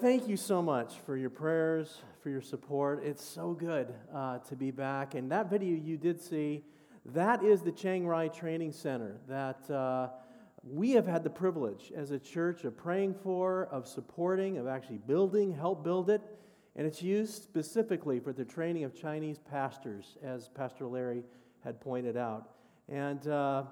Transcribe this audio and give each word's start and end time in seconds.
thank 0.00 0.26
you 0.26 0.36
so 0.36 0.62
much 0.62 0.94
for 1.04 1.14
your 1.14 1.28
prayers, 1.28 1.98
for 2.22 2.30
your 2.30 2.40
support. 2.40 3.04
It's 3.04 3.22
so 3.22 3.52
good 3.52 3.92
uh, 4.14 4.38
to 4.38 4.56
be 4.56 4.70
back. 4.70 5.14
And 5.14 5.30
that 5.30 5.50
video 5.50 5.76
you 5.76 5.98
did 5.98 6.22
see, 6.22 6.64
that 7.04 7.44
is 7.44 7.60
the 7.60 7.70
Chiang 7.70 8.06
Rai 8.06 8.30
Training 8.30 8.72
Center 8.72 9.18
that 9.28 9.70
uh, 9.70 10.08
we 10.64 10.92
have 10.92 11.06
had 11.06 11.22
the 11.22 11.28
privilege 11.28 11.92
as 11.94 12.12
a 12.12 12.18
church 12.18 12.64
of 12.64 12.78
praying 12.78 13.14
for, 13.22 13.68
of 13.70 13.86
supporting, 13.86 14.56
of 14.56 14.66
actually 14.66 14.98
building, 15.06 15.52
help 15.52 15.84
build 15.84 16.08
it. 16.08 16.22
And 16.76 16.86
it's 16.86 17.02
used 17.02 17.42
specifically 17.42 18.20
for 18.20 18.32
the 18.32 18.44
training 18.44 18.84
of 18.84 18.94
Chinese 18.94 19.38
pastors, 19.38 20.16
as 20.22 20.48
Pastor 20.48 20.86
Larry 20.86 21.24
had 21.62 21.78
pointed 21.78 22.16
out. 22.16 22.48
And 22.88 23.28
uh, 23.28 23.64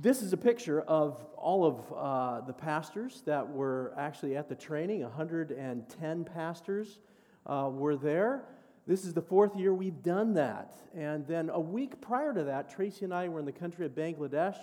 this 0.00 0.22
is 0.22 0.32
a 0.32 0.36
picture 0.36 0.80
of 0.82 1.24
all 1.36 1.64
of 1.64 1.92
uh, 1.92 2.46
the 2.46 2.52
pastors 2.52 3.22
that 3.26 3.48
were 3.48 3.94
actually 3.96 4.36
at 4.36 4.48
the 4.48 4.54
training. 4.54 5.02
110 5.02 6.24
pastors 6.24 6.98
uh, 7.46 7.68
were 7.72 7.96
there. 7.96 8.44
This 8.86 9.04
is 9.04 9.14
the 9.14 9.22
fourth 9.22 9.56
year 9.56 9.72
we've 9.72 10.02
done 10.02 10.34
that. 10.34 10.74
And 10.96 11.26
then 11.26 11.48
a 11.48 11.60
week 11.60 12.00
prior 12.00 12.34
to 12.34 12.44
that, 12.44 12.70
Tracy 12.70 13.04
and 13.04 13.14
I 13.14 13.28
were 13.28 13.38
in 13.38 13.46
the 13.46 13.52
country 13.52 13.86
of 13.86 13.92
Bangladesh 13.92 14.56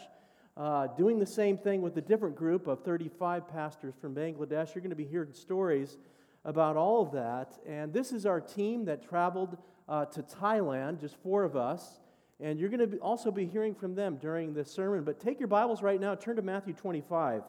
uh, 0.57 0.87
doing 0.87 1.17
the 1.17 1.25
same 1.25 1.57
thing 1.57 1.81
with 1.81 1.97
a 1.97 2.01
different 2.01 2.35
group 2.35 2.67
of 2.67 2.83
35 2.83 3.47
pastors 3.47 3.93
from 4.01 4.13
Bangladesh. 4.13 4.75
You're 4.75 4.81
going 4.81 4.89
to 4.89 4.95
be 4.95 5.05
hearing 5.05 5.33
stories 5.33 5.97
about 6.43 6.75
all 6.75 7.01
of 7.01 7.13
that. 7.13 7.57
And 7.65 7.93
this 7.93 8.11
is 8.11 8.25
our 8.25 8.41
team 8.41 8.85
that 8.85 9.07
traveled 9.07 9.57
uh, 9.87 10.05
to 10.05 10.23
Thailand, 10.23 10.99
just 10.99 11.15
four 11.23 11.43
of 11.43 11.55
us. 11.55 12.00
And 12.41 12.59
you're 12.59 12.69
going 12.69 12.89
to 12.89 12.97
also 12.97 13.29
be 13.29 13.45
hearing 13.45 13.75
from 13.75 13.93
them 13.93 14.17
during 14.17 14.53
this 14.53 14.71
sermon. 14.71 15.03
But 15.03 15.19
take 15.19 15.39
your 15.39 15.47
Bibles 15.47 15.83
right 15.83 16.01
now, 16.01 16.15
turn 16.15 16.37
to 16.37 16.41
Matthew 16.41 16.73
25, 16.73 17.43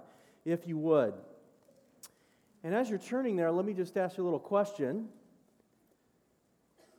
if 0.44 0.66
you 0.68 0.76
would. 0.76 1.14
And 2.62 2.74
as 2.74 2.90
you're 2.90 2.98
turning 2.98 3.34
there, 3.36 3.50
let 3.50 3.64
me 3.64 3.72
just 3.72 3.96
ask 3.96 4.18
you 4.18 4.22
a 4.22 4.26
little 4.26 4.38
question. 4.38 5.08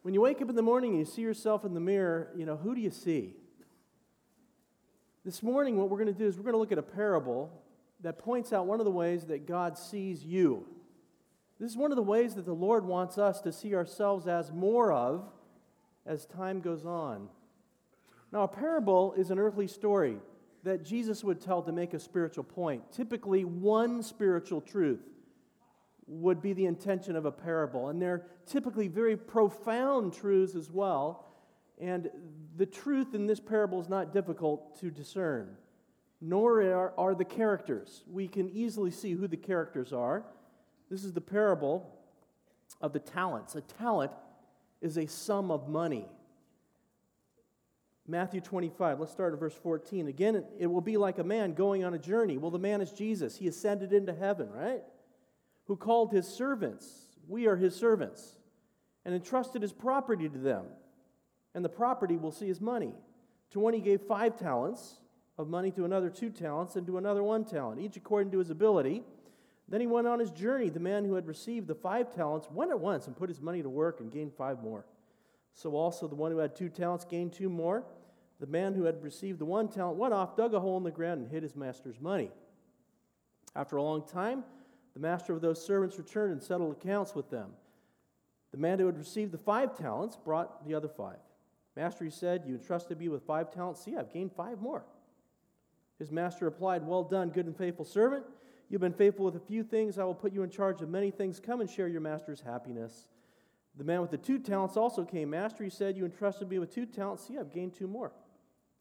When 0.02 0.16
you 0.16 0.22
wake 0.22 0.41
up 0.41 0.50
in 0.50 0.55
the 0.55 0.63
morning 0.63 0.91
and 0.91 1.00
you 1.00 1.05
see 1.05 1.22
yourself 1.22 1.63
in 1.66 1.75
the 1.75 1.80
mirror, 1.80 2.30
you 2.35 2.45
know, 2.47 2.58
who 2.58 2.73
do 2.73 2.81
you 2.81 2.89
see? 2.89 3.35
This 5.23 5.44
morning, 5.44 5.78
what 5.78 5.89
we're 5.89 6.00
going 6.00 6.13
to 6.13 6.17
do 6.17 6.25
is 6.25 6.35
we're 6.35 6.44
going 6.44 6.53
to 6.53 6.59
look 6.59 6.72
at 6.72 6.80
a 6.80 6.81
parable 6.81 7.61
that 8.02 8.17
points 8.17 8.52
out 8.52 8.66
one 8.66 8.80
of 8.80 8.85
the 8.85 8.91
ways 8.91 9.25
that 9.25 9.47
God 9.47 9.78
sees 9.78 10.25
you. 10.25 10.66
This 11.59 11.72
is 11.72 11.78
one 11.78 11.91
of 11.91 11.95
the 11.95 12.03
ways 12.03 12.33
that 12.35 12.45
the 12.45 12.53
Lord 12.53 12.85
wants 12.85 13.17
us 13.17 13.39
to 13.41 13.52
see 13.53 13.75
ourselves 13.75 14.28
as 14.28 14.52
more 14.52 14.91
of 14.91 15.30
as 16.05 16.25
time 16.25 16.59
goes 16.59 16.85
on. 16.85 17.30
Now, 18.33 18.43
a 18.43 18.47
parable 18.47 19.13
is 19.13 19.29
an 19.29 19.37
earthly 19.37 19.67
story 19.67 20.17
that 20.63 20.83
Jesus 20.83 21.23
would 21.23 21.39
tell 21.39 21.61
to 21.61 21.71
make 21.71 21.93
a 21.93 21.99
spiritual 21.99 22.43
point. 22.43 22.91
Typically, 22.91 23.45
one 23.45 24.01
spiritual 24.01 24.59
truth 24.59 25.01
would 26.07 26.41
be 26.41 26.53
the 26.53 26.65
intention 26.65 27.15
of 27.15 27.25
a 27.25 27.31
parable. 27.31 27.89
And 27.89 28.01
they're 28.01 28.25
typically 28.47 28.87
very 28.87 29.15
profound 29.15 30.13
truths 30.13 30.55
as 30.55 30.71
well. 30.71 31.27
And 31.79 32.09
the 32.57 32.65
truth 32.65 33.13
in 33.13 33.27
this 33.27 33.39
parable 33.39 33.79
is 33.79 33.87
not 33.87 34.11
difficult 34.11 34.79
to 34.79 34.89
discern, 34.89 35.55
nor 36.19 36.59
are, 36.63 36.93
are 36.97 37.13
the 37.13 37.25
characters. 37.25 38.03
We 38.11 38.27
can 38.27 38.49
easily 38.49 38.89
see 38.89 39.11
who 39.11 39.27
the 39.27 39.37
characters 39.37 39.93
are. 39.93 40.25
This 40.89 41.03
is 41.03 41.13
the 41.13 41.21
parable 41.21 41.87
of 42.81 42.93
the 42.93 42.99
talents. 42.99 43.53
A 43.53 43.61
talent 43.61 44.11
is 44.81 44.97
a 44.97 45.05
sum 45.05 45.51
of 45.51 45.69
money. 45.69 46.07
Matthew 48.07 48.41
25, 48.41 48.99
let's 48.99 49.11
start 49.13 49.33
at 49.33 49.39
verse 49.39 49.55
14. 49.63 50.07
Again, 50.07 50.43
it 50.59 50.67
will 50.67 50.81
be 50.81 50.97
like 50.97 51.19
a 51.19 51.23
man 51.23 51.53
going 51.53 51.85
on 51.85 51.93
a 51.93 51.99
journey. 51.99 52.37
Well, 52.37 52.51
the 52.51 52.59
man 52.59 52.81
is 52.81 52.91
Jesus. 52.91 53.37
He 53.37 53.47
ascended 53.47 53.93
into 53.93 54.13
heaven, 54.13 54.49
right? 54.51 54.83
Who 55.67 55.77
called 55.77 56.11
his 56.11 56.27
servants, 56.27 56.85
we 57.27 57.47
are 57.47 57.55
his 57.55 57.75
servants, 57.75 58.37
and 59.05 59.15
entrusted 59.15 59.61
his 59.61 59.71
property 59.71 60.27
to 60.27 60.37
them. 60.37 60.65
And 61.55 61.63
the 61.63 61.69
property 61.69 62.17
will 62.17 62.31
see 62.31 62.47
his 62.47 62.59
money. 62.59 62.93
To 63.51 63.59
one 63.59 63.73
he 63.73 63.79
gave 63.79 64.01
five 64.01 64.38
talents 64.38 64.95
of 65.38 65.47
money, 65.47 65.72
to 65.72 65.85
another 65.85 66.09
two 66.09 66.29
talents, 66.29 66.75
and 66.75 66.85
to 66.88 66.97
another 66.97 67.23
one 67.23 67.45
talent, 67.45 67.79
each 67.79 67.95
according 67.95 68.31
to 68.33 68.39
his 68.39 68.49
ability. 68.49 69.03
Then 69.69 69.79
he 69.79 69.88
went 69.88 70.07
on 70.07 70.19
his 70.19 70.31
journey. 70.31 70.69
The 70.69 70.79
man 70.81 71.05
who 71.05 71.13
had 71.13 71.25
received 71.25 71.67
the 71.67 71.75
five 71.75 72.13
talents 72.13 72.49
went 72.51 72.72
at 72.72 72.79
once 72.79 73.07
and 73.07 73.16
put 73.16 73.29
his 73.29 73.39
money 73.39 73.61
to 73.61 73.69
work 73.69 74.01
and 74.01 74.11
gained 74.11 74.33
five 74.33 74.61
more. 74.61 74.85
So 75.53 75.75
also 75.75 76.08
the 76.08 76.16
one 76.16 76.31
who 76.31 76.40
had 76.40 76.56
two 76.56 76.69
talents 76.69 77.06
gained 77.06 77.34
two 77.34 77.50
more. 77.50 77.84
The 78.40 78.47
man 78.47 78.74
who 78.74 78.84
had 78.84 79.03
received 79.03 79.40
the 79.40 79.46
one 79.46 79.68
talent 79.68 79.97
went 79.97 80.14
off, 80.14 80.36
dug 80.36 80.53
a 80.53 80.59
hole 80.59 80.78
in 80.78 80.84
the 80.84 80.91
ground, 80.91 81.22
and 81.22 81.31
hid 81.31 81.44
his 81.44 81.56
master's 81.56 82.00
money. 82.02 82.31
After 83.56 83.78
a 83.78 83.84
long 83.84 84.06
time, 84.08 84.44
the 84.94 85.00
master 85.00 85.34
of 85.34 85.41
those 85.41 85.64
servants 85.64 85.97
returned 85.97 86.34
and 86.34 86.41
settled 86.41 86.72
accounts 86.72 87.16
with 87.16 87.30
them. 87.30 87.52
The 88.52 88.58
man 88.58 88.80
who 88.80 88.86
had 88.86 88.97
received 88.97 89.31
the 89.31 89.38
five 89.38 89.78
talents 89.78 90.16
brought 90.16 90.66
the 90.68 90.75
other 90.75 90.88
five. 90.88 91.18
Master, 91.75 92.06
he 92.06 92.12
said, 92.12 92.44
You 92.46 92.56
entrusted 92.56 93.00
me 93.00 93.09
with 93.09 93.24
five 93.24 93.52
talents. 93.52 93.84
See, 93.84 93.96
I've 93.96 94.14
gained 94.14 94.31
five 94.34 94.62
more. 94.62 94.84
His 95.97 96.12
master 96.12 96.46
replied, 96.46 96.85
Well 96.85 97.03
done, 97.03 97.30
good 97.30 97.46
and 97.46 97.58
faithful 97.58 97.85
servant. 97.85 98.25
You've 98.70 98.81
been 98.81 98.94
faithful 98.94 99.25
with 99.25 99.35
a 99.35 99.40
few 99.40 99.64
things. 99.64 99.97
I 99.97 100.03
will 100.03 100.16
put 100.16 100.34
you 100.34 100.44
in 100.44 100.50
charge 100.50 100.81
of 100.81 100.90
many 100.90 101.12
things. 101.12 101.40
Come 101.40 101.62
and 101.62 101.70
share 101.70 101.88
your 101.88 102.02
master's 102.02 102.41
happiness. 102.41 103.08
The 103.75 103.84
man 103.84 104.01
with 104.01 104.11
the 104.11 104.17
two 104.17 104.39
talents 104.39 104.78
also 104.78 105.03
came. 105.03 105.31
Master, 105.31 105.63
he 105.63 105.69
said, 105.69 105.97
You 105.97 106.06
entrusted 106.06 106.50
me 106.50 106.59
with 106.59 106.73
two 106.73 106.85
talents. 106.85 107.28
See, 107.28 107.38
I've 107.38 107.51
gained 107.51 107.73
two 107.73 107.88
more. 107.88 108.11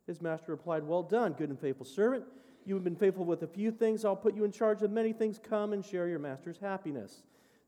His 0.06 0.20
master 0.20 0.52
replied, 0.52 0.84
Well 0.84 1.02
done, 1.02 1.32
good 1.32 1.48
and 1.48 1.58
faithful 1.58 1.86
servant. 1.86 2.24
You 2.64 2.74
have 2.74 2.84
been 2.84 2.96
faithful 2.96 3.24
with 3.24 3.42
a 3.42 3.46
few 3.46 3.70
things. 3.70 4.04
I'll 4.04 4.14
put 4.14 4.36
you 4.36 4.44
in 4.44 4.52
charge 4.52 4.82
of 4.82 4.90
many 4.90 5.12
things. 5.12 5.40
Come 5.42 5.72
and 5.72 5.84
share 5.84 6.08
your 6.08 6.18
master's 6.18 6.58
happiness. 6.58 7.22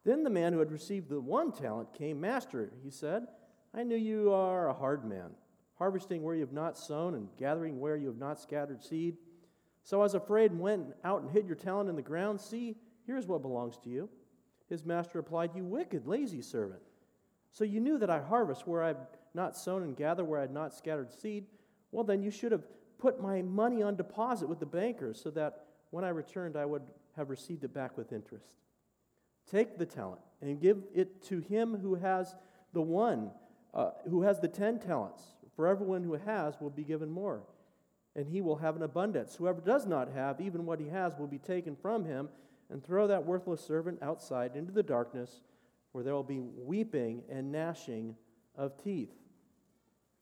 Then 0.04 0.22
the 0.22 0.30
man 0.30 0.52
who 0.52 0.58
had 0.58 0.70
received 0.70 1.08
the 1.08 1.20
one 1.20 1.50
talent 1.50 1.94
came. 1.94 2.20
Master, 2.20 2.70
he 2.82 2.90
said, 2.90 3.26
I 3.72 3.82
knew 3.82 3.96
you 3.96 4.32
are 4.32 4.68
a 4.68 4.74
hard 4.74 5.04
man, 5.04 5.30
harvesting 5.78 6.22
where 6.22 6.34
you 6.34 6.42
have 6.42 6.52
not 6.52 6.78
sown 6.78 7.14
and 7.14 7.28
gathering 7.38 7.80
where 7.80 7.96
you 7.96 8.06
have 8.08 8.18
not 8.18 8.38
scattered 8.38 8.82
seed. 8.84 9.16
So 9.82 10.00
I 10.00 10.04
was 10.04 10.14
afraid 10.14 10.50
and 10.50 10.60
went 10.60 10.94
out 11.04 11.22
and 11.22 11.30
hid 11.30 11.46
your 11.46 11.56
talent 11.56 11.88
in 11.88 11.96
the 11.96 12.02
ground. 12.02 12.40
See, 12.40 12.76
here's 13.06 13.26
what 13.26 13.42
belongs 13.42 13.78
to 13.84 13.90
you. 13.90 14.08
His 14.68 14.84
master 14.84 15.18
replied, 15.18 15.50
You 15.54 15.64
wicked, 15.64 16.06
lazy 16.06 16.42
servant. 16.42 16.80
So 17.54 17.62
you 17.62 17.80
knew 17.80 17.98
that 17.98 18.10
I 18.10 18.20
harvest 18.20 18.66
where 18.66 18.82
I 18.82 18.88
have 18.88 19.06
not 19.32 19.56
sown 19.56 19.84
and 19.84 19.96
gather 19.96 20.24
where 20.24 20.40
I 20.40 20.42
had 20.42 20.52
not 20.52 20.74
scattered 20.74 21.12
seed. 21.12 21.46
Well, 21.92 22.04
then 22.04 22.20
you 22.20 22.32
should 22.32 22.50
have 22.50 22.64
put 22.98 23.22
my 23.22 23.42
money 23.42 23.80
on 23.80 23.94
deposit 23.94 24.48
with 24.48 24.58
the 24.58 24.66
bankers 24.66 25.20
so 25.22 25.30
that 25.30 25.66
when 25.90 26.04
I 26.04 26.08
returned, 26.08 26.56
I 26.56 26.66
would 26.66 26.82
have 27.16 27.30
received 27.30 27.62
it 27.62 27.72
back 27.72 27.96
with 27.96 28.12
interest. 28.12 28.46
Take 29.48 29.78
the 29.78 29.86
talent 29.86 30.20
and 30.40 30.60
give 30.60 30.78
it 30.92 31.22
to 31.26 31.38
him 31.38 31.76
who 31.76 31.94
has 31.94 32.34
the 32.72 32.82
one, 32.82 33.30
uh, 33.72 33.90
who 34.10 34.22
has 34.22 34.40
the 34.40 34.48
ten 34.48 34.80
talents. 34.80 35.22
For 35.54 35.68
everyone 35.68 36.02
who 36.02 36.14
has 36.14 36.60
will 36.60 36.70
be 36.70 36.82
given 36.82 37.08
more, 37.08 37.44
and 38.16 38.26
he 38.26 38.40
will 38.40 38.56
have 38.56 38.74
an 38.74 38.82
abundance. 38.82 39.36
Whoever 39.36 39.60
does 39.60 39.86
not 39.86 40.10
have, 40.10 40.40
even 40.40 40.66
what 40.66 40.80
he 40.80 40.88
has, 40.88 41.16
will 41.16 41.28
be 41.28 41.38
taken 41.38 41.76
from 41.76 42.04
him, 42.04 42.28
and 42.68 42.82
throw 42.82 43.06
that 43.06 43.24
worthless 43.24 43.60
servant 43.60 44.00
outside 44.02 44.56
into 44.56 44.72
the 44.72 44.82
darkness 44.82 45.42
where 45.94 46.02
there 46.02 46.12
will 46.12 46.24
be 46.24 46.40
weeping 46.40 47.22
and 47.30 47.52
gnashing 47.52 48.16
of 48.56 48.76
teeth. 48.82 49.12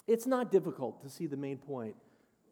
It's 0.06 0.26
not 0.26 0.52
difficult 0.52 1.00
to 1.00 1.08
see 1.08 1.26
the 1.26 1.38
main 1.38 1.56
point 1.56 1.96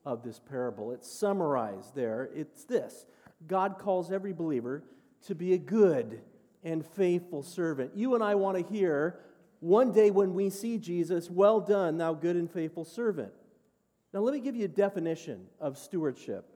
of 0.06 0.22
this 0.22 0.38
parable. 0.38 0.90
It's 0.92 1.12
summarized 1.12 1.94
there. 1.94 2.30
It's 2.34 2.64
this 2.64 3.04
God 3.46 3.78
calls 3.78 4.10
every 4.10 4.32
believer 4.32 4.84
to 5.26 5.34
be 5.34 5.52
a 5.52 5.58
good 5.58 6.22
and 6.64 6.82
faithful 6.82 7.42
servant. 7.42 7.90
You 7.94 8.14
and 8.14 8.24
I 8.24 8.36
want 8.36 8.56
to 8.56 8.72
hear 8.72 9.20
one 9.60 9.92
day 9.92 10.10
when 10.10 10.32
we 10.32 10.48
see 10.48 10.78
Jesus, 10.78 11.28
well 11.28 11.60
done, 11.60 11.98
thou 11.98 12.14
good 12.14 12.36
and 12.36 12.50
faithful 12.50 12.86
servant. 12.86 13.32
Now, 14.14 14.20
let 14.20 14.32
me 14.32 14.40
give 14.40 14.56
you 14.56 14.64
a 14.64 14.68
definition 14.68 15.44
of 15.60 15.76
stewardship. 15.76 16.46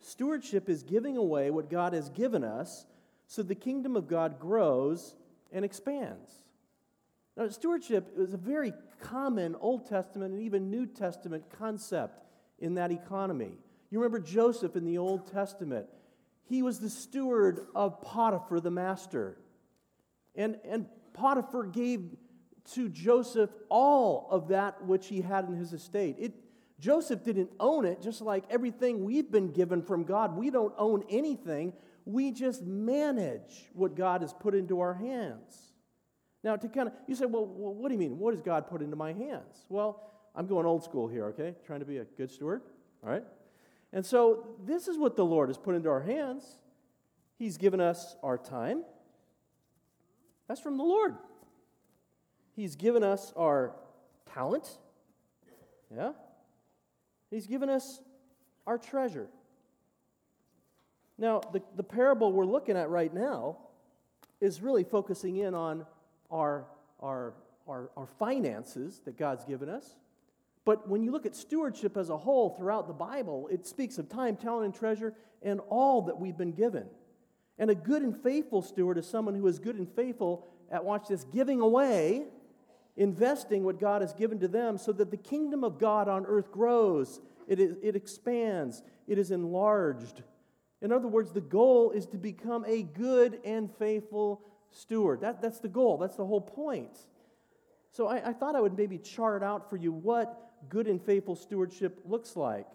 Stewardship 0.00 0.70
is 0.70 0.82
giving 0.82 1.18
away 1.18 1.50
what 1.50 1.68
God 1.68 1.92
has 1.92 2.08
given 2.08 2.42
us 2.42 2.86
so 3.26 3.42
the 3.42 3.54
kingdom 3.54 3.96
of 3.96 4.08
God 4.08 4.40
grows 4.40 5.14
and 5.52 5.64
expands. 5.64 6.30
Now, 7.36 7.48
stewardship 7.48 8.12
is 8.16 8.34
a 8.34 8.38
very 8.38 8.72
common 9.00 9.56
Old 9.60 9.88
Testament 9.88 10.32
and 10.32 10.42
even 10.42 10.70
New 10.70 10.86
Testament 10.86 11.44
concept 11.58 12.22
in 12.58 12.74
that 12.74 12.90
economy. 12.90 13.52
You 13.90 13.98
remember 13.98 14.20
Joseph 14.20 14.76
in 14.76 14.84
the 14.84 14.98
Old 14.98 15.30
Testament. 15.32 15.86
He 16.44 16.62
was 16.62 16.80
the 16.80 16.90
steward 16.90 17.66
of 17.74 18.02
Potiphar, 18.02 18.60
the 18.60 18.70
master. 18.70 19.38
And, 20.34 20.58
and 20.64 20.86
Potiphar 21.12 21.64
gave 21.64 22.16
to 22.74 22.88
Joseph 22.88 23.50
all 23.68 24.28
of 24.30 24.48
that 24.48 24.84
which 24.84 25.08
he 25.08 25.22
had 25.22 25.46
in 25.48 25.56
his 25.56 25.72
estate. 25.72 26.16
It, 26.18 26.34
Joseph 26.78 27.24
didn't 27.24 27.50
own 27.58 27.84
it, 27.84 28.00
just 28.00 28.20
like 28.20 28.44
everything 28.48 29.04
we've 29.04 29.30
been 29.30 29.52
given 29.52 29.82
from 29.82 30.04
God. 30.04 30.36
We 30.36 30.50
don't 30.50 30.74
own 30.78 31.04
anything, 31.10 31.72
we 32.12 32.32
just 32.32 32.62
manage 32.62 33.68
what 33.72 33.94
God 33.94 34.22
has 34.22 34.32
put 34.32 34.54
into 34.54 34.80
our 34.80 34.94
hands. 34.94 35.72
Now, 36.42 36.56
to 36.56 36.68
kind 36.68 36.88
of, 36.88 36.94
you 37.06 37.14
say, 37.14 37.26
well, 37.26 37.46
what 37.46 37.88
do 37.88 37.94
you 37.94 37.98
mean? 37.98 38.18
What 38.18 38.32
does 38.32 38.42
God 38.42 38.66
put 38.66 38.82
into 38.82 38.96
my 38.96 39.12
hands? 39.12 39.64
Well, 39.68 40.10
I'm 40.34 40.46
going 40.46 40.66
old 40.66 40.82
school 40.82 41.06
here, 41.06 41.26
okay? 41.26 41.54
Trying 41.66 41.80
to 41.80 41.86
be 41.86 41.98
a 41.98 42.04
good 42.04 42.30
steward, 42.30 42.62
all 43.04 43.10
right? 43.10 43.24
And 43.92 44.04
so, 44.04 44.46
this 44.64 44.88
is 44.88 44.96
what 44.96 45.16
the 45.16 45.24
Lord 45.24 45.48
has 45.48 45.58
put 45.58 45.74
into 45.74 45.90
our 45.90 46.00
hands. 46.00 46.44
He's 47.38 47.56
given 47.56 47.80
us 47.80 48.16
our 48.22 48.38
time, 48.38 48.84
That's 50.48 50.60
from 50.60 50.76
the 50.76 50.84
Lord. 50.84 51.16
He's 52.56 52.76
given 52.76 53.02
us 53.02 53.32
our 53.36 53.74
talent. 54.34 54.78
Yeah? 55.94 56.12
He's 57.30 57.46
given 57.46 57.68
us 57.68 58.00
our 58.66 58.78
treasure. 58.78 59.28
Now, 61.20 61.42
the, 61.52 61.60
the 61.76 61.82
parable 61.82 62.32
we're 62.32 62.46
looking 62.46 62.78
at 62.78 62.88
right 62.88 63.12
now 63.12 63.58
is 64.40 64.62
really 64.62 64.84
focusing 64.84 65.36
in 65.36 65.54
on 65.54 65.84
our, 66.30 66.64
our, 66.98 67.34
our, 67.68 67.90
our 67.94 68.06
finances 68.18 69.02
that 69.04 69.18
God's 69.18 69.44
given 69.44 69.68
us. 69.68 69.96
But 70.64 70.88
when 70.88 71.02
you 71.02 71.12
look 71.12 71.26
at 71.26 71.36
stewardship 71.36 71.98
as 71.98 72.08
a 72.08 72.16
whole 72.16 72.50
throughout 72.56 72.86
the 72.86 72.94
Bible, 72.94 73.48
it 73.52 73.66
speaks 73.66 73.98
of 73.98 74.08
time, 74.08 74.34
talent, 74.36 74.64
and 74.64 74.74
treasure 74.74 75.12
and 75.42 75.60
all 75.68 76.02
that 76.02 76.18
we've 76.18 76.38
been 76.38 76.52
given. 76.52 76.86
And 77.58 77.70
a 77.70 77.74
good 77.74 78.00
and 78.00 78.16
faithful 78.16 78.62
steward 78.62 78.96
is 78.96 79.06
someone 79.06 79.34
who 79.34 79.46
is 79.46 79.58
good 79.58 79.76
and 79.76 79.86
faithful 79.94 80.48
at, 80.70 80.82
watch 80.82 81.08
this, 81.08 81.24
giving 81.24 81.60
away, 81.60 82.24
investing 82.96 83.62
what 83.62 83.78
God 83.78 84.00
has 84.00 84.14
given 84.14 84.38
to 84.40 84.48
them 84.48 84.78
so 84.78 84.90
that 84.92 85.10
the 85.10 85.18
kingdom 85.18 85.64
of 85.64 85.78
God 85.78 86.08
on 86.08 86.24
earth 86.24 86.50
grows, 86.50 87.20
it, 87.46 87.60
it 87.60 87.94
expands, 87.94 88.82
it 89.06 89.18
is 89.18 89.30
enlarged. 89.30 90.22
In 90.82 90.92
other 90.92 91.08
words, 91.08 91.32
the 91.32 91.40
goal 91.40 91.90
is 91.90 92.06
to 92.06 92.18
become 92.18 92.64
a 92.66 92.82
good 92.82 93.40
and 93.44 93.70
faithful 93.78 94.42
steward. 94.70 95.20
That, 95.20 95.42
that's 95.42 95.60
the 95.60 95.68
goal, 95.68 95.98
that's 95.98 96.16
the 96.16 96.24
whole 96.24 96.40
point. 96.40 96.98
So 97.92 98.06
I, 98.06 98.30
I 98.30 98.32
thought 98.32 98.54
I 98.54 98.60
would 98.60 98.76
maybe 98.76 98.98
chart 98.98 99.42
out 99.42 99.68
for 99.68 99.76
you 99.76 99.92
what 99.92 100.50
good 100.68 100.86
and 100.86 101.02
faithful 101.02 101.36
stewardship 101.36 102.00
looks 102.04 102.36
like. 102.36 102.66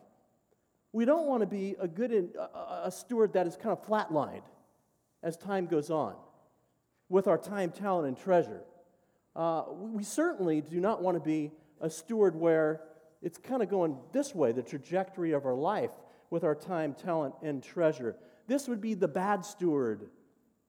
We 0.92 1.06
don't 1.06 1.28
want 1.28 1.42
to 1.42 1.48
be 1.48 1.76
a 1.80 1.88
good 1.88 2.12
and, 2.12 2.36
a, 2.36 2.88
a 2.88 2.92
steward 2.92 3.34
that 3.34 3.48
is 3.48 3.56
kind 3.56 3.72
of 3.72 3.86
flatlined 3.86 4.44
as 5.24 5.36
time 5.36 5.66
goes 5.66 5.90
on 5.90 6.16
with 7.10 7.28
our 7.28 7.38
time, 7.38 7.72
talent, 7.72 8.08
and 8.08 8.18
treasure. 8.18 8.62
Uh, 9.36 9.64
we 9.70 10.04
certainly 10.04 10.62
do 10.62 10.80
not 10.80 11.02
want 11.02 11.16
to 11.16 11.24
be 11.24 11.52
a 11.82 11.90
steward 11.90 12.36
where 12.36 12.82
it's 13.22 13.38
kind 13.38 13.62
of 13.62 13.70
going 13.70 13.98
this 14.14 14.34
way, 14.34 14.52
the 14.52 14.64
trajectory 14.64 15.32
of 15.32 15.46
our 15.46 15.56
life 15.56 15.92
with 16.30 16.44
our 16.44 16.56
time, 16.56 16.94
talent, 16.94 17.36
and 17.42 17.64
treasure. 17.64 18.16
This 18.48 18.68
would 18.68 18.82
be 18.82 18.94
the 18.94 19.08
bad 19.08 19.46
steward 19.46 20.10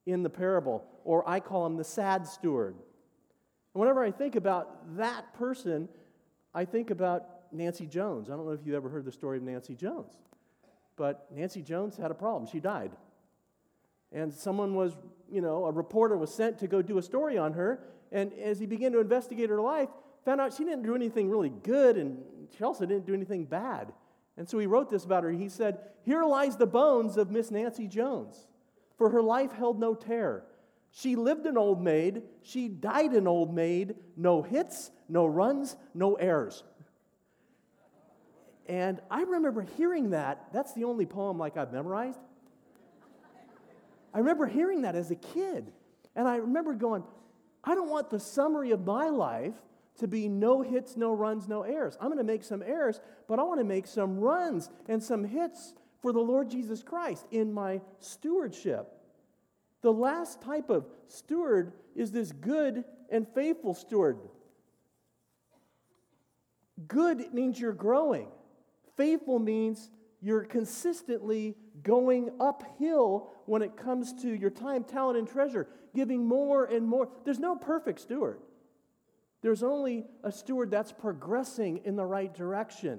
in 0.06 0.22
the 0.22 0.30
parable, 0.30 0.84
or 1.04 1.28
I 1.28 1.40
call 1.40 1.66
him 1.66 1.76
the 1.76 1.84
sad 1.84 2.26
steward. 2.26 2.74
And 2.74 3.80
whenever 3.80 4.02
I 4.02 4.10
think 4.10 4.36
about 4.36 4.96
that 4.96 5.34
person, 5.34 5.88
I 6.54 6.64
think 6.64 6.90
about 6.90 7.52
Nancy 7.52 7.86
Jones. 7.86 8.30
I 8.30 8.36
don't 8.36 8.46
know 8.46 8.52
if 8.52 8.64
you 8.64 8.76
ever 8.76 8.88
heard 8.88 9.04
the 9.04 9.12
story 9.12 9.38
of 9.38 9.42
Nancy 9.42 9.74
Jones, 9.74 10.14
but 10.96 11.26
Nancy 11.30 11.62
Jones 11.62 11.96
had 11.96 12.10
a 12.10 12.14
problem. 12.14 12.50
She 12.50 12.60
died. 12.60 12.92
And 14.12 14.32
someone 14.32 14.74
was, 14.74 14.96
you 15.30 15.40
know, 15.40 15.66
a 15.66 15.72
reporter 15.72 16.16
was 16.16 16.32
sent 16.32 16.58
to 16.60 16.66
go 16.66 16.80
do 16.80 16.98
a 16.98 17.02
story 17.02 17.36
on 17.36 17.52
her. 17.54 17.82
And 18.12 18.32
as 18.34 18.58
he 18.58 18.66
began 18.66 18.92
to 18.92 19.00
investigate 19.00 19.50
her 19.50 19.60
life, 19.60 19.88
found 20.24 20.40
out 20.40 20.54
she 20.54 20.64
didn't 20.64 20.82
do 20.82 20.94
anything 20.94 21.28
really 21.28 21.50
good 21.50 21.96
and 21.96 22.22
she 22.56 22.64
also 22.64 22.86
didn't 22.86 23.06
do 23.06 23.14
anything 23.14 23.44
bad. 23.44 23.92
And 24.36 24.48
so 24.48 24.58
he 24.58 24.66
wrote 24.66 24.90
this 24.90 25.04
about 25.04 25.24
her. 25.24 25.30
He 25.30 25.48
said, 25.48 25.78
Here 26.02 26.24
lies 26.24 26.56
the 26.56 26.66
bones 26.66 27.16
of 27.16 27.30
Miss 27.30 27.50
Nancy 27.50 27.88
Jones, 27.88 28.46
for 28.98 29.10
her 29.10 29.22
life 29.22 29.52
held 29.52 29.80
no 29.80 29.94
tear. 29.94 30.44
She 30.90 31.16
lived 31.16 31.46
an 31.46 31.58
old 31.58 31.82
maid. 31.82 32.22
She 32.42 32.68
died 32.68 33.12
an 33.12 33.26
old 33.26 33.54
maid. 33.54 33.96
No 34.16 34.42
hits, 34.42 34.90
no 35.08 35.26
runs, 35.26 35.76
no 35.94 36.14
errors. 36.14 36.64
And 38.66 39.00
I 39.10 39.22
remember 39.22 39.62
hearing 39.62 40.10
that. 40.10 40.46
That's 40.52 40.72
the 40.72 40.84
only 40.84 41.06
poem 41.06 41.38
like 41.38 41.56
I've 41.56 41.72
memorized. 41.72 42.18
I 44.14 44.18
remember 44.18 44.46
hearing 44.46 44.82
that 44.82 44.96
as 44.96 45.10
a 45.10 45.16
kid. 45.16 45.70
And 46.14 46.26
I 46.26 46.36
remember 46.36 46.72
going, 46.72 47.04
I 47.62 47.74
don't 47.74 47.90
want 47.90 48.10
the 48.10 48.18
summary 48.18 48.70
of 48.70 48.84
my 48.86 49.08
life 49.08 49.54
to 49.96 50.08
be 50.08 50.28
no 50.28 50.62
hits, 50.62 50.96
no 50.96 51.12
runs, 51.12 51.48
no 51.48 51.62
errors. 51.62 51.96
I'm 52.00 52.08
going 52.08 52.18
to 52.18 52.24
make 52.24 52.44
some 52.44 52.62
errors, 52.62 53.00
but 53.28 53.38
I 53.38 53.42
want 53.42 53.60
to 53.60 53.64
make 53.64 53.86
some 53.86 54.18
runs 54.18 54.70
and 54.88 55.02
some 55.02 55.24
hits 55.24 55.74
for 56.02 56.12
the 56.12 56.20
Lord 56.20 56.50
Jesus 56.50 56.82
Christ 56.82 57.26
in 57.30 57.52
my 57.52 57.80
stewardship. 57.98 58.92
The 59.82 59.92
last 59.92 60.42
type 60.42 60.70
of 60.70 60.86
steward 61.06 61.72
is 61.94 62.12
this 62.12 62.32
good 62.32 62.84
and 63.10 63.26
faithful 63.34 63.74
steward. 63.74 64.18
Good 66.88 67.32
means 67.32 67.58
you're 67.58 67.72
growing, 67.72 68.28
faithful 68.96 69.38
means 69.38 69.90
you're 70.20 70.44
consistently 70.44 71.56
going 71.82 72.30
uphill 72.40 73.32
when 73.46 73.62
it 73.62 73.76
comes 73.76 74.12
to 74.22 74.34
your 74.34 74.50
time, 74.50 74.82
talent, 74.82 75.18
and 75.18 75.28
treasure, 75.28 75.68
giving 75.94 76.26
more 76.26 76.64
and 76.64 76.86
more. 76.86 77.08
There's 77.24 77.38
no 77.38 77.54
perfect 77.54 78.00
steward. 78.00 78.40
There's 79.46 79.62
only 79.62 80.06
a 80.24 80.32
steward 80.32 80.72
that's 80.72 80.90
progressing 80.90 81.82
in 81.84 81.94
the 81.94 82.04
right 82.04 82.34
direction. 82.34 82.98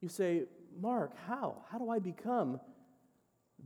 You 0.00 0.08
say, 0.08 0.44
Mark, 0.80 1.12
how? 1.28 1.58
How 1.70 1.76
do 1.76 1.90
I 1.90 1.98
become 1.98 2.58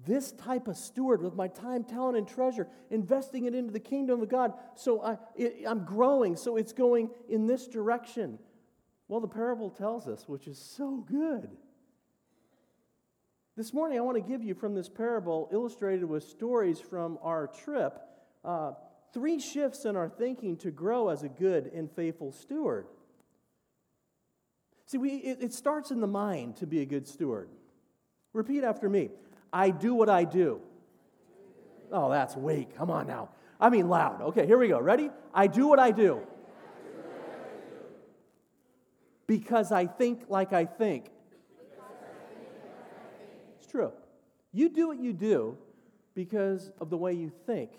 this 0.05 0.33
type 0.33 0.67
of 0.67 0.77
steward 0.77 1.23
with 1.23 1.37
my 1.37 1.47
time, 1.47 1.85
talent, 1.85 2.19
and 2.19 2.27
treasure, 2.27 2.67
investing 2.91 3.45
it 3.45 3.55
into 3.55 3.73
the 3.73 3.79
kingdom 3.79 4.21
of 4.21 4.29
God. 4.29 4.55
So 4.75 5.01
I, 5.01 5.19
it, 5.37 5.63
I'm 5.65 5.85
growing, 5.85 6.35
so 6.35 6.57
it's 6.57 6.73
going 6.73 7.11
in 7.29 7.47
this 7.47 7.69
direction. 7.69 8.41
Well, 9.07 9.21
the 9.21 9.29
parable 9.29 9.71
tells 9.71 10.09
us, 10.09 10.25
which 10.27 10.49
is 10.49 10.59
so 10.59 10.97
good. 11.09 11.51
This 13.57 13.73
morning, 13.73 13.97
I 13.97 14.01
want 14.01 14.17
to 14.17 14.29
give 14.29 14.43
you 14.43 14.55
from 14.55 14.75
this 14.75 14.89
parable, 14.89 15.49
illustrated 15.53 16.05
with 16.05 16.25
stories 16.25 16.81
from 16.81 17.17
our 17.23 17.47
trip, 17.47 17.97
uh, 18.45 18.73
three 19.15 19.39
shifts 19.39 19.85
in 19.85 19.97
our 19.97 20.09
thinking 20.09 20.57
to 20.59 20.71
grow 20.73 21.09
as 21.09 21.23
a 21.23 21.29
good 21.29 21.71
and 21.73 21.91
faithful 21.91 22.33
steward. 22.33 22.87
See, 24.87 24.99
we, 24.99 25.11
it, 25.11 25.39
it 25.41 25.55
starts 25.55 25.91
in 25.93 26.01
the 26.01 26.07
mind 26.09 26.57
to 26.57 26.67
be 26.67 26.83
a 26.83 26.85
good 26.85 27.07
steward. 27.09 27.49
Repeat 28.33 28.65
after 28.65 28.89
me 28.91 29.11
I 29.53 29.71
do 29.71 29.95
what 29.95 30.11
I 30.11 30.25
do. 30.25 30.61
Oh, 31.93 32.11
that's 32.11 32.37
weak. 32.37 32.77
Come 32.77 32.91
on 32.91 33.07
now. 33.07 33.31
I 33.61 33.71
mean 33.71 33.89
loud. 33.89 34.21
Okay, 34.21 34.47
here 34.47 34.59
we 34.59 34.69
go. 34.69 34.81
Ready? 34.81 35.11
I 35.33 35.47
do 35.47 35.69
what 35.69 35.79
I 35.79 35.93
do. 35.93 36.21
Because 39.29 39.71
I 39.71 39.87
think 39.87 40.25
like 40.29 40.53
I 40.53 40.65
think. 40.65 41.07
It's 43.59 43.71
true. 43.71 43.93
You 44.53 44.69
do 44.69 44.89
what 44.89 44.99
you 44.99 45.13
do 45.13 45.57
because 46.15 46.71
of 46.81 46.91
the 46.91 46.97
way 46.97 47.13
you 47.13 47.33
think. 47.47 47.71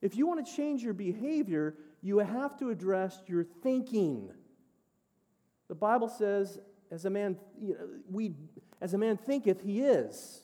If 0.00 0.16
you 0.16 0.26
want 0.26 0.44
to 0.46 0.56
change 0.56 0.82
your 0.82 0.94
behavior, 0.94 1.74
you 2.02 2.18
have 2.18 2.56
to 2.58 2.70
address 2.70 3.20
your 3.26 3.44
thinking. 3.44 4.30
The 5.68 5.74
Bible 5.74 6.08
says, 6.08 6.58
as 6.90 7.04
a 7.04 7.10
man, 7.10 7.36
you 7.60 7.74
know, 7.74 7.88
we, 8.10 8.34
as 8.80 8.94
a 8.94 8.98
man 8.98 9.16
thinketh, 9.16 9.60
he 9.62 9.80
is. 9.80 10.42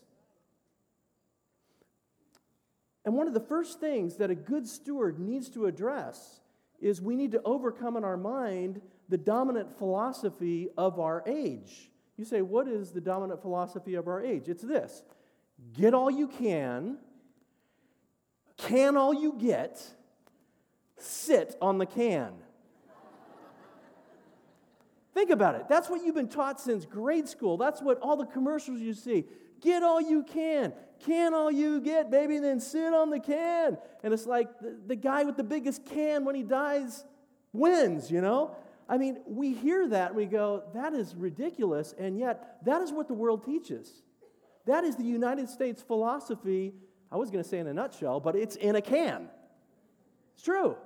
And 3.04 3.14
one 3.14 3.26
of 3.26 3.34
the 3.34 3.40
first 3.40 3.80
things 3.80 4.16
that 4.16 4.30
a 4.30 4.34
good 4.34 4.66
steward 4.66 5.18
needs 5.18 5.48
to 5.50 5.66
address 5.66 6.40
is 6.80 7.00
we 7.00 7.16
need 7.16 7.32
to 7.32 7.42
overcome 7.44 7.96
in 7.96 8.04
our 8.04 8.16
mind 8.16 8.80
the 9.08 9.18
dominant 9.18 9.78
philosophy 9.78 10.68
of 10.76 10.98
our 10.98 11.22
age. 11.26 11.90
You 12.16 12.24
say, 12.24 12.42
what 12.42 12.68
is 12.68 12.90
the 12.90 13.00
dominant 13.00 13.42
philosophy 13.42 13.94
of 13.94 14.08
our 14.08 14.22
age? 14.22 14.48
It's 14.48 14.62
this 14.62 15.02
get 15.72 15.94
all 15.94 16.10
you 16.10 16.26
can, 16.26 16.98
can 18.56 18.96
all 18.96 19.14
you 19.14 19.34
get, 19.38 19.82
sit 20.98 21.56
on 21.60 21.78
the 21.78 21.86
can. 21.86 22.32
Think 25.14 25.30
about 25.30 25.54
it. 25.54 25.68
That's 25.68 25.88
what 25.88 26.04
you've 26.04 26.16
been 26.16 26.28
taught 26.28 26.60
since 26.60 26.84
grade 26.84 27.28
school. 27.28 27.56
That's 27.56 27.80
what 27.80 28.00
all 28.00 28.16
the 28.16 28.26
commercials 28.26 28.80
you 28.80 28.94
see. 28.94 29.24
Get 29.60 29.82
all 29.82 30.00
you 30.00 30.24
can. 30.24 30.72
Can 31.06 31.34
all 31.34 31.50
you 31.50 31.80
get, 31.80 32.10
baby, 32.10 32.38
then 32.38 32.60
sit 32.60 32.92
on 32.92 33.10
the 33.10 33.20
can. 33.20 33.78
And 34.02 34.12
it's 34.12 34.26
like 34.26 34.58
the, 34.60 34.76
the 34.86 34.96
guy 34.96 35.24
with 35.24 35.36
the 35.36 35.44
biggest 35.44 35.84
can 35.84 36.24
when 36.24 36.34
he 36.34 36.42
dies 36.42 37.04
wins, 37.52 38.10
you 38.10 38.20
know? 38.20 38.56
I 38.88 38.98
mean, 38.98 39.18
we 39.26 39.54
hear 39.54 39.88
that 39.88 40.08
and 40.08 40.16
we 40.16 40.26
go, 40.26 40.64
that 40.74 40.92
is 40.92 41.14
ridiculous. 41.14 41.94
And 41.98 42.18
yet, 42.18 42.58
that 42.64 42.82
is 42.82 42.92
what 42.92 43.08
the 43.08 43.14
world 43.14 43.44
teaches. 43.44 43.90
That 44.66 44.84
is 44.84 44.96
the 44.96 45.04
United 45.04 45.48
States 45.48 45.82
philosophy. 45.82 46.74
I 47.14 47.16
was 47.16 47.30
going 47.30 47.44
to 47.44 47.48
say 47.48 47.60
in 47.60 47.68
a 47.68 47.72
nutshell, 47.72 48.18
but 48.18 48.34
it's 48.34 48.56
in 48.56 48.74
a 48.74 48.82
can. 48.82 49.28
It's 50.34 50.42
true. 50.42 50.76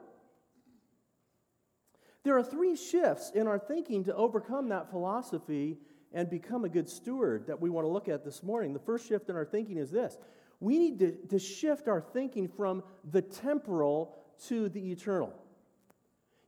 There 2.22 2.36
are 2.36 2.42
three 2.42 2.76
shifts 2.76 3.32
in 3.34 3.46
our 3.46 3.58
thinking 3.58 4.04
to 4.04 4.14
overcome 4.14 4.68
that 4.68 4.90
philosophy 4.90 5.78
and 6.12 6.28
become 6.28 6.66
a 6.66 6.68
good 6.68 6.86
steward 6.86 7.46
that 7.46 7.58
we 7.58 7.70
want 7.70 7.86
to 7.86 7.88
look 7.88 8.10
at 8.10 8.26
this 8.26 8.42
morning. 8.42 8.74
The 8.74 8.78
first 8.78 9.08
shift 9.08 9.30
in 9.30 9.36
our 9.36 9.46
thinking 9.46 9.78
is 9.78 9.90
this 9.90 10.18
we 10.60 10.78
need 10.78 10.98
to, 10.98 11.12
to 11.28 11.38
shift 11.38 11.88
our 11.88 12.02
thinking 12.02 12.46
from 12.46 12.82
the 13.10 13.22
temporal 13.22 14.18
to 14.48 14.68
the 14.68 14.90
eternal. 14.90 15.32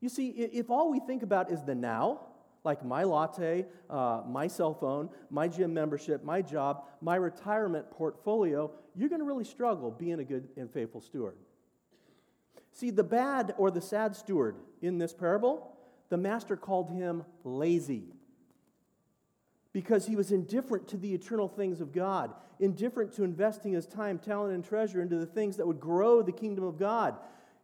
You 0.02 0.10
see, 0.10 0.28
if 0.28 0.68
all 0.68 0.90
we 0.90 1.00
think 1.00 1.22
about 1.22 1.50
is 1.50 1.62
the 1.62 1.74
now, 1.74 2.20
like 2.64 2.84
my 2.84 3.04
latte, 3.04 3.66
uh, 3.88 4.22
my 4.26 4.46
cell 4.46 4.74
phone, 4.74 5.08
my 5.30 5.48
gym 5.48 5.72
membership, 5.72 6.22
my 6.22 6.42
job, 6.42 6.84
my 7.00 7.16
retirement 7.16 7.90
portfolio, 7.90 8.70
you're 8.94 9.08
going 9.08 9.20
to 9.20 9.26
really 9.26 9.44
struggle 9.44 9.90
being 9.90 10.20
a 10.20 10.24
good 10.24 10.48
and 10.56 10.70
faithful 10.70 11.00
steward. 11.00 11.36
See, 12.72 12.90
the 12.90 13.04
bad 13.04 13.54
or 13.56 13.70
the 13.70 13.80
sad 13.80 14.14
steward 14.14 14.56
in 14.82 14.98
this 14.98 15.12
parable, 15.12 15.76
the 16.08 16.16
master 16.16 16.56
called 16.56 16.90
him 16.90 17.24
lazy 17.44 18.04
because 19.72 20.06
he 20.06 20.16
was 20.16 20.32
indifferent 20.32 20.88
to 20.88 20.96
the 20.96 21.14
eternal 21.14 21.48
things 21.48 21.80
of 21.80 21.92
God, 21.92 22.32
indifferent 22.58 23.12
to 23.14 23.24
investing 23.24 23.72
his 23.72 23.86
time, 23.86 24.18
talent, 24.18 24.52
and 24.52 24.64
treasure 24.64 25.00
into 25.00 25.16
the 25.16 25.26
things 25.26 25.56
that 25.56 25.66
would 25.66 25.80
grow 25.80 26.22
the 26.22 26.32
kingdom 26.32 26.64
of 26.64 26.78
God. 26.78 27.16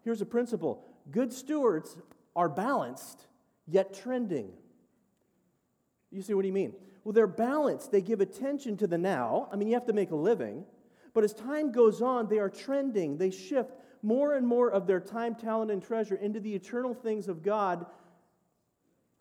Here's 0.05 0.21
a 0.21 0.26
principle 0.26 0.85
good 1.11 1.33
stewards 1.33 1.97
are 2.35 2.49
balanced, 2.49 3.26
yet 3.67 3.95
trending. 3.95 4.53
You 6.16 6.23
see 6.23 6.35
what 6.35 6.44
you 6.44 6.52
mean? 6.52 6.73
Well, 7.04 7.12
they're 7.12 7.26
balanced. 7.26 7.92
They 7.92 8.00
give 8.00 8.20
attention 8.20 8.76
to 8.78 8.87
the 8.87 8.99
now. 8.99 9.49
I 9.52 9.56
mean, 9.56 9.68
you 9.68 9.75
have 9.75 9.87
to 9.87 9.92
make 9.92 10.11
a 10.11 10.16
living. 10.16 10.64
But 11.14 11.25
as 11.25 11.32
time 11.32 11.73
goes 11.73 12.02
on, 12.02 12.28
they 12.28 12.38
are 12.38 12.49
trending. 12.49 13.18
They 13.18 13.30
shift 13.30 13.73
more 14.02 14.35
and 14.35 14.46
more 14.46 14.70
of 14.70 14.87
their 14.87 15.00
time, 15.00 15.35
talent, 15.35 15.70
and 15.70 15.82
treasure 15.82 16.16
into 16.16 16.40
the 16.40 16.54
eternal 16.54 16.94
things 16.94 17.28
of 17.28 17.42
God 17.42 17.87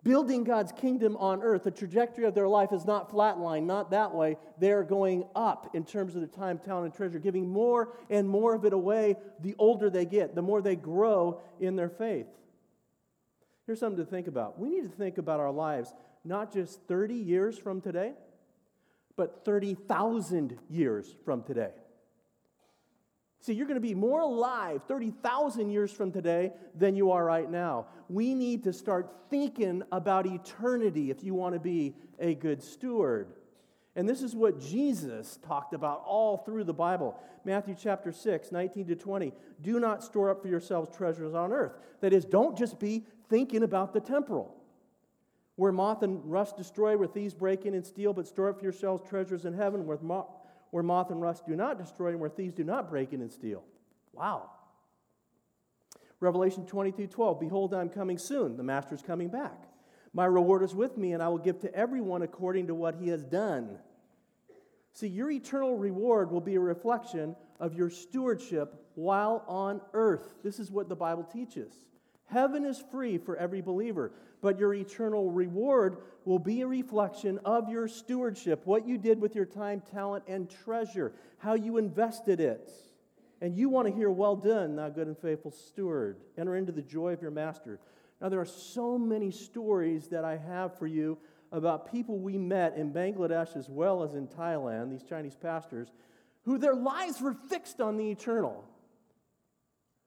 building 0.04 0.44
God's 0.44 0.72
kingdom 0.72 1.18
on 1.18 1.42
earth. 1.42 1.64
The 1.64 1.72
trajectory 1.72 2.26
of 2.26 2.36
their 2.36 2.48
life 2.48 2.72
is 2.72 2.86
not 2.86 3.12
flatline, 3.12 3.64
not 3.64 3.90
that 3.90 4.14
way. 4.14 4.38
They're 4.60 4.84
going 4.84 5.26
up 5.36 5.72
in 5.74 5.84
terms 5.84 6.16
of 6.16 6.22
the 6.22 6.28
time, 6.28 6.60
talent, 6.60 6.86
and 6.86 6.94
treasure, 6.94 7.18
giving 7.18 7.50
more 7.50 7.90
and 8.10 8.30
more 8.30 8.54
of 8.54 8.66
it 8.66 8.74
away 8.74 9.18
the 9.42 9.56
older 9.58 9.90
they 9.90 10.06
get, 10.06 10.36
the 10.36 10.44
more 10.44 10.62
they 10.62 10.76
grow 10.76 11.42
in 11.60 11.76
their 11.76 11.90
faith. 11.90 12.28
Here's 13.66 13.80
something 13.80 14.04
to 14.04 14.10
think 14.10 14.28
about. 14.28 14.60
We 14.60 14.70
need 14.70 14.84
to 14.84 14.96
think 14.96 15.18
about 15.18 15.40
our 15.40 15.52
lives 15.52 15.92
not 16.26 16.52
just 16.52 16.82
30 16.88 17.14
years 17.14 17.58
from 17.58 17.82
today, 17.82 18.14
but 19.16 19.46
30,000 19.46 20.58
years 20.70 21.16
from 21.24 21.44
today. 21.44 21.72
See, 23.40 23.54
you're 23.54 23.68
going 23.68 23.76
to 23.76 23.80
be 23.80 23.94
more 23.94 24.22
alive 24.22 24.82
30,000 24.88 25.70
years 25.70 25.92
from 25.92 26.12
today 26.12 26.52
than 26.74 26.96
you 26.96 27.12
are 27.12 27.24
right 27.24 27.50
now. 27.50 27.86
We 28.10 28.34
need 28.34 28.64
to 28.64 28.74
start 28.74 29.08
thinking 29.30 29.84
about 29.92 30.26
eternity 30.26 31.12
if 31.12 31.24
you 31.24 31.36
want 31.36 31.54
to 31.54 31.60
be 31.60 31.94
a 32.20 32.34
good 32.34 32.64
steward. 32.64 33.34
And 33.96 34.10
this 34.10 34.24
is 34.24 34.36
what 34.36 34.60
Jesus 34.60 35.38
talked 35.48 35.74
about 35.74 36.04
all 36.06 36.38
through 36.40 36.64
the 36.64 36.74
Bible. 36.74 37.18
Matthew 37.46 37.76
chapter 37.80 38.12
6, 38.12 38.52
19 38.52 38.88
to 38.88 38.96
20. 38.96 39.32
Do 39.62 39.80
not 39.80 40.04
store 40.04 40.32
up 40.32 40.42
for 40.42 40.48
yourselves 40.48 40.96
treasures 40.96 41.36
on 41.36 41.54
earth. 41.54 41.74
That 42.02 42.14
is, 42.14 42.26
don't 42.26 42.58
just 42.58 42.80
be 42.80 43.06
thinking 43.30 43.62
about 43.62 43.94
the 43.94 44.02
temporal. 44.02 44.55
Where 45.56 45.72
moth 45.72 46.04
and 46.04 46.20
rust 46.30 46.58
destroy, 46.58 46.98
where 46.98 47.08
thieves 47.08 47.34
break 47.34 47.66
in 47.66 47.74
and 47.74 47.86
steal, 47.86 48.14
but 48.14 48.28
store 48.28 48.50
up 48.50 48.58
for 48.58 48.64
yourselves 48.64 49.08
treasures 49.08 49.46
in 49.46 49.54
heaven, 49.54 49.86
where 49.86 49.98
moth 50.02 50.28
where 50.72 50.84
moth 50.84 51.10
and 51.10 51.22
rust 51.22 51.46
do 51.48 51.56
not 51.56 51.78
destroy 51.78 52.10
and 52.10 52.20
where 52.20 52.30
thieves 52.30 52.54
do 52.54 52.66
not 52.66 52.90
break 52.90 53.14
in 53.14 53.22
and 53.22 53.32
steal. 53.32 53.64
Wow. 54.12 54.50
Revelation 56.20 56.66
22 56.66 57.08
12, 57.08 57.40
Behold, 57.40 57.74
I'm 57.74 57.88
coming 57.88 58.18
soon. 58.18 58.58
The 58.58 58.64
master's 58.64 59.02
coming 59.02 59.30
back. 59.30 59.70
My 60.12 60.26
reward 60.26 60.64
is 60.64 60.76
with 60.76 60.98
me, 60.98 61.14
and 61.14 61.24
I 61.24 61.30
will 61.30 61.38
give 61.38 61.60
to 61.60 61.74
everyone 61.74 62.24
according 62.24 62.68
to 62.68 62.76
what 62.76 62.96
he 62.96 63.08
has 63.08 63.24
done. 63.24 63.78
See, 64.92 65.08
your 65.08 65.30
eternal 65.30 65.78
reward 65.78 66.32
will 66.32 66.42
be 66.42 66.56
a 66.56 66.60
reflection 66.60 67.36
of 67.60 67.74
your 67.74 67.90
stewardship 67.90 68.74
while 68.96 69.46
on 69.48 69.82
earth. 69.94 70.36
This 70.44 70.60
is 70.60 70.72
what 70.72 70.90
the 70.90 70.96
Bible 70.96 71.24
teaches. 71.24 71.74
Heaven 72.26 72.66
is 72.66 72.84
free 72.92 73.18
for 73.18 73.38
every 73.38 73.62
believer, 73.62 74.12
but 74.42 74.60
your 74.60 74.74
eternal 74.74 75.32
reward 75.32 75.98
will 76.26 76.40
be 76.40 76.62
a 76.62 76.68
reflection 76.68 77.40
of 77.46 77.70
your 77.70 77.88
stewardship, 77.88 78.62
what 78.66 78.88
you 78.88 78.98
did 78.98 79.22
with 79.22 79.36
your 79.36 79.46
time, 79.46 79.82
talent, 79.92 80.24
and 80.28 80.50
treasure, 80.50 81.14
how 81.38 81.54
you 81.54 81.78
invested 81.78 82.40
it. 82.40 82.72
And 83.42 83.56
you 83.56 83.70
want 83.70 83.88
to 83.88 83.94
hear, 83.94 84.10
Well 84.10 84.36
done, 84.36 84.76
thou 84.76 84.90
good 84.90 85.08
and 85.08 85.18
faithful 85.18 85.52
steward. 85.52 86.18
Enter 86.38 86.56
into 86.56 86.72
the 86.72 86.82
joy 86.82 87.14
of 87.14 87.22
your 87.22 87.32
master. 87.32 87.80
Now, 88.22 88.30
there 88.30 88.40
are 88.40 88.46
so 88.46 88.98
many 88.98 89.30
stories 89.30 90.08
that 90.08 90.24
I 90.24 90.38
have 90.38 90.80
for 90.80 90.88
you 90.88 91.18
about 91.52 91.92
people 91.92 92.18
we 92.18 92.38
met 92.38 92.76
in 92.76 92.92
Bangladesh 92.92 93.56
as 93.56 93.70
well 93.70 94.04
as 94.04 94.16
in 94.16 94.28
Thailand, 94.28 94.90
these 94.90 95.04
Chinese 95.04 95.36
pastors, 95.36 95.90
who 96.44 96.58
their 96.58 96.76
lives 96.76 97.22
were 97.22 97.34
fixed 97.34 97.82
on 97.82 97.98
the 97.98 98.10
eternal. 98.10 98.66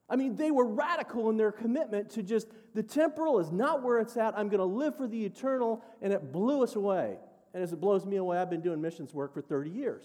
I 0.09 0.15
mean, 0.15 0.35
they 0.35 0.51
were 0.51 0.65
radical 0.65 1.29
in 1.29 1.37
their 1.37 1.51
commitment 1.51 2.09
to 2.11 2.23
just 2.23 2.47
the 2.73 2.81
temporal 2.81 3.39
is 3.39 3.51
not 3.51 3.83
where 3.83 3.99
it's 3.99 4.17
at. 4.17 4.37
I'm 4.37 4.49
going 4.49 4.59
to 4.59 4.65
live 4.65 4.97
for 4.97 5.07
the 5.07 5.25
eternal, 5.25 5.83
and 6.01 6.11
it 6.11 6.31
blew 6.31 6.63
us 6.63 6.75
away. 6.75 7.17
And 7.53 7.63
as 7.63 7.73
it 7.73 7.79
blows 7.79 8.05
me 8.05 8.17
away, 8.17 8.37
I've 8.37 8.49
been 8.49 8.61
doing 8.61 8.81
missions 8.81 9.13
work 9.13 9.33
for 9.33 9.41
30 9.41 9.69
years. 9.69 10.03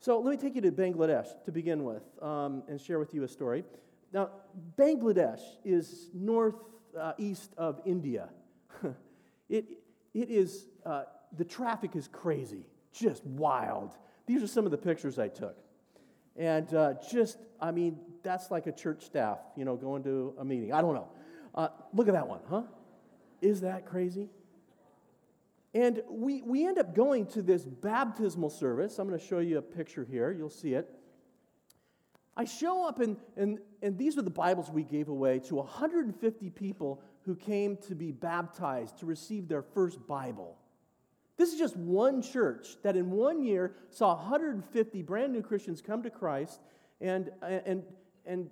So 0.00 0.20
let 0.20 0.30
me 0.30 0.36
take 0.36 0.54
you 0.54 0.60
to 0.62 0.72
Bangladesh 0.72 1.26
to 1.44 1.52
begin 1.52 1.84
with 1.84 2.02
um, 2.22 2.62
and 2.68 2.80
share 2.80 2.98
with 2.98 3.14
you 3.14 3.24
a 3.24 3.28
story. 3.28 3.64
Now, 4.12 4.30
Bangladesh 4.76 5.40
is 5.64 6.08
northeast 6.14 7.52
uh, 7.58 7.60
of 7.60 7.80
India. 7.84 8.28
it, 9.48 9.66
it 10.14 10.30
is, 10.30 10.66
uh, 10.86 11.02
the 11.36 11.44
traffic 11.44 11.96
is 11.96 12.08
crazy, 12.08 12.64
just 12.92 13.24
wild. 13.24 13.96
These 14.26 14.42
are 14.42 14.46
some 14.46 14.64
of 14.64 14.70
the 14.70 14.78
pictures 14.78 15.18
I 15.18 15.28
took. 15.28 15.56
And 16.38 16.72
uh, 16.72 16.94
just, 17.10 17.36
I 17.60 17.72
mean, 17.72 17.98
that's 18.22 18.50
like 18.50 18.66
a 18.68 18.72
church 18.72 19.04
staff, 19.04 19.38
you 19.56 19.64
know, 19.64 19.76
going 19.76 20.04
to 20.04 20.34
a 20.38 20.44
meeting. 20.44 20.72
I 20.72 20.80
don't 20.80 20.94
know. 20.94 21.08
Uh, 21.54 21.68
look 21.92 22.06
at 22.06 22.14
that 22.14 22.28
one, 22.28 22.40
huh? 22.48 22.62
Is 23.42 23.62
that 23.62 23.84
crazy? 23.84 24.28
And 25.74 26.02
we, 26.08 26.42
we 26.42 26.66
end 26.66 26.78
up 26.78 26.94
going 26.94 27.26
to 27.26 27.42
this 27.42 27.64
baptismal 27.64 28.50
service. 28.50 28.98
I'm 28.98 29.08
going 29.08 29.18
to 29.18 29.26
show 29.26 29.40
you 29.40 29.58
a 29.58 29.62
picture 29.62 30.06
here. 30.08 30.30
You'll 30.30 30.48
see 30.48 30.74
it. 30.74 30.88
I 32.36 32.44
show 32.44 32.86
up, 32.86 33.00
and, 33.00 33.16
and, 33.36 33.58
and 33.82 33.98
these 33.98 34.16
are 34.16 34.22
the 34.22 34.30
Bibles 34.30 34.70
we 34.70 34.84
gave 34.84 35.08
away 35.08 35.40
to 35.40 35.56
150 35.56 36.50
people 36.50 37.02
who 37.24 37.34
came 37.34 37.76
to 37.88 37.96
be 37.96 38.12
baptized, 38.12 39.00
to 39.00 39.06
receive 39.06 39.48
their 39.48 39.62
first 39.62 40.06
Bible. 40.06 40.56
This 41.38 41.52
is 41.52 41.58
just 41.58 41.76
one 41.76 42.20
church 42.20 42.76
that 42.82 42.96
in 42.96 43.12
one 43.12 43.42
year 43.42 43.72
saw 43.90 44.16
150 44.16 45.02
brand 45.02 45.32
new 45.32 45.40
Christians 45.40 45.80
come 45.80 46.02
to 46.02 46.10
Christ. 46.10 46.60
And, 47.00 47.30
uh, 47.40 47.60
and, 47.64 47.82
and, 48.26 48.50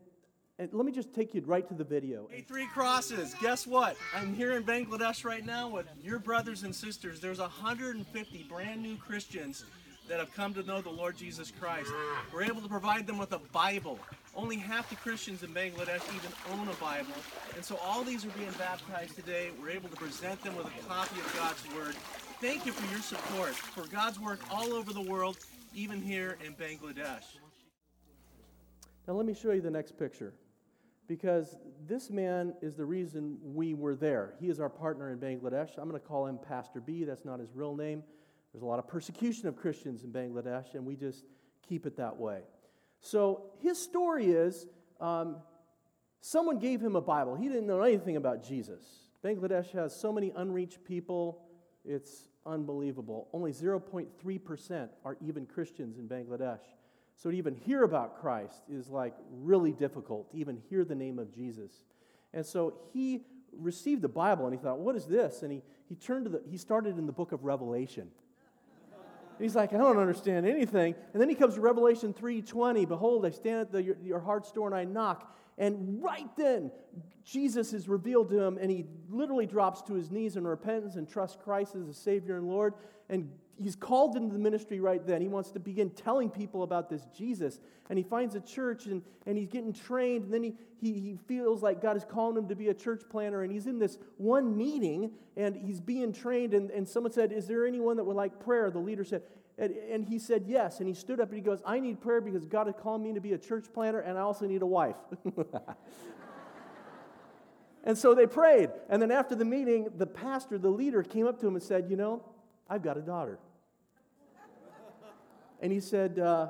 and 0.60 0.72
let 0.72 0.86
me 0.86 0.92
just 0.92 1.12
take 1.12 1.34
you 1.34 1.42
right 1.44 1.66
to 1.66 1.74
the 1.74 1.82
video. 1.82 2.28
Hey, 2.30 2.42
three 2.42 2.68
crosses. 2.68 3.34
Guess 3.42 3.66
what? 3.66 3.96
I'm 4.14 4.32
here 4.34 4.52
in 4.52 4.62
Bangladesh 4.62 5.24
right 5.24 5.44
now 5.44 5.68
with 5.68 5.86
your 6.00 6.20
brothers 6.20 6.62
and 6.62 6.72
sisters. 6.72 7.18
There's 7.20 7.40
150 7.40 8.46
brand 8.48 8.82
new 8.82 8.96
Christians 8.96 9.64
that 10.08 10.20
have 10.20 10.32
come 10.32 10.54
to 10.54 10.62
know 10.62 10.80
the 10.80 10.88
Lord 10.88 11.16
Jesus 11.16 11.50
Christ. 11.50 11.90
We're 12.32 12.44
able 12.44 12.60
to 12.60 12.68
provide 12.68 13.08
them 13.08 13.18
with 13.18 13.32
a 13.32 13.40
Bible. 13.52 13.98
Only 14.36 14.58
half 14.58 14.88
the 14.88 14.94
Christians 14.94 15.42
in 15.42 15.50
Bangladesh 15.50 16.02
even 16.14 16.30
own 16.52 16.68
a 16.68 16.74
Bible. 16.74 17.14
And 17.56 17.64
so 17.64 17.80
all 17.84 18.04
these 18.04 18.24
are 18.24 18.30
being 18.30 18.52
baptized 18.58 19.16
today. 19.16 19.50
We're 19.60 19.70
able 19.70 19.88
to 19.88 19.96
present 19.96 20.40
them 20.44 20.54
with 20.54 20.66
a 20.66 20.88
copy 20.88 21.18
of 21.18 21.34
God's 21.36 21.74
Word. 21.74 21.96
Thank 22.46 22.64
you 22.64 22.70
for 22.70 22.88
your 22.92 23.02
support 23.02 23.56
for 23.56 23.88
God's 23.88 24.20
work 24.20 24.38
all 24.52 24.72
over 24.72 24.92
the 24.92 25.00
world, 25.00 25.36
even 25.74 26.00
here 26.00 26.38
in 26.46 26.54
Bangladesh. 26.54 27.24
Now, 29.08 29.14
let 29.14 29.26
me 29.26 29.34
show 29.34 29.50
you 29.50 29.60
the 29.60 29.68
next 29.68 29.98
picture 29.98 30.32
because 31.08 31.56
this 31.88 32.08
man 32.08 32.54
is 32.62 32.76
the 32.76 32.84
reason 32.84 33.36
we 33.42 33.74
were 33.74 33.96
there. 33.96 34.34
He 34.38 34.48
is 34.48 34.60
our 34.60 34.68
partner 34.68 35.10
in 35.10 35.18
Bangladesh. 35.18 35.70
I'm 35.76 35.88
going 35.88 36.00
to 36.00 36.06
call 36.06 36.26
him 36.26 36.38
Pastor 36.38 36.80
B. 36.80 37.02
That's 37.02 37.24
not 37.24 37.40
his 37.40 37.48
real 37.52 37.74
name. 37.74 38.04
There's 38.52 38.62
a 38.62 38.66
lot 38.66 38.78
of 38.78 38.86
persecution 38.86 39.48
of 39.48 39.56
Christians 39.56 40.04
in 40.04 40.12
Bangladesh, 40.12 40.74
and 40.74 40.86
we 40.86 40.94
just 40.94 41.24
keep 41.68 41.84
it 41.84 41.96
that 41.96 42.16
way. 42.16 42.42
So, 43.00 43.46
his 43.60 43.76
story 43.76 44.26
is 44.26 44.68
um, 45.00 45.38
someone 46.20 46.60
gave 46.60 46.80
him 46.80 46.94
a 46.94 47.02
Bible. 47.02 47.34
He 47.34 47.48
didn't 47.48 47.66
know 47.66 47.82
anything 47.82 48.14
about 48.14 48.44
Jesus. 48.46 48.84
Bangladesh 49.24 49.72
has 49.72 50.00
so 50.00 50.12
many 50.12 50.32
unreached 50.36 50.84
people 50.84 51.42
it's 51.86 52.28
unbelievable. 52.46 53.28
Only 53.32 53.52
0.3% 53.52 54.88
are 55.04 55.16
even 55.20 55.46
Christians 55.46 55.98
in 55.98 56.08
Bangladesh. 56.08 56.60
So 57.16 57.30
to 57.30 57.36
even 57.36 57.54
hear 57.54 57.82
about 57.82 58.20
Christ 58.20 58.62
is 58.68 58.88
like 58.88 59.14
really 59.30 59.72
difficult, 59.72 60.30
to 60.32 60.36
even 60.36 60.60
hear 60.68 60.84
the 60.84 60.94
name 60.94 61.18
of 61.18 61.34
Jesus. 61.34 61.72
And 62.34 62.44
so 62.44 62.74
he 62.92 63.22
received 63.58 64.02
the 64.02 64.08
Bible 64.08 64.44
and 64.44 64.54
he 64.54 64.60
thought, 64.62 64.78
what 64.78 64.96
is 64.96 65.06
this? 65.06 65.42
And 65.42 65.50
he, 65.50 65.62
he 65.88 65.94
turned 65.94 66.26
to 66.26 66.30
the, 66.30 66.42
he 66.50 66.58
started 66.58 66.98
in 66.98 67.06
the 67.06 67.12
book 67.12 67.32
of 67.32 67.44
Revelation. 67.44 68.08
he's 69.38 69.56
like, 69.56 69.72
I 69.72 69.78
don't 69.78 69.98
understand 69.98 70.46
anything. 70.46 70.94
And 71.14 71.20
then 71.20 71.30
he 71.30 71.34
comes 71.34 71.54
to 71.54 71.60
Revelation 71.60 72.12
3.20, 72.12 72.86
Behold, 72.86 73.24
I 73.24 73.30
stand 73.30 73.60
at 73.60 73.72
the, 73.72 73.82
your, 73.82 73.96
your 74.02 74.20
heart's 74.20 74.52
door 74.52 74.66
and 74.66 74.76
I 74.76 74.84
knock. 74.84 75.34
And 75.58 76.02
right 76.02 76.28
then, 76.36 76.70
Jesus 77.25 77.72
is 77.72 77.88
revealed 77.88 78.28
to 78.30 78.40
him, 78.40 78.58
and 78.60 78.70
he 78.70 78.86
literally 79.08 79.46
drops 79.46 79.82
to 79.82 79.94
his 79.94 80.10
knees 80.10 80.36
in 80.36 80.46
repentance 80.46 80.96
and 80.96 81.08
trusts 81.08 81.38
Christ 81.42 81.75
as 81.75 81.88
a 81.88 81.94
Savior 81.94 82.36
and 82.36 82.46
Lord. 82.46 82.75
And 83.08 83.30
he's 83.56 83.75
called 83.75 84.16
into 84.16 84.32
the 84.32 84.38
ministry 84.38 84.80
right 84.80 85.04
then. 85.04 85.22
He 85.22 85.28
wants 85.28 85.50
to 85.52 85.58
begin 85.58 85.90
telling 85.90 86.28
people 86.28 86.62
about 86.62 86.90
this 86.90 87.06
Jesus. 87.16 87.58
And 87.88 87.98
he 87.98 88.02
finds 88.02 88.34
a 88.34 88.40
church, 88.40 88.86
and, 88.86 89.02
and 89.26 89.38
he's 89.38 89.48
getting 89.48 89.72
trained. 89.72 90.25
And 90.25 90.34
then 90.34 90.42
he, 90.42 90.54
he, 90.78 90.92
he 90.92 91.18
feels 91.26 91.62
like 91.62 91.80
God 91.80 91.96
is 91.96 92.04
calling 92.04 92.36
him 92.36 92.48
to 92.48 92.54
be 92.54 92.68
a 92.68 92.75
church 92.75 93.02
planner. 93.08 93.42
And 93.42 93.50
he's 93.50 93.66
in 93.66 93.78
this 93.78 93.98
one 94.18 94.56
meeting, 94.56 95.10
and 95.36 95.56
he's 95.56 95.80
being 95.80 96.12
trained. 96.12 96.52
And, 96.52 96.70
and 96.70 96.86
someone 96.86 97.12
said, 97.12 97.32
Is 97.32 97.46
there 97.46 97.66
anyone 97.66 97.96
that 97.96 98.04
would 98.04 98.16
like 98.16 98.38
prayer? 98.38 98.70
The 98.70 98.78
leader 98.78 99.04
said, 99.04 99.22
And, 99.58 99.72
and 99.90 100.04
he 100.04 100.18
said 100.18 100.44
yes. 100.46 100.80
And 100.80 100.88
he 100.88 100.94
stood 100.94 101.20
up 101.20 101.28
and 101.28 101.36
he 101.36 101.42
goes, 101.42 101.60
I 101.64 101.80
need 101.80 102.00
prayer 102.00 102.20
because 102.20 102.44
God 102.44 102.66
has 102.66 102.76
called 102.78 103.02
me 103.02 103.14
to 103.14 103.20
be 103.20 103.32
a 103.32 103.38
church 103.38 103.66
planter 103.72 104.00
and 104.00 104.18
I 104.18 104.20
also 104.20 104.46
need 104.46 104.62
a 104.62 104.66
wife. 104.66 104.96
and 107.84 107.96
so 107.96 108.14
they 108.14 108.26
prayed. 108.26 108.70
And 108.88 109.00
then 109.00 109.10
after 109.10 109.34
the 109.34 109.44
meeting, 109.44 109.88
the 109.96 110.06
pastor, 110.06 110.58
the 110.58 110.70
leader, 110.70 111.02
came 111.02 111.26
up 111.26 111.40
to 111.40 111.46
him 111.46 111.54
and 111.54 111.62
said, 111.62 111.88
You 111.88 111.96
know, 111.96 112.22
I've 112.68 112.82
got 112.82 112.98
a 112.98 113.02
daughter. 113.02 113.38
and 115.60 115.72
he 115.72 115.80
said, 115.80 116.18
uh, 116.18 116.48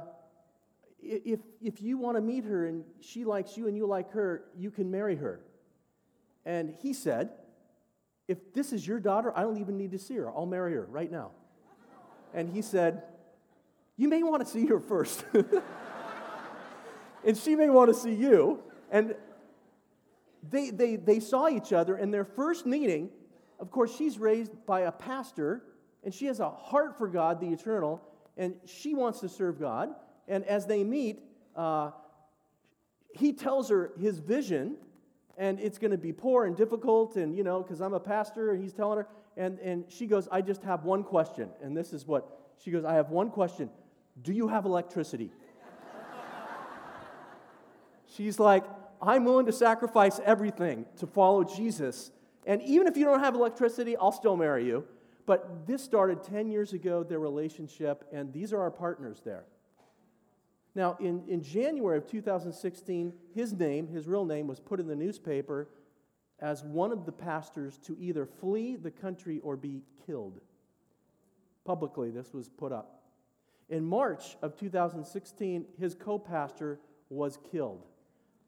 if, 1.00 1.40
if 1.62 1.80
you 1.80 1.98
want 1.98 2.16
to 2.16 2.20
meet 2.20 2.44
her 2.44 2.66
and 2.66 2.84
she 3.00 3.24
likes 3.24 3.56
you 3.56 3.68
and 3.68 3.76
you 3.76 3.86
like 3.86 4.10
her, 4.12 4.44
you 4.56 4.72
can 4.72 4.90
marry 4.90 5.14
her. 5.14 5.40
And 6.44 6.74
he 6.80 6.92
said, 6.92 7.30
If 8.26 8.52
this 8.52 8.72
is 8.72 8.84
your 8.84 8.98
daughter, 8.98 9.32
I 9.36 9.42
don't 9.42 9.58
even 9.58 9.76
need 9.76 9.92
to 9.92 9.98
see 9.98 10.16
her. 10.16 10.28
I'll 10.28 10.46
marry 10.46 10.74
her 10.74 10.86
right 10.86 11.10
now. 11.10 11.30
And 12.34 12.48
he 12.48 12.62
said, 12.62 13.02
You 13.96 14.08
may 14.08 14.22
want 14.22 14.44
to 14.44 14.50
see 14.50 14.66
her 14.66 14.80
first. 14.80 15.24
and 17.24 17.36
she 17.36 17.56
may 17.56 17.68
want 17.68 17.92
to 17.92 17.94
see 17.94 18.14
you. 18.14 18.62
And 18.90 19.14
they, 20.50 20.70
they, 20.70 20.96
they 20.96 21.20
saw 21.20 21.48
each 21.48 21.72
other, 21.72 21.96
in 21.96 22.10
their 22.10 22.24
first 22.24 22.66
meeting, 22.66 23.10
of 23.58 23.70
course, 23.70 23.94
she's 23.96 24.18
raised 24.18 24.52
by 24.66 24.80
a 24.80 24.92
pastor, 24.92 25.62
and 26.04 26.12
she 26.12 26.26
has 26.26 26.40
a 26.40 26.50
heart 26.50 26.98
for 26.98 27.08
God, 27.08 27.40
the 27.40 27.48
eternal, 27.48 28.02
and 28.36 28.54
she 28.66 28.94
wants 28.94 29.20
to 29.20 29.28
serve 29.28 29.58
God. 29.58 29.94
And 30.28 30.44
as 30.44 30.66
they 30.66 30.84
meet, 30.84 31.20
uh, 31.56 31.90
he 33.14 33.32
tells 33.32 33.70
her 33.70 33.92
his 33.98 34.18
vision, 34.18 34.76
and 35.38 35.58
it's 35.58 35.78
going 35.78 35.90
to 35.90 35.98
be 35.98 36.12
poor 36.12 36.44
and 36.44 36.56
difficult, 36.56 37.16
and 37.16 37.34
you 37.34 37.44
know, 37.44 37.62
because 37.62 37.80
I'm 37.80 37.94
a 37.94 38.00
pastor, 38.00 38.52
and 38.52 38.62
he's 38.62 38.74
telling 38.74 38.98
her, 38.98 39.08
and, 39.36 39.58
and 39.58 39.84
she 39.88 40.06
goes, 40.06 40.28
I 40.32 40.40
just 40.40 40.62
have 40.62 40.84
one 40.84 41.02
question. 41.02 41.50
And 41.62 41.76
this 41.76 41.92
is 41.92 42.06
what 42.06 42.26
she 42.62 42.70
goes, 42.70 42.84
I 42.84 42.94
have 42.94 43.10
one 43.10 43.30
question. 43.30 43.70
Do 44.22 44.32
you 44.32 44.48
have 44.48 44.64
electricity? 44.64 45.30
She's 48.06 48.38
like, 48.38 48.64
I'm 49.02 49.24
willing 49.24 49.46
to 49.46 49.52
sacrifice 49.52 50.20
everything 50.24 50.86
to 50.96 51.06
follow 51.06 51.44
Jesus. 51.44 52.10
And 52.46 52.62
even 52.62 52.86
if 52.86 52.96
you 52.96 53.04
don't 53.04 53.20
have 53.20 53.34
electricity, 53.34 53.96
I'll 53.96 54.12
still 54.12 54.36
marry 54.36 54.64
you. 54.64 54.84
But 55.26 55.66
this 55.66 55.82
started 55.82 56.22
10 56.22 56.48
years 56.48 56.72
ago, 56.72 57.02
their 57.02 57.18
relationship, 57.18 58.04
and 58.12 58.32
these 58.32 58.52
are 58.52 58.60
our 58.60 58.70
partners 58.70 59.20
there. 59.24 59.44
Now, 60.74 60.96
in, 61.00 61.24
in 61.26 61.42
January 61.42 61.98
of 61.98 62.06
2016, 62.06 63.12
his 63.34 63.52
name, 63.52 63.88
his 63.88 64.06
real 64.06 64.24
name, 64.24 64.46
was 64.46 64.60
put 64.60 64.78
in 64.78 64.86
the 64.86 64.94
newspaper 64.94 65.68
as 66.40 66.62
one 66.62 66.92
of 66.92 67.06
the 67.06 67.12
pastors 67.12 67.78
to 67.78 67.96
either 67.98 68.26
flee 68.26 68.76
the 68.76 68.90
country 68.90 69.40
or 69.42 69.56
be 69.56 69.82
killed. 70.06 70.40
Publicly, 71.64 72.10
this 72.10 72.32
was 72.32 72.48
put 72.48 72.72
up. 72.72 73.02
In 73.68 73.84
March 73.84 74.36
of 74.42 74.56
2016, 74.56 75.66
his 75.78 75.94
co 75.94 76.18
pastor 76.18 76.78
was 77.08 77.38
killed. 77.50 77.84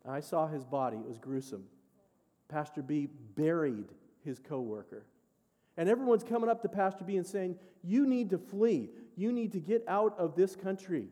I 0.06 0.20
saw 0.20 0.46
his 0.46 0.64
body, 0.64 0.96
it 0.96 1.06
was 1.06 1.18
gruesome. 1.18 1.64
Pastor 2.48 2.82
B 2.82 3.08
buried 3.34 3.88
his 4.24 4.38
co 4.38 4.60
worker. 4.60 5.04
And 5.76 5.88
everyone's 5.88 6.24
coming 6.24 6.50
up 6.50 6.62
to 6.62 6.68
Pastor 6.68 7.04
B 7.04 7.16
and 7.16 7.26
saying, 7.26 7.56
You 7.82 8.06
need 8.06 8.30
to 8.30 8.38
flee. 8.38 8.90
You 9.16 9.32
need 9.32 9.52
to 9.52 9.60
get 9.60 9.84
out 9.88 10.18
of 10.18 10.34
this 10.34 10.56
country. 10.56 11.08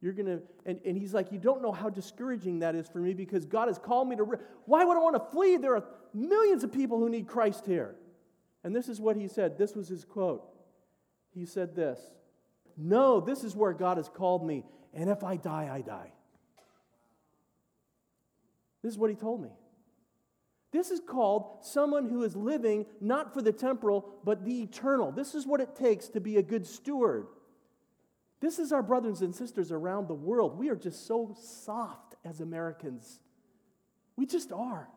You're 0.00 0.12
going 0.12 0.26
to, 0.26 0.42
and, 0.66 0.78
and 0.84 0.96
he's 0.96 1.14
like, 1.14 1.32
You 1.32 1.38
don't 1.38 1.62
know 1.62 1.72
how 1.72 1.88
discouraging 1.88 2.60
that 2.60 2.74
is 2.74 2.88
for 2.88 2.98
me 2.98 3.14
because 3.14 3.46
God 3.46 3.68
has 3.68 3.78
called 3.78 4.08
me 4.08 4.16
to. 4.16 4.24
Re- 4.24 4.38
Why 4.66 4.84
would 4.84 4.96
I 4.96 5.00
want 5.00 5.16
to 5.16 5.32
flee? 5.32 5.56
There 5.56 5.74
are 5.74 5.84
millions 6.12 6.64
of 6.64 6.72
people 6.72 6.98
who 6.98 7.08
need 7.08 7.26
Christ 7.26 7.64
here. 7.66 7.96
And 8.62 8.74
this 8.74 8.88
is 8.88 9.00
what 9.00 9.16
he 9.16 9.28
said. 9.28 9.58
This 9.58 9.74
was 9.74 9.88
his 9.88 10.04
quote. 10.04 10.44
He 11.34 11.46
said 11.46 11.74
this 11.74 12.00
No, 12.76 13.20
this 13.20 13.44
is 13.44 13.56
where 13.56 13.72
God 13.72 13.96
has 13.96 14.08
called 14.08 14.46
me. 14.46 14.64
And 14.92 15.10
if 15.10 15.22
I 15.22 15.36
die, 15.36 15.70
I 15.72 15.80
die. 15.82 16.12
This 18.82 18.92
is 18.92 18.98
what 18.98 19.10
he 19.10 19.16
told 19.16 19.42
me. 19.42 19.50
This 20.72 20.90
is 20.90 21.00
called 21.00 21.64
someone 21.64 22.08
who 22.08 22.22
is 22.22 22.36
living 22.36 22.86
not 23.00 23.32
for 23.32 23.40
the 23.40 23.52
temporal, 23.52 24.08
but 24.24 24.44
the 24.44 24.62
eternal. 24.62 25.10
This 25.10 25.34
is 25.34 25.46
what 25.46 25.60
it 25.60 25.74
takes 25.74 26.08
to 26.08 26.20
be 26.20 26.36
a 26.36 26.42
good 26.42 26.66
steward. 26.66 27.26
This 28.40 28.58
is 28.58 28.72
our 28.72 28.82
brothers 28.82 29.22
and 29.22 29.34
sisters 29.34 29.72
around 29.72 30.08
the 30.08 30.14
world. 30.14 30.58
We 30.58 30.68
are 30.68 30.76
just 30.76 31.06
so 31.06 31.34
soft 31.40 32.16
as 32.24 32.40
Americans. 32.40 33.20
We 34.16 34.26
just 34.26 34.52
are. 34.52 34.88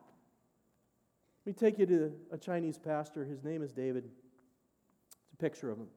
Let 1.46 1.46
me 1.46 1.52
take 1.54 1.78
you 1.78 1.86
to 1.86 2.12
a 2.32 2.38
Chinese 2.38 2.78
pastor. 2.78 3.24
His 3.24 3.42
name 3.42 3.62
is 3.62 3.72
David. 3.72 4.04
It's 4.04 5.32
a 5.32 5.36
picture 5.36 5.70
of 5.70 5.78
him. 5.78 5.88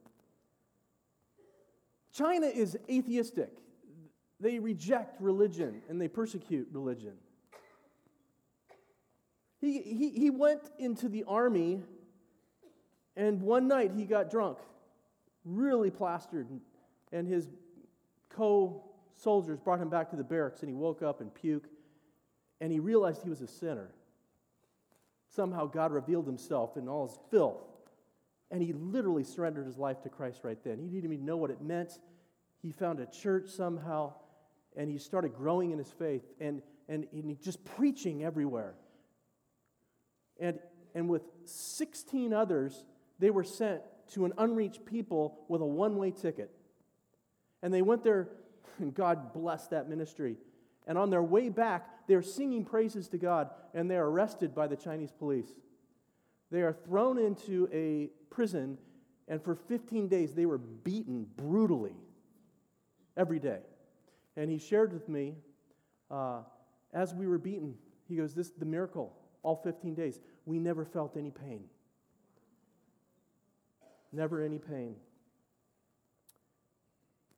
China 2.14 2.46
is 2.46 2.78
atheistic. 2.90 3.50
They 4.40 4.60
reject 4.60 5.20
religion 5.20 5.82
and 5.90 6.00
they 6.00 6.08
persecute 6.08 6.68
religion. 6.72 7.14
He, 9.60 9.82
he, 9.82 10.10
he 10.10 10.30
went 10.30 10.62
into 10.78 11.08
the 11.08 11.24
army, 11.26 11.82
and 13.16 13.42
one 13.42 13.70
night 13.70 13.92
he 13.96 14.04
got 14.04 14.30
drunk, 14.30 14.58
really 15.46 15.90
plastered, 15.90 16.48
and 17.14 17.28
his 17.28 17.48
co 18.30 18.84
soldiers 19.16 19.60
brought 19.60 19.80
him 19.80 19.90
back 19.90 20.10
to 20.10 20.16
the 20.18 20.24
barracks, 20.24 20.62
and 20.62 20.70
he 20.70 20.76
woke 20.76 21.02
up 21.02 21.22
and 21.22 21.32
puked, 21.34 21.70
and 22.60 22.72
he 22.72 22.80
realized 22.80 23.22
he 23.24 23.30
was 23.30 23.42
a 23.42 23.48
sinner. 23.48 23.92
Somehow 25.36 25.68
God 25.68 25.92
revealed 25.92 26.26
himself 26.26 26.76
in 26.76 26.90
all 26.90 27.08
his 27.08 27.18
filth, 27.32 27.64
and 28.52 28.62
he 28.62 28.74
literally 28.74 29.24
surrendered 29.24 29.66
his 29.66 29.78
life 29.78 30.02
to 30.02 30.10
Christ 30.10 30.42
right 30.44 30.62
then. 30.64 30.78
He 30.80 30.88
didn't 30.88 31.14
even 31.14 31.26
know 31.26 31.38
what 31.38 31.52
it 31.52 31.62
meant. 31.62 32.00
He 32.62 32.72
found 32.72 33.00
a 33.00 33.06
church 33.06 33.50
somehow, 33.50 34.14
and 34.76 34.90
he 34.90 34.98
started 34.98 35.34
growing 35.34 35.72
in 35.72 35.78
his 35.78 35.92
faith 35.92 36.24
and, 36.40 36.62
and, 36.90 37.08
and 37.14 37.42
just 37.42 37.64
preaching 37.64 38.24
everywhere. 38.24 38.74
And, 40.40 40.60
and 40.96 41.08
with 41.08 41.24
16 41.46 42.34
others, 42.34 42.86
they 43.20 43.30
were 43.30 43.44
sent 43.44 43.82
to 44.14 44.26
an 44.26 44.34
unreached 44.38 44.86
people 44.86 45.46
with 45.48 45.62
a 45.62 45.66
one 45.66 45.98
way 45.98 46.12
ticket. 46.12 46.52
And 47.64 47.74
they 47.74 47.82
went 47.82 48.04
there, 48.04 48.28
and 48.80 48.94
God 48.94 49.34
blessed 49.34 49.72
that 49.72 49.90
ministry. 49.90 50.38
And 50.86 50.98
on 50.98 51.10
their 51.10 51.24
way 51.24 51.50
back, 51.50 52.08
they're 52.08 52.22
singing 52.22 52.66
praises 52.66 53.08
to 53.08 53.18
God, 53.18 53.50
and 53.74 53.90
they're 53.90 54.06
arrested 54.06 54.54
by 54.54 54.68
the 54.68 54.76
Chinese 54.76 55.12
police. 55.12 55.50
They 56.52 56.62
are 56.62 56.74
thrown 56.74 57.18
into 57.18 57.68
a 57.74 58.10
prison, 58.30 58.78
and 59.28 59.42
for 59.42 59.56
15 59.56 60.10
days, 60.10 60.36
they 60.36 60.46
were 60.46 60.58
beaten 60.58 61.26
brutally 61.38 61.96
every 63.16 63.40
day. 63.40 63.62
And 64.36 64.52
he 64.52 64.58
shared 64.58 64.94
with 64.94 65.08
me, 65.08 65.36
uh, 66.12 66.42
as 66.94 67.14
we 67.14 67.28
were 67.28 67.38
beaten, 67.38 67.76
he 68.08 68.16
goes, 68.16 68.34
This 68.34 68.48
is 68.48 68.54
the 68.54 68.66
miracle, 68.66 69.16
all 69.42 69.56
15 69.56 69.96
days. 69.96 70.20
We 70.46 70.60
never 70.60 70.84
felt 70.84 71.16
any 71.18 71.32
pain. 71.32 71.64
Never 74.12 74.44
any 74.44 74.60
pain. 74.60 74.96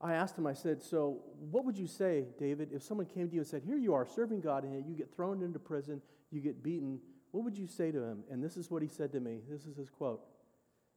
I 0.01 0.13
asked 0.13 0.37
him, 0.37 0.45
I 0.45 0.53
said, 0.53 0.83
So, 0.83 1.21
what 1.51 1.65
would 1.65 1.77
you 1.77 1.87
say, 1.87 2.25
David, 2.37 2.69
if 2.71 2.83
someone 2.83 3.05
came 3.05 3.27
to 3.27 3.33
you 3.33 3.41
and 3.41 3.47
said, 3.47 3.63
Here 3.63 3.77
you 3.77 3.93
are 3.93 4.05
serving 4.05 4.41
God, 4.41 4.63
and 4.63 4.85
you 4.85 4.95
get 4.95 5.13
thrown 5.15 5.41
into 5.41 5.59
prison, 5.59 6.01
you 6.31 6.41
get 6.41 6.61
beaten, 6.61 6.99
what 7.31 7.43
would 7.43 7.57
you 7.57 7.67
say 7.67 7.91
to 7.91 8.01
him? 8.01 8.23
And 8.29 8.43
this 8.43 8.57
is 8.57 8.71
what 8.71 8.81
he 8.81 8.87
said 8.87 9.11
to 9.13 9.19
me. 9.19 9.39
This 9.49 9.65
is 9.65 9.75
his 9.75 9.89
quote. 9.89 10.21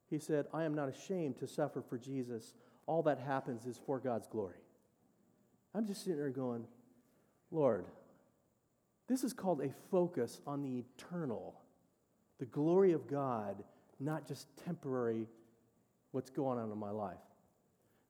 He 0.09 0.19
said, 0.19 0.45
I 0.53 0.63
am 0.63 0.73
not 0.73 0.89
ashamed 0.89 1.37
to 1.39 1.47
suffer 1.47 1.81
for 1.81 1.97
Jesus. 1.97 2.53
All 2.85 3.03
that 3.03 3.19
happens 3.19 3.65
is 3.65 3.79
for 3.85 3.99
God's 3.99 4.27
glory. 4.27 4.55
I'm 5.75 5.85
just 5.85 6.03
sitting 6.03 6.17
there 6.17 6.29
going, 6.29 6.65
Lord, 7.51 7.85
this 9.07 9.23
is 9.23 9.33
called 9.33 9.61
a 9.61 9.69
focus 9.91 10.39
on 10.47 10.61
the 10.61 10.83
eternal, 10.97 11.59
the 12.39 12.45
glory 12.45 12.93
of 12.93 13.07
God, 13.07 13.63
not 13.99 14.27
just 14.27 14.47
temporary 14.65 15.27
what's 16.11 16.29
going 16.29 16.57
on 16.57 16.71
in 16.71 16.77
my 16.77 16.91
life. 16.91 17.17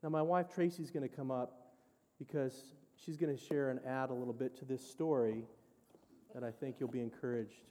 Now, 0.02 0.10
my 0.10 0.22
wife 0.22 0.48
Tracy's 0.54 0.92
going 0.92 1.08
to 1.08 1.14
come 1.14 1.30
up 1.30 1.74
because 2.18 2.54
she's 2.96 3.18
going 3.18 3.36
to 3.36 3.42
share 3.42 3.70
and 3.70 3.80
add 3.86 4.10
a 4.10 4.14
little 4.14 4.34
bit 4.34 4.58
to 4.60 4.66
this 4.66 4.82
story 4.88 5.44
that 6.34 6.44
I 6.44 6.52
think 6.52 6.78
you'll 6.80 6.90
be 6.90 7.02
encouraged. 7.02 7.64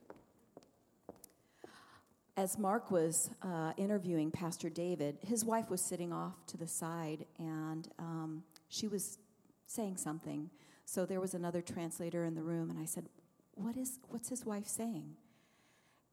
As 2.36 2.58
Mark 2.58 2.90
was 2.90 3.30
uh, 3.42 3.72
interviewing 3.76 4.30
Pastor 4.30 4.68
David, 4.68 5.18
his 5.22 5.44
wife 5.44 5.70
was 5.70 5.80
sitting 5.80 6.12
off 6.12 6.34
to 6.48 6.56
the 6.56 6.66
side 6.66 7.24
and 7.38 7.88
um, 7.98 8.42
she 8.68 8.88
was 8.88 9.18
saying 9.66 9.96
something. 9.96 10.50
So 10.84 11.06
there 11.06 11.20
was 11.20 11.34
another 11.34 11.60
translator 11.60 12.24
in 12.24 12.34
the 12.34 12.42
room, 12.42 12.70
and 12.70 12.78
I 12.78 12.86
said, 12.86 13.08
what 13.54 13.76
is, 13.76 13.98
What's 14.08 14.28
his 14.28 14.46
wife 14.46 14.66
saying? 14.66 15.16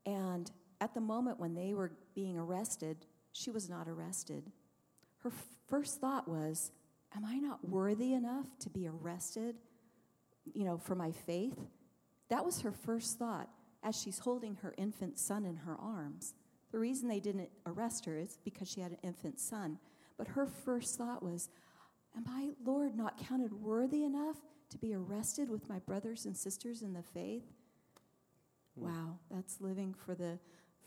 And 0.06 0.52
at 0.82 0.94
the 0.94 1.02
moment 1.02 1.40
when 1.40 1.54
they 1.54 1.74
were 1.74 1.92
being 2.14 2.38
arrested, 2.38 3.06
she 3.32 3.52
was 3.52 3.70
not 3.70 3.88
arrested 3.88 4.52
her 5.26 5.32
first 5.68 6.00
thought 6.00 6.28
was, 6.28 6.72
Am 7.16 7.26
I 7.26 7.38
not 7.38 7.68
worthy 7.68 8.14
enough 8.14 8.46
to 8.60 8.70
be 8.70 8.88
arrested, 8.88 9.56
you 10.54 10.66
know, 10.66 10.78
for 10.78 10.96
my 10.96 11.12
faith? 11.12 11.58
That 12.30 12.46
was 12.46 12.62
her 12.62 12.72
first 12.72 13.18
thought 13.18 13.50
as 13.84 13.96
she's 13.96 14.20
holding 14.20 14.56
her 14.56 14.74
infant 14.78 15.18
son 15.18 15.46
in 15.46 15.56
her 15.58 15.76
arms. 15.80 16.34
The 16.72 16.80
reason 16.80 17.08
they 17.08 17.22
didn't 17.22 17.50
arrest 17.66 18.06
her 18.06 18.18
is 18.18 18.38
because 18.44 18.70
she 18.70 18.82
had 18.82 18.92
an 18.92 18.98
infant 19.02 19.40
son. 19.40 19.80
But 20.18 20.28
her 20.30 20.46
first 20.46 20.98
thought 20.98 21.24
was, 21.24 21.50
Am 22.16 22.26
I, 22.28 22.52
Lord, 22.64 22.96
not 22.96 23.18
counted 23.18 23.54
worthy 23.54 24.04
enough 24.04 24.38
to 24.70 24.78
be 24.78 24.94
arrested 24.94 25.50
with 25.50 25.70
my 25.70 25.80
brothers 25.80 26.26
and 26.26 26.36
sisters 26.36 26.82
in 26.82 26.94
the 26.94 27.04
faith? 27.04 27.46
Hmm. 28.78 28.86
Wow, 28.86 29.20
that's 29.32 29.62
living 29.62 29.94
for 29.94 30.16
the 30.16 30.38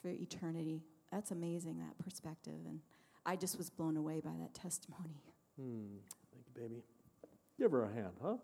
for 0.00 0.08
eternity. 0.08 0.82
That's 1.10 1.30
amazing, 1.30 1.78
that 1.78 1.98
perspective. 1.98 2.60
And 2.66 2.80
I 3.28 3.36
just 3.36 3.58
was 3.58 3.68
blown 3.68 3.98
away 3.98 4.20
by 4.24 4.30
that 4.40 4.54
testimony. 4.54 5.22
Hmm. 5.60 5.98
Thank 6.32 6.46
you, 6.46 6.62
baby. 6.62 6.82
Give 7.60 7.70
her 7.72 7.84
a 7.84 7.92
hand, 7.92 8.14
huh? 8.22 8.36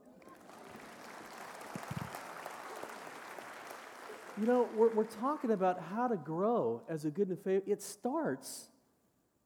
You 4.38 4.47
know, 4.47 4.68
we're, 4.77 4.90
we're 4.90 5.05
talking 5.05 5.53
about 5.53 5.81
how 5.81 6.07
to 6.07 6.18
grow 6.18 6.83
as 6.87 7.07
a 7.07 7.11
good 7.11 7.29
and 7.29 7.38
faithful. 7.38 7.73
It 7.73 7.81
starts 7.81 8.68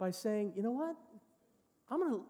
by 0.01 0.11
saying, 0.11 0.55
you 0.57 0.63
know 0.65 0.73
what? 0.73 0.97
I'm 1.89 2.01
going 2.01 2.15
to 2.15 2.21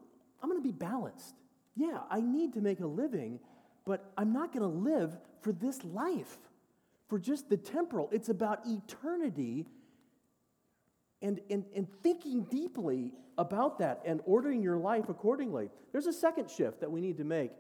I'm 0.43 0.51
going 0.51 0.63
to 0.63 0.69
be 0.69 0.73
balanced. 0.73 1.35
Yeah, 1.77 2.01
I 2.11 2.21
need 2.21 2.53
to 2.55 2.61
make 2.61 2.81
a 2.81 2.87
living, 2.87 3.41
but 3.87 4.13
I'm 4.19 4.35
not 4.35 4.53
going 4.53 4.71
to 4.71 4.79
live 4.79 5.17
for 5.41 5.53
this 5.53 5.83
life, 5.83 6.37
for 7.09 7.19
just 7.19 7.49
the 7.49 7.57
temporal. 7.57 8.11
It's 8.13 8.29
about 8.29 8.67
eternity 8.67 9.67
and, 11.23 11.41
and, 11.51 11.65
and 11.75 11.87
thinking 12.03 12.45
deeply 12.45 13.13
about 13.37 13.79
that 13.79 14.03
and 14.05 14.21
ordering 14.25 14.63
your 14.63 14.77
life 14.77 15.09
accordingly. 15.09 15.71
There's 15.93 16.07
a 16.07 16.13
second 16.13 16.51
shift 16.51 16.81
that 16.81 16.91
we 16.91 17.01
need 17.01 17.19
to 17.19 17.25
make, 17.25 17.53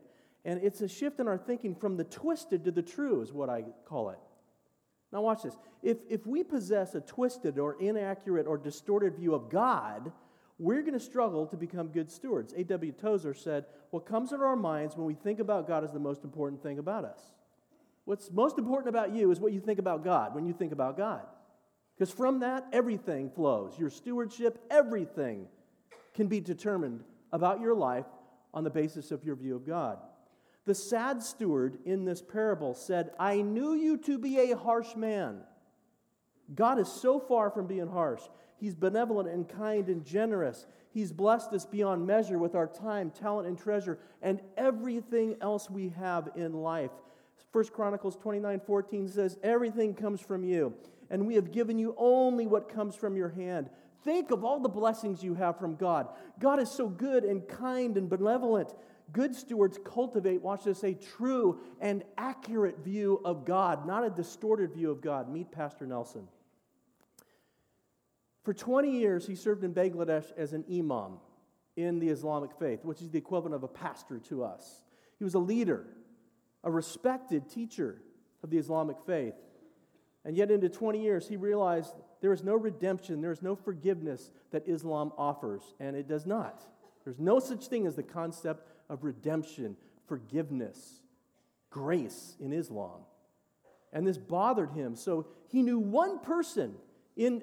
and 0.44 0.61
it's 0.62 0.81
a 0.81 0.88
shift 0.88 1.21
in 1.21 1.29
our 1.29 1.38
thinking 1.38 1.75
from 1.75 1.97
the 1.97 2.05
twisted 2.05 2.64
to 2.64 2.71
the 2.71 2.83
true, 2.83 3.23
is 3.23 3.33
what 3.33 3.49
I 3.49 3.64
call 3.85 4.11
it. 4.11 4.18
Now, 5.12 5.23
watch 5.23 5.42
this. 5.42 5.57
If, 5.83 5.99
if 6.09 6.27
we 6.27 6.42
possess 6.42 6.94
a 6.94 7.01
twisted 7.01 7.59
or 7.59 7.81
inaccurate 7.81 8.47
or 8.47 8.59
distorted 8.59 9.16
view 9.16 9.35
of 9.35 9.49
God, 9.49 10.12
we're 10.59 10.83
going 10.83 10.94
to 10.94 11.01
struggle 11.01 11.47
to 11.47 11.57
become 11.57 11.88
good 11.88 12.11
stewards. 12.11 12.53
A.W. 12.57 12.92
Tozer 12.92 13.33
said, 13.33 13.64
What 13.90 14.05
comes 14.05 14.33
into 14.33 14.44
our 14.44 14.57
minds 14.57 14.97
when 14.97 15.07
we 15.07 15.14
think 15.14 15.38
about 15.38 15.66
God 15.66 15.85
is 15.85 15.92
the 15.92 15.99
most 15.99 16.25
important 16.25 16.62
thing 16.62 16.79
about 16.79 17.05
us. 17.05 17.21
What's 18.05 18.31
most 18.31 18.59
important 18.59 18.88
about 18.88 19.14
you 19.14 19.31
is 19.31 19.40
what 19.40 19.53
you 19.53 19.61
think 19.61 19.79
about 19.79 20.03
God 20.03 20.35
when 20.35 20.47
you 20.47 20.53
think 20.53 20.73
about 20.73 20.97
God. 20.97 21.23
Because 21.99 22.15
from 22.15 22.41
that, 22.41 22.67
everything 22.73 23.29
flows. 23.29 23.77
Your 23.77 23.91
stewardship, 23.91 24.65
everything 24.71 25.49
can 26.15 26.29
be 26.29 26.41
determined 26.41 27.03
about 27.33 27.61
your 27.61 27.75
life 27.75 28.07
on 28.55 28.63
the 28.63 28.71
basis 28.71 29.11
of 29.11 29.25
your 29.25 29.35
view 29.35 29.57
of 29.57 29.67
God. 29.67 29.99
The 30.65 30.77
sad 30.77 31.23
steward 31.23 31.79
in 31.85 32.05
this 32.05 32.23
parable 32.23 32.75
said, 32.75 33.11
I 33.19 33.41
knew 33.41 33.75
you 33.75 33.97
to 33.99 34.19
be 34.19 34.39
a 34.39 34.57
harsh 34.57 34.95
man. 34.95 35.41
God 36.55 36.79
is 36.79 36.89
so 36.89 37.19
far 37.19 37.51
from 37.51 37.67
being 37.67 37.89
harsh. 37.89 38.23
He's 38.59 38.75
benevolent 38.75 39.29
and 39.29 39.49
kind 39.49 39.89
and 39.89 40.05
generous. 40.05 40.67
He's 40.91 41.13
blessed 41.13 41.53
us 41.53 41.67
beyond 41.67 42.07
measure 42.07 42.39
with 42.39 42.55
our 42.55 42.67
time, 42.67 43.11
talent, 43.11 43.49
and 43.49 43.59
treasure, 43.59 43.99
and 44.23 44.41
everything 44.57 45.37
else 45.41 45.69
we 45.69 45.91
have 45.91 46.31
in 46.37 46.53
life. 46.53 46.91
1 47.53 47.65
Chronicles 47.67 48.17
29 48.17 48.61
14 48.67 49.09
says, 49.09 49.39
Everything 49.43 49.95
comes 49.95 50.21
from 50.21 50.45
you, 50.45 50.75
and 51.11 51.27
we 51.27 51.35
have 51.35 51.53
given 51.53 51.79
you 51.79 51.94
only 51.97 52.47
what 52.47 52.68
comes 52.68 52.94
from 52.94 53.16
your 53.16 53.31
hand. 53.31 53.71
Think 54.05 54.31
of 54.31 54.44
all 54.44 54.61
the 54.61 54.68
blessings 54.68 55.23
you 55.23 55.35
have 55.35 55.59
from 55.59 55.77
God. 55.77 56.09
God 56.38 56.61
is 56.61 56.71
so 56.71 56.88
good 56.88 57.25
and 57.25 57.47
kind 57.49 57.97
and 57.97 58.09
benevolent. 58.09 58.73
Good 59.12 59.35
stewards 59.35 59.79
cultivate, 59.85 60.42
watch 60.42 60.64
this, 60.64 60.85
a 60.85 60.94
true 60.94 61.61
and 61.81 62.05
accurate 62.16 62.79
view 62.85 63.21
of 63.25 63.44
God, 63.44 63.87
not 63.87 64.05
a 64.05 64.11
distorted 64.11 64.73
view 64.75 64.90
of 64.90 65.01
God. 65.01 65.31
Meet 65.31 65.51
Pastor 65.51 65.87
Nelson. 65.87 66.29
For 68.44 68.55
20 68.55 68.90
years, 68.90 69.27
he 69.27 69.35
served 69.35 69.64
in 69.64 69.75
Bangladesh 69.75 70.27
as 70.37 70.53
an 70.53 70.64
imam 70.71 71.18
in 71.77 71.99
the 71.99 72.09
Islamic 72.09 72.51
faith, 72.59 72.85
which 72.85 73.01
is 73.01 73.11
the 73.11 73.18
equivalent 73.18 73.55
of 73.55 73.62
a 73.62 73.68
pastor 73.68 74.18
to 74.21 74.44
us. 74.44 74.85
He 75.18 75.25
was 75.25 75.35
a 75.35 75.38
leader, 75.38 75.85
a 76.64 76.71
respected 76.71 77.49
teacher 77.49 78.01
of 78.42 78.51
the 78.51 78.59
Islamic 78.59 78.97
faith. 79.07 79.35
And 80.29 80.37
yet, 80.37 80.51
into 80.51 80.69
20 80.69 81.01
years, 81.01 81.27
he 81.27 81.38
realized 81.38 81.95
there 82.21 82.35
is 82.35 82.45
no 82.45 82.55
redemption, 82.55 83.23
there 83.23 83.33
is 83.33 83.41
no 83.41 83.57
forgiveness 83.57 84.31
that 84.51 84.69
Islam 84.69 85.11
offers, 85.17 85.62
and 85.81 85.97
it 85.97 86.07
does 86.07 86.27
not. 86.27 86.67
There's 87.03 87.19
no 87.19 87.38
such 87.38 87.69
thing 87.69 87.87
as 87.87 87.95
the 87.95 88.03
concept 88.03 88.69
of 88.91 89.05
redemption, 89.05 89.75
forgiveness, 90.07 91.01
grace 91.71 92.37
in 92.41 92.53
Islam. 92.53 93.01
And 93.91 94.07
this 94.07 94.19
bothered 94.19 94.73
him. 94.73 94.97
So 94.97 95.29
he 95.49 95.62
knew 95.62 95.79
one 95.79 96.19
person 96.19 96.75
in, 97.17 97.43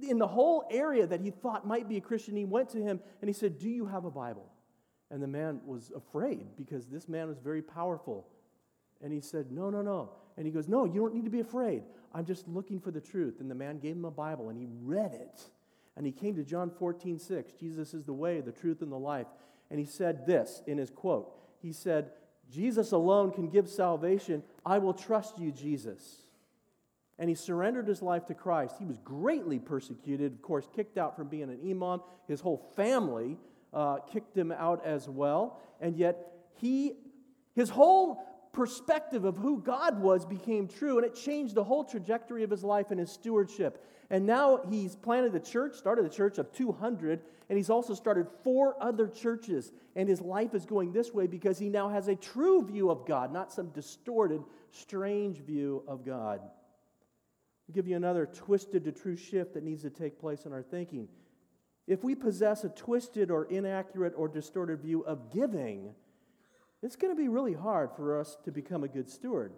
in 0.00 0.18
the 0.18 0.28
whole 0.28 0.66
area 0.70 1.06
that 1.06 1.20
he 1.20 1.30
thought 1.30 1.66
might 1.66 1.90
be 1.90 1.98
a 1.98 2.00
Christian. 2.00 2.36
He 2.36 2.46
went 2.46 2.70
to 2.70 2.78
him 2.78 3.00
and 3.20 3.28
he 3.28 3.34
said, 3.34 3.58
Do 3.58 3.68
you 3.68 3.84
have 3.84 4.06
a 4.06 4.10
Bible? 4.10 4.50
And 5.10 5.22
the 5.22 5.28
man 5.28 5.60
was 5.66 5.92
afraid 5.94 6.46
because 6.56 6.86
this 6.86 7.06
man 7.06 7.28
was 7.28 7.36
very 7.38 7.60
powerful. 7.60 8.26
And 9.02 9.12
he 9.12 9.20
said, 9.20 9.52
No, 9.52 9.70
no, 9.70 9.82
no. 9.82 10.10
And 10.36 10.46
he 10.46 10.52
goes, 10.52 10.68
No, 10.68 10.84
you 10.84 11.00
don't 11.00 11.14
need 11.14 11.24
to 11.24 11.30
be 11.30 11.40
afraid. 11.40 11.82
I'm 12.14 12.24
just 12.24 12.48
looking 12.48 12.80
for 12.80 12.90
the 12.90 13.00
truth. 13.00 13.40
And 13.40 13.50
the 13.50 13.54
man 13.54 13.78
gave 13.78 13.96
him 13.96 14.04
a 14.04 14.10
Bible 14.10 14.48
and 14.48 14.58
he 14.58 14.66
read 14.82 15.12
it. 15.12 15.40
And 15.96 16.04
he 16.04 16.12
came 16.12 16.34
to 16.36 16.44
John 16.44 16.70
14, 16.70 17.18
6. 17.18 17.52
Jesus 17.52 17.94
is 17.94 18.04
the 18.04 18.12
way, 18.12 18.40
the 18.40 18.52
truth, 18.52 18.82
and 18.82 18.92
the 18.92 18.98
life. 18.98 19.26
And 19.70 19.80
he 19.80 19.86
said 19.86 20.26
this 20.26 20.62
in 20.66 20.78
his 20.78 20.90
quote 20.90 21.32
He 21.60 21.72
said, 21.72 22.10
Jesus 22.50 22.92
alone 22.92 23.32
can 23.32 23.48
give 23.48 23.68
salvation. 23.68 24.42
I 24.64 24.78
will 24.78 24.94
trust 24.94 25.38
you, 25.38 25.50
Jesus. 25.50 26.22
And 27.18 27.28
he 27.30 27.34
surrendered 27.34 27.88
his 27.88 28.02
life 28.02 28.26
to 28.26 28.34
Christ. 28.34 28.76
He 28.78 28.84
was 28.84 28.98
greatly 28.98 29.58
persecuted, 29.58 30.32
of 30.32 30.42
course, 30.42 30.68
kicked 30.74 30.98
out 30.98 31.16
from 31.16 31.28
being 31.28 31.44
an 31.44 31.58
imam. 31.68 32.00
His 32.28 32.40
whole 32.40 32.70
family 32.76 33.38
uh, 33.72 33.98
kicked 34.12 34.36
him 34.36 34.52
out 34.52 34.84
as 34.84 35.08
well. 35.08 35.58
And 35.80 35.96
yet, 35.96 36.32
he, 36.60 36.92
his 37.54 37.70
whole 37.70 38.22
perspective 38.56 39.26
of 39.26 39.36
who 39.36 39.60
God 39.60 40.00
was 40.00 40.24
became 40.24 40.66
true, 40.66 40.96
and 40.96 41.06
it 41.06 41.14
changed 41.14 41.54
the 41.54 41.62
whole 41.62 41.84
trajectory 41.84 42.42
of 42.42 42.50
his 42.50 42.64
life 42.64 42.90
and 42.90 42.98
his 42.98 43.12
stewardship. 43.12 43.84
And 44.08 44.24
now 44.24 44.60
he's 44.70 44.96
planted 44.96 45.34
a 45.34 45.40
church, 45.40 45.76
started 45.76 46.06
a 46.06 46.08
church 46.08 46.38
of 46.38 46.50
200, 46.52 47.20
and 47.50 47.56
he's 47.58 47.68
also 47.68 47.92
started 47.92 48.26
four 48.42 48.74
other 48.80 49.08
churches. 49.08 49.72
And 49.94 50.08
his 50.08 50.22
life 50.22 50.54
is 50.54 50.64
going 50.64 50.92
this 50.92 51.12
way 51.12 51.26
because 51.26 51.58
he 51.58 51.68
now 51.68 51.90
has 51.90 52.08
a 52.08 52.16
true 52.16 52.64
view 52.64 52.90
of 52.90 53.06
God, 53.06 53.30
not 53.30 53.52
some 53.52 53.68
distorted, 53.68 54.42
strange 54.70 55.38
view 55.38 55.84
of 55.86 56.04
God. 56.04 56.40
I'll 56.42 57.74
give 57.74 57.86
you 57.86 57.96
another 57.96 58.24
twisted 58.24 58.84
to 58.84 58.92
true 58.92 59.16
shift 59.16 59.52
that 59.54 59.64
needs 59.64 59.82
to 59.82 59.90
take 59.90 60.18
place 60.18 60.46
in 60.46 60.52
our 60.52 60.62
thinking. 60.62 61.08
If 61.86 62.02
we 62.02 62.14
possess 62.14 62.64
a 62.64 62.70
twisted 62.70 63.30
or 63.30 63.44
inaccurate 63.44 64.14
or 64.16 64.28
distorted 64.28 64.80
view 64.80 65.04
of 65.04 65.30
giving, 65.30 65.94
it's 66.86 66.96
going 66.96 67.14
to 67.14 67.20
be 67.20 67.28
really 67.28 67.52
hard 67.52 67.90
for 67.96 68.18
us 68.18 68.36
to 68.44 68.52
become 68.52 68.84
a 68.84 68.88
good 68.88 69.10
steward. 69.10 69.52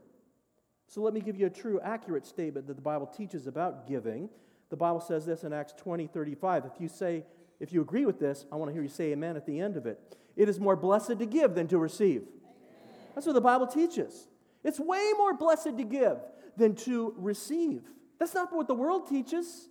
So 0.86 1.02
let 1.02 1.12
me 1.12 1.20
give 1.20 1.36
you 1.36 1.46
a 1.46 1.50
true, 1.50 1.78
accurate 1.82 2.26
statement 2.26 2.66
that 2.66 2.74
the 2.74 2.82
Bible 2.82 3.06
teaches 3.06 3.46
about 3.46 3.86
giving. 3.86 4.30
The 4.70 4.76
Bible 4.76 5.00
says 5.00 5.26
this 5.26 5.44
in 5.44 5.52
Acts 5.52 5.74
20 5.76 6.06
35. 6.06 6.64
If 6.64 6.80
you 6.80 6.88
say, 6.88 7.24
if 7.60 7.72
you 7.72 7.82
agree 7.82 8.06
with 8.06 8.18
this, 8.18 8.46
I 8.50 8.56
want 8.56 8.70
to 8.70 8.72
hear 8.72 8.82
you 8.82 8.88
say 8.88 9.12
amen 9.12 9.36
at 9.36 9.44
the 9.44 9.60
end 9.60 9.76
of 9.76 9.84
it. 9.84 10.00
It 10.36 10.48
is 10.48 10.58
more 10.58 10.76
blessed 10.76 11.18
to 11.18 11.26
give 11.26 11.54
than 11.54 11.68
to 11.68 11.78
receive. 11.78 12.22
Amen. 12.22 12.96
That's 13.14 13.26
what 13.26 13.34
the 13.34 13.40
Bible 13.40 13.66
teaches. 13.66 14.28
It's 14.64 14.80
way 14.80 15.12
more 15.16 15.34
blessed 15.34 15.76
to 15.76 15.84
give 15.84 16.18
than 16.56 16.74
to 16.76 17.14
receive. 17.18 17.82
That's 18.18 18.34
not 18.34 18.52
what 18.52 18.68
the 18.68 18.74
world 18.74 19.06
teaches. 19.06 19.68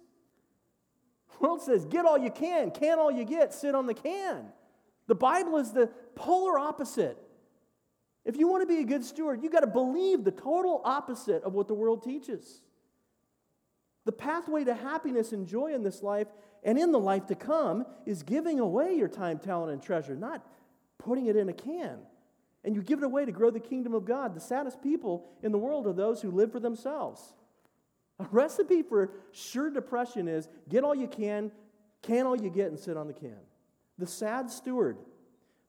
The 1.31 1.39
world 1.39 1.61
says, 1.61 1.85
get 1.85 2.05
all 2.05 2.17
you 2.17 2.31
can, 2.31 2.71
can 2.71 2.99
all 2.99 3.11
you 3.11 3.25
get, 3.25 3.53
sit 3.53 3.73
on 3.73 3.87
the 3.87 3.93
can. 3.93 4.45
The 5.07 5.15
Bible 5.15 5.57
is 5.57 5.71
the 5.71 5.89
polar 6.15 6.59
opposite. 6.59 7.17
If 8.27 8.35
you 8.35 8.49
want 8.49 8.61
to 8.61 8.67
be 8.67 8.81
a 8.81 8.83
good 8.83 9.05
steward, 9.05 9.41
you 9.41 9.49
got 9.49 9.61
to 9.61 9.67
believe 9.67 10.25
the 10.25 10.31
total 10.31 10.81
opposite 10.83 11.43
of 11.43 11.53
what 11.53 11.69
the 11.69 11.73
world 11.73 12.03
teaches. 12.03 12.59
The 14.03 14.11
pathway 14.11 14.65
to 14.65 14.75
happiness 14.75 15.31
and 15.31 15.47
joy 15.47 15.73
in 15.73 15.81
this 15.81 16.03
life 16.03 16.27
and 16.61 16.77
in 16.77 16.91
the 16.91 16.99
life 16.99 17.27
to 17.27 17.35
come 17.35 17.85
is 18.05 18.23
giving 18.23 18.59
away 18.59 18.95
your 18.95 19.07
time, 19.07 19.39
talent, 19.39 19.71
and 19.71 19.81
treasure, 19.81 20.13
not 20.13 20.45
putting 20.97 21.27
it 21.27 21.37
in 21.37 21.47
a 21.47 21.53
can. 21.53 21.99
And 22.65 22.75
you 22.75 22.81
give 22.83 22.99
it 22.99 23.05
away 23.05 23.23
to 23.23 23.31
grow 23.31 23.49
the 23.49 23.61
kingdom 23.61 23.93
of 23.93 24.03
God. 24.03 24.35
The 24.35 24.41
saddest 24.41 24.81
people 24.81 25.29
in 25.41 25.53
the 25.53 25.57
world 25.57 25.87
are 25.87 25.93
those 25.93 26.21
who 26.21 26.29
live 26.29 26.51
for 26.51 26.59
themselves. 26.59 27.33
A 28.19 28.25
recipe 28.29 28.81
for 28.81 29.09
sure 29.31 29.69
depression 29.69 30.27
is 30.27 30.49
get 30.67 30.83
all 30.83 30.95
you 30.95 31.07
can, 31.07 31.49
can 32.01 32.25
all 32.25 32.35
you 32.35 32.49
get, 32.49 32.67
and 32.67 32.77
sit 32.77 32.97
on 32.97 33.07
the 33.07 33.13
can. 33.13 33.39
The 33.97 34.07
sad 34.07 34.51
steward 34.51 34.97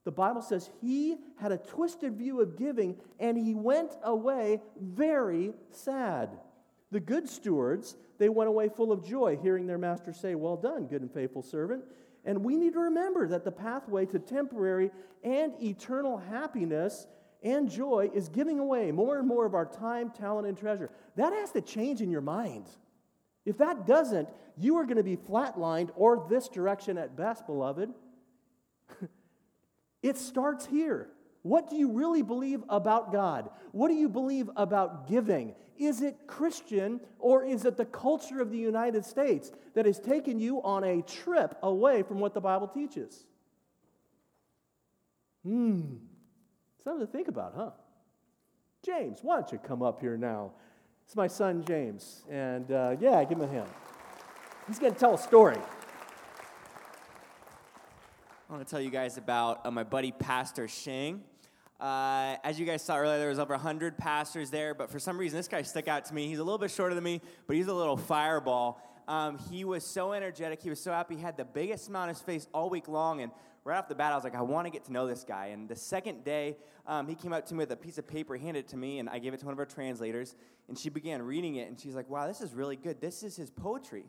the 0.08 0.12
Bible 0.12 0.40
says 0.40 0.70
he 0.80 1.18
had 1.38 1.52
a 1.52 1.58
twisted 1.58 2.16
view 2.16 2.40
of 2.40 2.56
giving 2.56 2.96
and 3.20 3.36
he 3.36 3.54
went 3.54 3.94
away 4.02 4.62
very 4.80 5.52
sad. 5.70 6.30
The 6.90 6.98
good 6.98 7.28
stewards, 7.28 7.94
they 8.16 8.30
went 8.30 8.48
away 8.48 8.70
full 8.70 8.90
of 8.90 9.06
joy, 9.06 9.36
hearing 9.36 9.66
their 9.66 9.76
master 9.76 10.14
say, 10.14 10.34
Well 10.34 10.56
done, 10.56 10.86
good 10.86 11.02
and 11.02 11.12
faithful 11.12 11.42
servant. 11.42 11.84
And 12.24 12.42
we 12.42 12.56
need 12.56 12.72
to 12.72 12.78
remember 12.78 13.28
that 13.28 13.44
the 13.44 13.52
pathway 13.52 14.06
to 14.06 14.18
temporary 14.18 14.92
and 15.22 15.52
eternal 15.62 16.16
happiness 16.16 17.06
and 17.42 17.70
joy 17.70 18.08
is 18.14 18.30
giving 18.30 18.58
away 18.58 18.90
more 18.90 19.18
and 19.18 19.28
more 19.28 19.44
of 19.44 19.52
our 19.52 19.66
time, 19.66 20.08
talent, 20.08 20.48
and 20.48 20.56
treasure. 20.56 20.90
That 21.16 21.34
has 21.34 21.52
to 21.52 21.60
change 21.60 22.00
in 22.00 22.10
your 22.10 22.22
mind. 22.22 22.64
If 23.44 23.58
that 23.58 23.86
doesn't, 23.86 24.30
you 24.56 24.78
are 24.78 24.84
going 24.84 24.96
to 24.96 25.02
be 25.02 25.18
flatlined 25.18 25.90
or 25.96 26.26
this 26.30 26.48
direction 26.48 26.96
at 26.96 27.14
best, 27.14 27.44
beloved. 27.44 27.92
it 30.08 30.16
starts 30.16 30.66
here. 30.66 31.08
What 31.42 31.70
do 31.70 31.76
you 31.76 31.92
really 31.92 32.22
believe 32.22 32.62
about 32.68 33.12
God? 33.12 33.50
What 33.72 33.88
do 33.88 33.94
you 33.94 34.08
believe 34.08 34.50
about 34.56 35.08
giving? 35.08 35.54
Is 35.78 36.02
it 36.02 36.26
Christian 36.26 37.00
or 37.18 37.44
is 37.44 37.64
it 37.64 37.76
the 37.76 37.84
culture 37.84 38.40
of 38.40 38.50
the 38.50 38.58
United 38.58 39.04
States 39.04 39.52
that 39.74 39.86
has 39.86 40.00
taken 40.00 40.40
you 40.40 40.60
on 40.62 40.82
a 40.82 41.02
trip 41.02 41.56
away 41.62 42.02
from 42.02 42.18
what 42.18 42.34
the 42.34 42.40
Bible 42.40 42.66
teaches? 42.66 43.24
Hmm. 45.44 45.96
Something 46.82 47.06
to 47.06 47.12
think 47.12 47.28
about, 47.28 47.54
huh? 47.56 47.70
James, 48.84 49.20
why 49.22 49.36
don't 49.36 49.52
you 49.52 49.58
come 49.58 49.82
up 49.82 50.00
here 50.00 50.16
now? 50.16 50.52
It's 51.04 51.16
my 51.16 51.26
son 51.26 51.64
James, 51.66 52.22
and 52.30 52.70
uh, 52.70 52.96
yeah, 53.00 53.22
give 53.24 53.38
him 53.38 53.44
a 53.44 53.48
hand. 53.48 53.68
He's 54.66 54.78
going 54.78 54.92
to 54.92 54.98
tell 54.98 55.14
a 55.14 55.18
story. 55.18 55.56
I 58.48 58.54
want 58.54 58.66
to 58.66 58.70
tell 58.70 58.80
you 58.80 58.88
guys 58.88 59.18
about 59.18 59.66
uh, 59.66 59.70
my 59.70 59.84
buddy 59.84 60.10
Pastor 60.10 60.68
Shing. 60.68 61.22
Uh, 61.78 62.36
as 62.42 62.58
you 62.58 62.64
guys 62.64 62.80
saw 62.80 62.96
earlier, 62.96 63.18
there 63.18 63.28
was 63.28 63.38
over 63.38 63.52
100 63.52 63.98
pastors 63.98 64.48
there, 64.48 64.72
but 64.72 64.90
for 64.90 64.98
some 64.98 65.18
reason, 65.18 65.36
this 65.36 65.48
guy 65.48 65.60
stuck 65.60 65.86
out 65.86 66.06
to 66.06 66.14
me. 66.14 66.28
He's 66.28 66.38
a 66.38 66.42
little 66.42 66.56
bit 66.56 66.70
shorter 66.70 66.94
than 66.94 67.04
me, 67.04 67.20
but 67.46 67.56
he's 67.56 67.66
a 67.66 67.74
little 67.74 67.98
fireball. 67.98 68.80
Um, 69.06 69.36
he 69.50 69.66
was 69.66 69.84
so 69.84 70.14
energetic. 70.14 70.62
He 70.62 70.70
was 70.70 70.80
so 70.80 70.92
happy. 70.92 71.16
He 71.16 71.20
had 71.20 71.36
the 71.36 71.44
biggest 71.44 71.84
smile 71.84 72.04
on 72.04 72.08
his 72.08 72.22
face 72.22 72.48
all 72.54 72.70
week 72.70 72.88
long. 72.88 73.20
And 73.20 73.32
right 73.64 73.76
off 73.76 73.86
the 73.86 73.94
bat, 73.94 74.12
I 74.12 74.14
was 74.14 74.24
like, 74.24 74.34
I 74.34 74.40
want 74.40 74.66
to 74.66 74.70
get 74.70 74.86
to 74.86 74.92
know 74.94 75.06
this 75.06 75.24
guy. 75.24 75.48
And 75.48 75.68
the 75.68 75.76
second 75.76 76.24
day, 76.24 76.56
um, 76.86 77.06
he 77.06 77.14
came 77.14 77.34
up 77.34 77.44
to 77.48 77.54
me 77.54 77.58
with 77.58 77.72
a 77.72 77.76
piece 77.76 77.98
of 77.98 78.08
paper, 78.08 78.34
handed 78.38 78.60
it 78.60 78.68
to 78.68 78.78
me, 78.78 78.98
and 78.98 79.10
I 79.10 79.18
gave 79.18 79.34
it 79.34 79.40
to 79.40 79.44
one 79.44 79.52
of 79.52 79.58
our 79.58 79.66
translators. 79.66 80.36
And 80.68 80.78
she 80.78 80.88
began 80.88 81.20
reading 81.20 81.56
it, 81.56 81.68
and 81.68 81.78
she's 81.78 81.94
like, 81.94 82.08
Wow, 82.08 82.26
this 82.26 82.40
is 82.40 82.54
really 82.54 82.76
good. 82.76 82.98
This 82.98 83.22
is 83.22 83.36
his 83.36 83.50
poetry. 83.50 84.06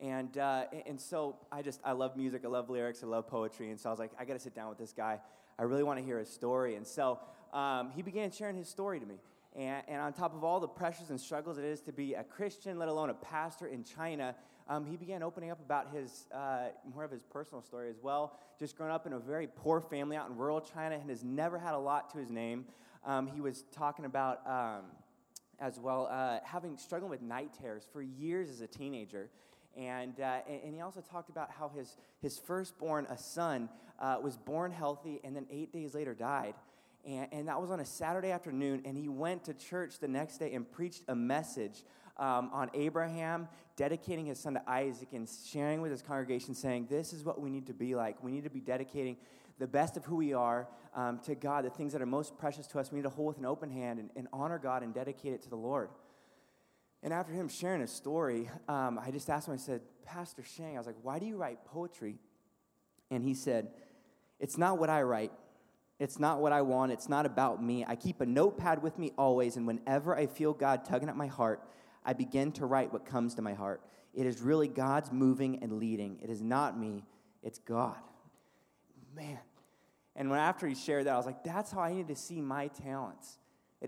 And, 0.00 0.36
uh, 0.36 0.64
and 0.86 1.00
so 1.00 1.36
I 1.50 1.62
just, 1.62 1.80
I 1.84 1.92
love 1.92 2.16
music, 2.16 2.42
I 2.44 2.48
love 2.48 2.68
lyrics, 2.68 3.02
I 3.02 3.06
love 3.06 3.26
poetry. 3.26 3.70
And 3.70 3.80
so 3.80 3.88
I 3.88 3.92
was 3.92 3.98
like, 3.98 4.12
I 4.18 4.24
got 4.24 4.34
to 4.34 4.38
sit 4.38 4.54
down 4.54 4.68
with 4.68 4.78
this 4.78 4.92
guy. 4.92 5.20
I 5.58 5.62
really 5.62 5.82
want 5.82 5.98
to 5.98 6.04
hear 6.04 6.18
his 6.18 6.28
story. 6.28 6.74
And 6.74 6.86
so 6.86 7.18
um, 7.52 7.90
he 7.92 8.02
began 8.02 8.30
sharing 8.30 8.56
his 8.56 8.68
story 8.68 9.00
to 9.00 9.06
me. 9.06 9.16
And, 9.54 9.82
and, 9.88 10.02
on 10.02 10.12
top 10.12 10.34
of 10.34 10.44
all 10.44 10.60
the 10.60 10.68
pressures 10.68 11.08
and 11.08 11.18
struggles 11.18 11.56
it 11.56 11.64
is 11.64 11.80
to 11.82 11.92
be 11.92 12.12
a 12.12 12.22
Christian, 12.22 12.78
let 12.78 12.88
alone 12.88 13.08
a 13.08 13.14
pastor 13.14 13.66
in 13.66 13.84
China, 13.84 14.34
um, 14.68 14.84
he 14.84 14.96
began 14.98 15.22
opening 15.22 15.50
up 15.50 15.60
about 15.60 15.94
his 15.94 16.26
uh, 16.34 16.68
more 16.92 17.04
of 17.04 17.10
his 17.10 17.22
personal 17.22 17.62
story 17.62 17.88
as 17.88 17.96
well. 18.02 18.38
Just 18.58 18.76
growing 18.76 18.92
up 18.92 19.06
in 19.06 19.14
a 19.14 19.18
very 19.18 19.46
poor 19.46 19.80
family 19.80 20.14
out 20.16 20.28
in 20.28 20.36
rural 20.36 20.60
China 20.60 20.96
and 20.96 21.08
has 21.08 21.24
never 21.24 21.56
had 21.56 21.72
a 21.72 21.78
lot 21.78 22.10
to 22.10 22.18
his 22.18 22.30
name. 22.30 22.66
Um, 23.06 23.28
he 23.28 23.40
was 23.40 23.64
talking 23.72 24.04
about 24.04 24.46
um, 24.46 24.84
as 25.58 25.78
well 25.78 26.08
uh, 26.10 26.40
having 26.44 26.76
struggling 26.76 27.10
with 27.10 27.22
night 27.22 27.54
terrors 27.58 27.86
for 27.90 28.02
years 28.02 28.50
as 28.50 28.60
a 28.60 28.66
teenager. 28.66 29.30
And, 29.76 30.20
uh, 30.20 30.38
and, 30.48 30.74
he 30.74 30.80
also 30.80 31.02
talked 31.02 31.28
about 31.28 31.50
how 31.50 31.68
his, 31.68 31.98
his 32.22 32.38
firstborn, 32.38 33.06
a 33.10 33.18
son, 33.18 33.68
uh, 34.00 34.18
was 34.22 34.36
born 34.36 34.72
healthy 34.72 35.20
and 35.22 35.36
then 35.36 35.46
eight 35.50 35.72
days 35.72 35.94
later 35.94 36.14
died. 36.14 36.54
And, 37.06 37.28
and, 37.30 37.48
that 37.48 37.60
was 37.60 37.70
on 37.70 37.80
a 37.80 37.84
Saturday 37.84 38.30
afternoon, 38.30 38.82
and 38.84 38.96
he 38.96 39.08
went 39.08 39.44
to 39.44 39.54
church 39.54 39.98
the 40.00 40.08
next 40.08 40.38
day 40.38 40.54
and 40.54 40.70
preached 40.70 41.02
a 41.08 41.14
message 41.14 41.84
um, 42.16 42.50
on 42.52 42.70
Abraham, 42.74 43.48
dedicating 43.76 44.26
his 44.26 44.40
son 44.40 44.54
to 44.54 44.62
Isaac 44.68 45.08
and 45.12 45.28
sharing 45.46 45.82
with 45.82 45.90
his 45.90 46.02
congregation, 46.02 46.54
saying, 46.54 46.86
This 46.88 47.12
is 47.12 47.24
what 47.24 47.40
we 47.40 47.50
need 47.50 47.66
to 47.66 47.74
be 47.74 47.94
like. 47.94 48.22
We 48.24 48.32
need 48.32 48.44
to 48.44 48.50
be 48.50 48.60
dedicating 48.60 49.16
the 49.58 49.66
best 49.66 49.96
of 49.96 50.04
who 50.04 50.16
we 50.16 50.32
are 50.32 50.68
um, 50.94 51.20
to 51.20 51.34
God, 51.34 51.64
the 51.64 51.70
things 51.70 51.92
that 51.92 52.02
are 52.02 52.06
most 52.06 52.36
precious 52.38 52.66
to 52.68 52.78
us. 52.78 52.90
We 52.90 52.96
need 52.96 53.04
to 53.04 53.10
hold 53.10 53.28
with 53.28 53.38
an 53.38 53.44
open 53.44 53.70
hand 53.70 53.98
and, 53.98 54.10
and 54.16 54.28
honor 54.32 54.58
God 54.58 54.82
and 54.82 54.92
dedicate 54.92 55.32
it 55.32 55.42
to 55.42 55.50
the 55.50 55.56
Lord. 55.56 55.90
And 57.02 57.12
after 57.12 57.32
him 57.32 57.48
sharing 57.48 57.80
his 57.80 57.92
story, 57.92 58.50
um, 58.68 58.98
I 58.98 59.10
just 59.10 59.30
asked 59.30 59.48
him, 59.48 59.54
I 59.54 59.58
said, 59.58 59.82
Pastor 60.04 60.42
Shang, 60.42 60.76
I 60.76 60.78
was 60.78 60.86
like, 60.86 60.96
why 61.02 61.18
do 61.18 61.26
you 61.26 61.36
write 61.36 61.64
poetry? 61.64 62.18
And 63.10 63.22
he 63.24 63.34
said, 63.34 63.68
It's 64.40 64.58
not 64.58 64.78
what 64.78 64.90
I 64.90 65.02
write. 65.02 65.32
It's 65.98 66.18
not 66.18 66.40
what 66.40 66.52
I 66.52 66.62
want. 66.62 66.92
It's 66.92 67.08
not 67.08 67.24
about 67.24 67.62
me. 67.62 67.84
I 67.86 67.96
keep 67.96 68.20
a 68.20 68.26
notepad 68.26 68.82
with 68.82 68.98
me 68.98 69.12
always, 69.16 69.56
and 69.56 69.66
whenever 69.66 70.16
I 70.16 70.26
feel 70.26 70.52
God 70.52 70.84
tugging 70.84 71.08
at 71.08 71.16
my 71.16 71.26
heart, 71.26 71.62
I 72.04 72.12
begin 72.12 72.52
to 72.52 72.66
write 72.66 72.92
what 72.92 73.06
comes 73.06 73.34
to 73.36 73.42
my 73.42 73.54
heart. 73.54 73.80
It 74.12 74.26
is 74.26 74.40
really 74.40 74.68
God's 74.68 75.10
moving 75.10 75.62
and 75.62 75.78
leading. 75.78 76.18
It 76.22 76.28
is 76.28 76.42
not 76.42 76.78
me, 76.78 77.04
it's 77.42 77.58
God. 77.58 77.96
Man. 79.14 79.38
And 80.14 80.30
when 80.30 80.38
after 80.38 80.66
he 80.66 80.74
shared 80.74 81.06
that, 81.06 81.14
I 81.14 81.16
was 81.16 81.26
like, 81.26 81.44
that's 81.44 81.70
how 81.70 81.80
I 81.80 81.92
need 81.92 82.08
to 82.08 82.16
see 82.16 82.40
my 82.40 82.68
talents. 82.68 83.38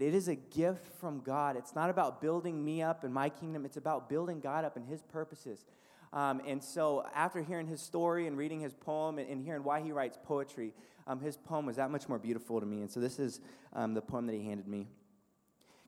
It 0.03 0.15
is 0.15 0.29
a 0.29 0.35
gift 0.35 0.87
from 1.01 1.21
God. 1.21 1.57
It's 1.57 1.75
not 1.75 1.91
about 1.91 2.21
building 2.21 2.65
me 2.65 2.83
up 2.83 3.05
in 3.05 3.13
my 3.13 3.29
kingdom, 3.29 3.65
it's 3.65 3.77
about 3.77 4.09
building 4.09 4.41
God 4.41 4.65
up 4.65 4.77
in 4.77 4.85
his 4.85 5.03
purposes. 5.03 5.65
Um, 6.13 6.41
and 6.47 6.63
so, 6.63 7.05
after 7.15 7.43
hearing 7.43 7.67
his 7.67 7.83
story 7.83 8.27
and 8.27 8.37
reading 8.37 8.61
his 8.61 8.73
poem 8.73 9.19
and, 9.19 9.29
and 9.29 9.45
hearing 9.45 9.63
why 9.63 9.81
he 9.81 9.93
writes 9.93 10.19
poetry, 10.25 10.73
um, 11.07 11.21
his 11.21 11.37
poem 11.37 11.67
was 11.67 11.77
that 11.77 11.91
much 11.91 12.09
more 12.09 12.19
beautiful 12.19 12.61
to 12.61 12.67
me. 12.67 12.81
And 12.81 12.91
so, 12.91 12.99
this 13.01 13.19
is 13.19 13.41
um, 13.75 13.95
the 13.95 14.01
poem 14.01 14.27
that 14.27 14.35
he 14.35 14.45
handed 14.45 14.67
me 14.67 14.87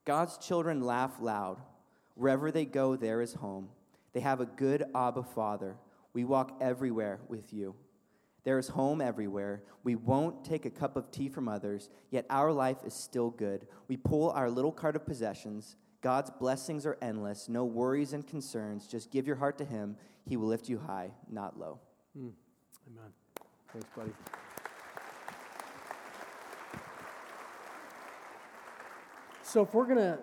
God's 0.04 0.36
children 0.38 0.82
laugh 0.82 1.20
loud. 1.20 1.58
Wherever 2.14 2.50
they 2.50 2.64
go, 2.66 2.96
there 2.96 3.22
is 3.22 3.34
home. 3.34 3.70
They 4.12 4.20
have 4.20 4.40
a 4.40 4.46
good 4.46 4.84
Abba 4.94 5.22
Father. 5.22 5.76
We 6.12 6.24
walk 6.24 6.58
everywhere 6.60 7.20
with 7.28 7.52
you. 7.52 7.74
There 8.44 8.58
is 8.58 8.68
home 8.68 9.00
everywhere. 9.00 9.62
We 9.84 9.96
won't 9.96 10.44
take 10.44 10.64
a 10.64 10.70
cup 10.70 10.96
of 10.96 11.10
tea 11.10 11.28
from 11.28 11.48
others, 11.48 11.90
yet 12.10 12.26
our 12.30 12.52
life 12.52 12.78
is 12.84 12.94
still 12.94 13.30
good. 13.30 13.66
We 13.88 13.96
pull 13.96 14.30
our 14.30 14.50
little 14.50 14.72
cart 14.72 14.96
of 14.96 15.04
possessions. 15.04 15.76
God's 16.00 16.30
blessings 16.30 16.86
are 16.86 16.96
endless, 17.02 17.48
no 17.48 17.64
worries 17.64 18.14
and 18.14 18.26
concerns. 18.26 18.86
Just 18.86 19.10
give 19.10 19.26
your 19.26 19.36
heart 19.36 19.58
to 19.58 19.64
Him. 19.64 19.96
He 20.24 20.36
will 20.36 20.48
lift 20.48 20.68
you 20.68 20.78
high, 20.78 21.10
not 21.30 21.58
low. 21.58 21.80
Mm. 22.18 22.32
Amen. 22.88 23.10
Thanks, 23.72 23.88
buddy. 23.94 24.12
So, 29.42 29.62
if 29.62 29.74
we're 29.74 29.84
going 29.84 29.98
to 29.98 30.18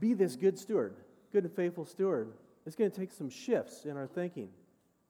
be 0.00 0.14
this 0.14 0.36
good 0.36 0.58
steward, 0.58 0.94
good 1.32 1.44
and 1.44 1.52
faithful 1.52 1.84
steward, 1.84 2.32
it's 2.66 2.74
going 2.74 2.90
to 2.90 2.96
take 2.96 3.12
some 3.12 3.28
shifts 3.28 3.84
in 3.84 3.96
our 3.96 4.06
thinking, 4.06 4.48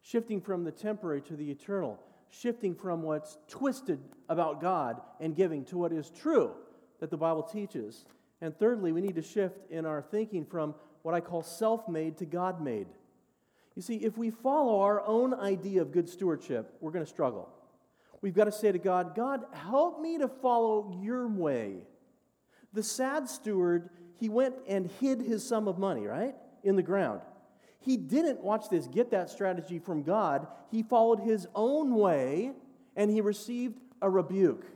shifting 0.03 0.41
from 0.41 0.65
the 0.65 0.73
temporary 0.73 1.21
to 1.23 1.37
the 1.37 1.51
eternal 1.51 1.99
shifting 2.31 2.75
from 2.75 3.03
what's 3.03 3.39
twisted 3.49 4.01
about 4.29 4.61
God 4.61 5.01
and 5.21 5.35
giving 5.35 5.65
to 5.67 5.79
what 5.79 5.93
is 5.93 6.11
true 6.11 6.53
that 7.01 7.11
the 7.11 7.17
Bible 7.17 7.43
teaches. 7.43 8.05
And 8.41 8.57
thirdly, 8.59 8.93
we 8.93 9.01
need 9.01 9.17
to 9.17 9.23
shift 9.23 9.59
in 9.71 9.85
our 9.85 10.03
thinking 10.03 10.47
from 10.47 10.75
what 11.03 11.15
I 11.15 11.21
call 11.21 11.43
self 11.43 11.89
made 11.89 12.19
to 12.19 12.27
God 12.27 12.63
made. 12.63 12.87
You 13.75 13.83
see, 13.83 13.97
if 13.97 14.19
we 14.19 14.31
follow 14.31 14.81
our 14.81 15.01
own 15.07 15.35
idea 15.35 15.83
of 15.83 15.93
good 15.93 16.09
stewardship, 16.09 16.77
we're 16.81 16.91
going 16.91 17.05
to 17.05 17.11
struggle. 17.11 17.49
We've 18.21 18.35
got 18.35 18.45
to 18.45 18.53
say 18.53 18.71
to 18.71 18.79
God, 18.79 19.15
God, 19.15 19.45
help 19.53 20.01
me 20.01 20.19
to 20.19 20.29
follow 20.29 20.99
your 21.03 21.27
way. 21.27 21.79
The 22.73 22.83
sad 22.83 23.29
steward, 23.29 23.91
he 24.19 24.29
went 24.29 24.57
and 24.69 24.91
hid 25.01 25.23
his 25.23 25.47
sum 25.47 25.69
of 25.69 25.79
money, 25.79 26.07
right? 26.07 26.35
In 26.63 26.77
the 26.77 26.83
ground. 26.83 27.21
He 27.81 27.97
didn't, 27.97 28.43
watch 28.43 28.69
this, 28.69 28.87
get 28.87 29.11
that 29.11 29.31
strategy 29.31 29.79
from 29.79 30.03
God. 30.03 30.47
He 30.71 30.83
followed 30.83 31.21
his 31.21 31.47
own 31.55 31.95
way 31.95 32.53
and 32.95 33.11
he 33.11 33.21
received 33.21 33.81
a 34.03 34.11
rebuke. 34.11 34.67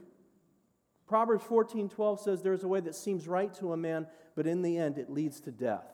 Proverbs 1.07 1.45
14 1.45 1.89
12 1.91 2.21
says, 2.21 2.43
There's 2.43 2.65
a 2.65 2.69
way 2.69 2.81
that 2.81 2.95
seems 2.95 3.29
right 3.29 3.53
to 3.55 3.73
a 3.73 3.77
man, 3.77 4.07
but 4.35 4.47
in 4.47 4.63
the 4.63 4.79
end 4.79 4.99
it 4.99 5.11
leads 5.11 5.41
to 5.41 5.51
death. 5.51 5.85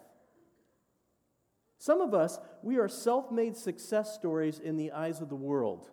Some 1.78 2.00
of 2.00 2.14
us, 2.14 2.38
we 2.62 2.78
are 2.78 2.88
self 2.88 3.32
made 3.32 3.56
success 3.56 4.14
stories 4.14 4.58
in 4.58 4.76
the 4.76 4.92
eyes 4.92 5.20
of 5.20 5.28
the 5.28 5.34
world, 5.34 5.90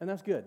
and 0.00 0.08
that's 0.08 0.22
good. 0.22 0.44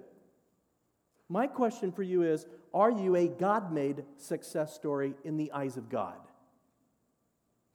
My 1.30 1.46
question 1.46 1.92
for 1.92 2.04
you 2.04 2.24
is 2.24 2.48
Are 2.74 2.92
you 2.92 3.16
a 3.16 3.28
God 3.28 3.72
made 3.72 4.04
success 4.18 4.74
story 4.74 5.14
in 5.24 5.38
the 5.38 5.52
eyes 5.52 5.78
of 5.78 5.90
God? 5.90 6.18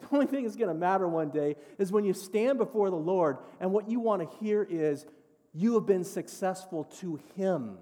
The 0.11 0.17
only 0.17 0.27
thing 0.27 0.45
that's 0.45 0.57
going 0.57 0.69
to 0.69 0.75
matter 0.75 1.07
one 1.07 1.31
day 1.31 1.57
is 1.79 1.93
when 1.93 2.05
you 2.05 2.13
stand 2.13 2.59
before 2.59 2.91
the 2.91 2.97
Lord 2.97 3.39
and 3.61 3.73
what 3.73 3.89
you 3.89 4.01
want 4.01 4.29
to 4.29 4.37
hear 4.39 4.67
is, 4.69 5.07
You 5.53 5.75
have 5.75 5.87
been 5.87 6.05
successful 6.05 6.85
to 7.01 7.21
Him. 7.37 7.79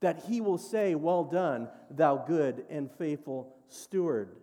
That 0.00 0.24
He 0.26 0.40
will 0.40 0.58
say, 0.58 0.94
Well 0.94 1.24
done, 1.24 1.68
thou 1.90 2.16
good 2.16 2.64
and 2.70 2.90
faithful 2.90 3.54
steward. 3.68 4.34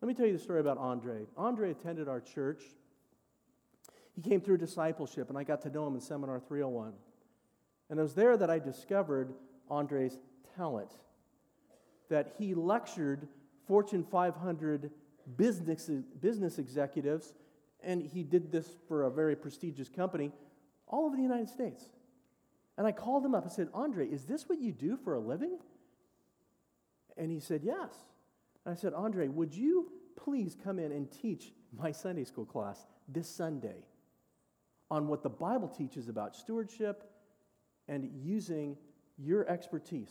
Let 0.00 0.08
me 0.08 0.14
tell 0.14 0.26
you 0.26 0.32
the 0.32 0.38
story 0.38 0.60
about 0.60 0.78
Andre. 0.78 1.26
Andre 1.36 1.72
attended 1.72 2.08
our 2.08 2.20
church. 2.20 2.62
He 4.14 4.22
came 4.28 4.40
through 4.40 4.58
discipleship, 4.58 5.28
and 5.28 5.36
I 5.36 5.44
got 5.44 5.62
to 5.62 5.70
know 5.70 5.86
him 5.86 5.94
in 5.94 6.00
Seminar 6.00 6.40
301. 6.40 6.92
And 7.90 7.98
it 7.98 8.02
was 8.02 8.14
there 8.14 8.36
that 8.36 8.50
I 8.50 8.58
discovered 8.58 9.32
Andre's 9.68 10.18
talent. 10.56 10.90
That 12.08 12.34
he 12.38 12.54
lectured 12.54 13.28
Fortune 13.66 14.04
500 14.04 14.90
business, 15.36 15.90
business 16.20 16.58
executives, 16.58 17.34
and 17.82 18.02
he 18.02 18.22
did 18.22 18.50
this 18.50 18.68
for 18.88 19.04
a 19.04 19.10
very 19.10 19.36
prestigious 19.36 19.88
company 19.88 20.32
all 20.86 21.06
over 21.06 21.16
the 21.16 21.22
United 21.22 21.48
States. 21.48 21.84
And 22.76 22.86
I 22.86 22.92
called 22.92 23.24
him 23.24 23.34
up 23.34 23.44
and 23.44 23.52
said, 23.52 23.68
Andre, 23.74 24.08
is 24.08 24.24
this 24.24 24.48
what 24.48 24.60
you 24.60 24.72
do 24.72 24.96
for 24.96 25.14
a 25.14 25.20
living? 25.20 25.58
And 27.16 27.30
he 27.30 27.40
said, 27.40 27.62
Yes. 27.64 27.92
And 28.64 28.76
I 28.76 28.80
said, 28.80 28.92
Andre, 28.94 29.28
would 29.28 29.54
you 29.54 29.90
please 30.16 30.56
come 30.62 30.78
in 30.78 30.92
and 30.92 31.10
teach 31.10 31.52
my 31.76 31.92
Sunday 31.92 32.24
school 32.24 32.44
class 32.44 32.86
this 33.08 33.28
Sunday 33.28 33.84
on 34.90 35.06
what 35.06 35.22
the 35.22 35.28
Bible 35.28 35.68
teaches 35.68 36.08
about 36.08 36.34
stewardship 36.34 37.04
and 37.88 38.10
using 38.22 38.76
your 39.16 39.48
expertise. 39.48 40.10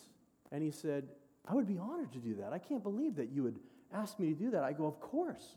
And 0.52 0.64
he 0.64 0.72
said, 0.72 1.08
I 1.48 1.54
would 1.54 1.68
be 1.68 1.78
honored 1.78 2.12
to 2.14 2.20
do 2.20 2.36
that. 2.36 2.54
I 2.54 2.60
can't 2.60 2.84
believe 2.84 3.16
that 3.16 3.30
you 3.30 3.44
would 3.44 3.60
ask 3.94 4.20
me 4.20 4.34
to 4.34 4.36
do 4.36 4.52
that. 4.52 4.64
I 4.64 4.74
go, 4.74 4.86
Of 4.86 5.00
course. 5.00 5.56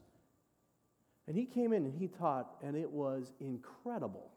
And 1.26 1.36
he 1.36 1.46
came 1.46 1.72
in 1.72 1.84
and 1.84 1.94
he 1.94 2.08
taught, 2.08 2.56
and 2.62 2.76
it 2.76 2.90
was 2.90 3.34
incredible. 3.38 4.32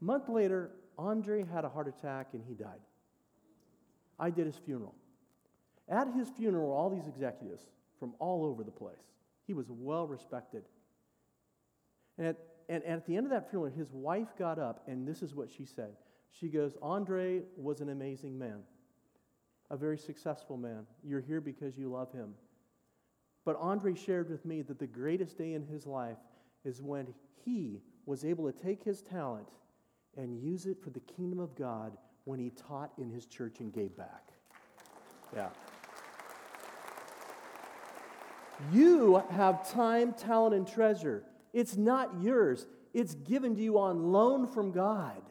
A 0.00 0.04
month 0.04 0.28
later, 0.28 0.70
Andre 0.96 1.44
had 1.44 1.64
a 1.64 1.68
heart 1.68 1.88
attack 1.88 2.28
and 2.34 2.42
he 2.46 2.54
died. 2.54 2.80
I 4.18 4.30
did 4.30 4.46
his 4.46 4.56
funeral. 4.56 4.94
At 5.88 6.08
his 6.12 6.28
funeral, 6.28 6.70
all 6.70 6.90
these 6.90 7.06
executives 7.06 7.62
from 7.98 8.14
all 8.18 8.44
over 8.44 8.62
the 8.62 8.70
place. 8.70 9.02
He 9.46 9.54
was 9.54 9.66
well 9.68 10.06
respected. 10.06 10.64
And 12.16 12.28
at, 12.28 12.36
and, 12.68 12.82
and 12.84 12.94
at 12.94 13.06
the 13.06 13.16
end 13.16 13.26
of 13.26 13.30
that 13.30 13.50
funeral, 13.50 13.72
his 13.72 13.90
wife 13.92 14.28
got 14.38 14.58
up, 14.58 14.82
and 14.86 15.06
this 15.06 15.22
is 15.22 15.34
what 15.34 15.50
she 15.50 15.64
said. 15.64 15.96
She 16.30 16.48
goes, 16.48 16.76
Andre 16.82 17.42
was 17.56 17.80
an 17.80 17.88
amazing 17.88 18.38
man, 18.38 18.60
a 19.70 19.76
very 19.76 19.98
successful 19.98 20.56
man. 20.56 20.86
You're 21.04 21.20
here 21.20 21.40
because 21.40 21.76
you 21.76 21.90
love 21.90 22.12
him. 22.12 22.34
But 23.44 23.56
Andre 23.60 23.94
shared 23.94 24.30
with 24.30 24.44
me 24.44 24.62
that 24.62 24.78
the 24.78 24.86
greatest 24.86 25.38
day 25.38 25.54
in 25.54 25.62
his 25.66 25.86
life 25.86 26.18
is 26.64 26.82
when 26.82 27.14
he 27.44 27.80
was 28.06 28.24
able 28.24 28.50
to 28.50 28.58
take 28.58 28.82
his 28.82 29.02
talent 29.02 29.48
and 30.16 30.38
use 30.38 30.66
it 30.66 30.82
for 30.82 30.90
the 30.90 31.00
kingdom 31.00 31.38
of 31.38 31.54
God 31.54 31.96
when 32.24 32.38
he 32.38 32.50
taught 32.50 32.92
in 32.98 33.10
his 33.10 33.26
church 33.26 33.60
and 33.60 33.72
gave 33.72 33.96
back. 33.96 34.32
Yeah. 35.34 35.48
You 38.72 39.22
have 39.30 39.70
time, 39.70 40.12
talent, 40.12 40.54
and 40.54 40.66
treasure. 40.66 41.22
It's 41.52 41.76
not 41.76 42.20
yours, 42.20 42.66
it's 42.92 43.14
given 43.14 43.54
to 43.56 43.62
you 43.62 43.78
on 43.78 44.12
loan 44.12 44.46
from 44.46 44.72
God. 44.72 45.22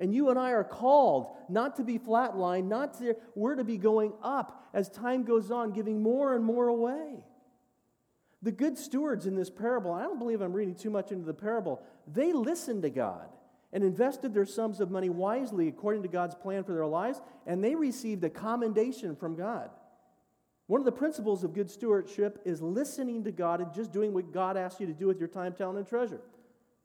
And 0.00 0.14
you 0.14 0.30
and 0.30 0.38
I 0.38 0.50
are 0.50 0.64
called 0.64 1.28
not 1.48 1.76
to 1.76 1.84
be 1.84 1.98
flatlined, 1.98 2.66
not 2.66 2.98
to, 2.98 3.16
we're 3.34 3.54
to 3.54 3.64
be 3.64 3.76
going 3.76 4.12
up 4.22 4.68
as 4.74 4.88
time 4.88 5.22
goes 5.22 5.50
on, 5.50 5.72
giving 5.72 6.02
more 6.02 6.34
and 6.34 6.44
more 6.44 6.68
away. 6.68 7.24
The 8.42 8.52
good 8.52 8.76
stewards 8.76 9.26
in 9.26 9.36
this 9.36 9.50
parable, 9.50 9.92
I 9.92 10.02
don't 10.02 10.18
believe 10.18 10.40
I'm 10.40 10.52
reading 10.52 10.74
too 10.74 10.90
much 10.90 11.12
into 11.12 11.24
the 11.24 11.32
parable, 11.32 11.80
they 12.12 12.32
listened 12.32 12.82
to 12.82 12.90
God 12.90 13.28
and 13.72 13.82
invested 13.82 14.34
their 14.34 14.44
sums 14.44 14.80
of 14.80 14.90
money 14.90 15.08
wisely 15.08 15.68
according 15.68 16.02
to 16.02 16.08
God's 16.08 16.34
plan 16.34 16.62
for 16.64 16.74
their 16.74 16.86
lives, 16.86 17.20
and 17.46 17.62
they 17.62 17.74
received 17.74 18.22
a 18.24 18.30
commendation 18.30 19.16
from 19.16 19.34
God. 19.34 19.70
One 20.66 20.80
of 20.80 20.84
the 20.84 20.92
principles 20.92 21.44
of 21.44 21.54
good 21.54 21.70
stewardship 21.70 22.40
is 22.44 22.60
listening 22.62 23.24
to 23.24 23.32
God 23.32 23.60
and 23.60 23.72
just 23.72 23.92
doing 23.92 24.12
what 24.12 24.32
God 24.32 24.56
asks 24.56 24.80
you 24.80 24.86
to 24.86 24.92
do 24.92 25.06
with 25.06 25.18
your 25.18 25.28
time, 25.28 25.52
talent, 25.52 25.78
and 25.78 25.86
treasure. 25.86 26.20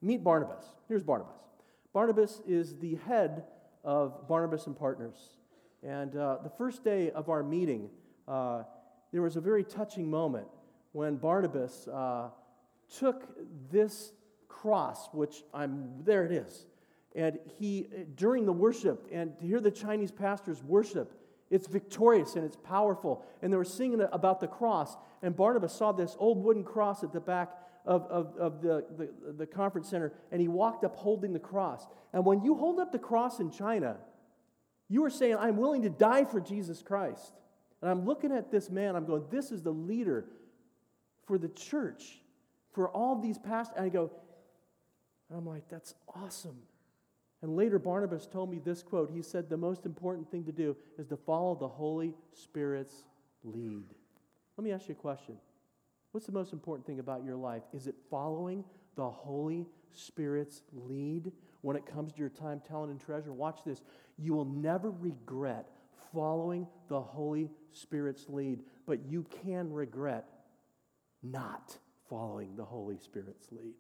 Meet 0.02 0.24
Barnabas. 0.24 0.63
Here's 0.88 1.04
Barnabas. 1.04 1.49
Barnabas 1.93 2.41
is 2.47 2.75
the 2.78 2.95
head 3.08 3.43
of 3.84 4.28
Barnabas 4.28 4.67
and 4.67 4.78
Partners. 4.78 5.17
And 5.82 6.15
uh, 6.15 6.38
the 6.43 6.49
first 6.49 6.84
day 6.84 7.10
of 7.12 7.30
our 7.30 7.41
meeting, 7.41 7.89
uh, 8.28 8.63
there 9.12 9.21
was 9.21 9.38
a 9.38 9.41
very 9.41 9.63
touching 9.63 10.10
moment 10.10 10.47
when 10.91 11.15
Barnabas 11.15 11.88
uh, 11.88 12.30
took 12.97 13.28
this 13.71 14.12
cross, 14.47 15.10
which 15.13 15.43
I'm, 15.54 16.04
there 16.04 16.25
it 16.25 16.32
is. 16.32 16.65
And 17.15 17.39
he, 17.58 17.88
during 18.15 18.45
the 18.45 18.54
worship, 18.54 19.08
and 19.12 19.38
to 19.39 19.45
hear 19.45 19.60
the 19.60 19.71
Chinese 19.71 20.12
pastors 20.12 20.63
worship, 20.63 21.12
it's 21.49 21.65
victorious 21.65 22.36
and 22.36 22.45
it's 22.45 22.58
powerful. 22.58 23.25
And 23.41 23.52
they 23.52 23.58
were 23.58 23.63
singing 23.63 24.06
about 24.12 24.39
the 24.39 24.47
cross. 24.47 24.95
And 25.23 25.36
Barnabas 25.36 25.73
saw 25.73 25.91
this 25.91 26.15
old 26.19 26.43
wooden 26.43 26.63
cross 26.63 27.04
at 27.04 27.12
the 27.12 27.19
back 27.19 27.49
of, 27.86 28.06
of, 28.08 28.36
of 28.38 28.62
the, 28.62 28.86
the, 28.98 29.10
the 29.38 29.46
conference 29.46 29.89
center, 29.89 30.13
and 30.32 30.42
he 30.42 30.48
walked 30.48 30.84
up 30.84 30.96
holding 30.96 31.34
the 31.34 31.39
cross. 31.39 31.86
And 32.13 32.26
when 32.26 32.44
you 32.44 32.56
hold 32.56 32.80
up 32.80 32.92
the 32.92 33.00
cross 33.00 33.39
in 33.39 33.52
China, 33.52 33.98
you 34.88 35.04
are 35.06 35.10
saying, 35.10 35.38
I'm 35.38 35.58
willing 35.58 35.84
to 35.84 35.89
die 35.89 36.26
for 36.26 36.39
Jesus 36.39 36.82
Christ. 36.82 37.34
And 37.82 37.89
I'm 37.89 38.06
looking 38.06 38.32
at 38.32 38.52
this 38.52 38.70
man, 38.70 38.96
I'm 38.96 39.06
going, 39.06 39.24
this 39.30 39.52
is 39.52 39.62
the 39.62 39.72
leader 39.72 40.26
for 41.26 41.38
the 41.38 41.50
church, 41.50 42.20
for 42.74 42.89
all 42.89 43.22
these 43.22 43.38
pastors. 43.38 43.78
And 43.78 43.86
I 43.86 43.89
go, 43.89 44.12
and 45.30 45.38
I'm 45.38 45.46
like, 45.46 45.70
that's 45.70 45.94
awesome. 46.15 46.58
And 47.42 47.56
later, 47.56 47.80
Barnabas 47.80 48.28
told 48.28 48.52
me 48.52 48.60
this 48.60 48.84
quote. 48.84 49.12
He 49.12 49.22
said, 49.22 49.50
The 49.50 49.58
most 49.58 49.86
important 49.86 50.30
thing 50.30 50.44
to 50.46 50.52
do 50.52 50.76
is 50.98 51.08
to 51.08 51.15
follow 51.15 51.56
the 51.56 51.68
Holy 51.68 52.13
Spirit's 52.34 53.06
lead. 53.44 53.86
Let 54.58 54.63
me 54.63 54.72
ask 54.72 54.89
you 54.89 54.94
a 54.94 54.98
question. 54.98 55.38
What's 56.12 56.26
the 56.26 56.32
most 56.32 56.54
important 56.54 56.88
thing 56.88 57.00
about 57.00 57.24
your 57.24 57.36
life? 57.36 57.63
Is 57.74 57.88
it 57.88 57.95
following 58.10 58.63
the 58.95 59.10
Holy 59.10 59.67
Spirit's 59.93 60.63
lead 60.74 61.32
when 61.62 61.76
it 61.76 61.86
comes 61.86 62.13
to 62.13 62.19
your 62.19 62.30
time, 62.30 62.62
talent, 62.67 62.91
and 62.91 63.00
treasure? 63.00 63.32
Watch 63.32 63.60
this. 63.65 63.84
You 64.17 64.34
will 64.34 64.45
never 64.45 64.89
regret 64.89 65.69
following 66.13 66.67
the 66.88 67.00
Holy 67.00 67.52
Spirit's 67.72 68.28
lead, 68.28 68.62
but 68.88 69.06
you 69.08 69.26
can 69.43 69.72
regret 69.72 70.26
not 71.22 71.78
following 72.10 72.56
the 72.56 72.65
Holy 72.65 72.98
Spirit's 72.98 73.48
lead. 73.52 73.76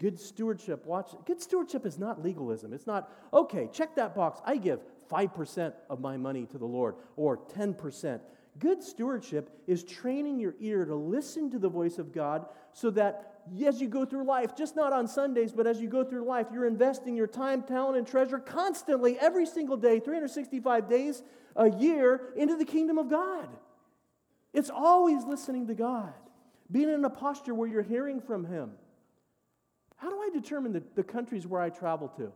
Good 0.00 0.18
stewardship, 0.20 0.86
watch, 0.86 1.10
good 1.26 1.40
stewardship 1.42 1.84
is 1.84 1.98
not 1.98 2.22
legalism. 2.22 2.72
It's 2.72 2.86
not, 2.86 3.10
okay, 3.32 3.68
check 3.72 3.96
that 3.96 4.14
box. 4.14 4.40
I 4.44 4.56
give 4.56 4.80
5% 5.10 5.72
of 5.90 6.00
my 6.00 6.16
money 6.16 6.46
to 6.46 6.58
the 6.58 6.66
Lord 6.66 6.94
or 7.16 7.36
10%. 7.36 8.20
Good 8.58 8.82
stewardship 8.82 9.50
is 9.66 9.84
training 9.84 10.40
your 10.40 10.54
ear 10.60 10.84
to 10.84 10.94
listen 10.94 11.50
to 11.50 11.58
the 11.58 11.68
voice 11.68 11.98
of 11.98 12.12
God 12.12 12.46
so 12.72 12.90
that 12.90 13.38
as 13.64 13.80
you 13.80 13.88
go 13.88 14.04
through 14.04 14.24
life, 14.24 14.56
just 14.56 14.76
not 14.76 14.92
on 14.92 15.06
Sundays, 15.06 15.52
but 15.52 15.66
as 15.66 15.80
you 15.80 15.88
go 15.88 16.04
through 16.04 16.24
life, 16.24 16.46
you're 16.52 16.66
investing 16.66 17.16
your 17.16 17.26
time, 17.26 17.62
talent, 17.62 17.96
and 17.96 18.06
treasure 18.06 18.38
constantly, 18.38 19.18
every 19.18 19.46
single 19.46 19.76
day, 19.76 20.00
365 20.00 20.88
days 20.88 21.22
a 21.56 21.70
year, 21.70 22.32
into 22.36 22.56
the 22.56 22.64
kingdom 22.64 22.98
of 22.98 23.08
God. 23.08 23.48
It's 24.52 24.70
always 24.70 25.24
listening 25.24 25.66
to 25.68 25.74
God, 25.74 26.12
being 26.70 26.88
in 26.88 27.04
a 27.04 27.10
posture 27.10 27.54
where 27.54 27.68
you're 27.68 27.82
hearing 27.82 28.20
from 28.20 28.44
Him. 28.44 28.72
How 29.96 30.10
do 30.10 30.20
I 30.20 30.30
determine 30.32 30.72
the, 30.72 30.82
the 30.94 31.04
countries 31.04 31.46
where 31.46 31.60
I 31.60 31.70
travel 31.70 32.08
to? 32.16 32.32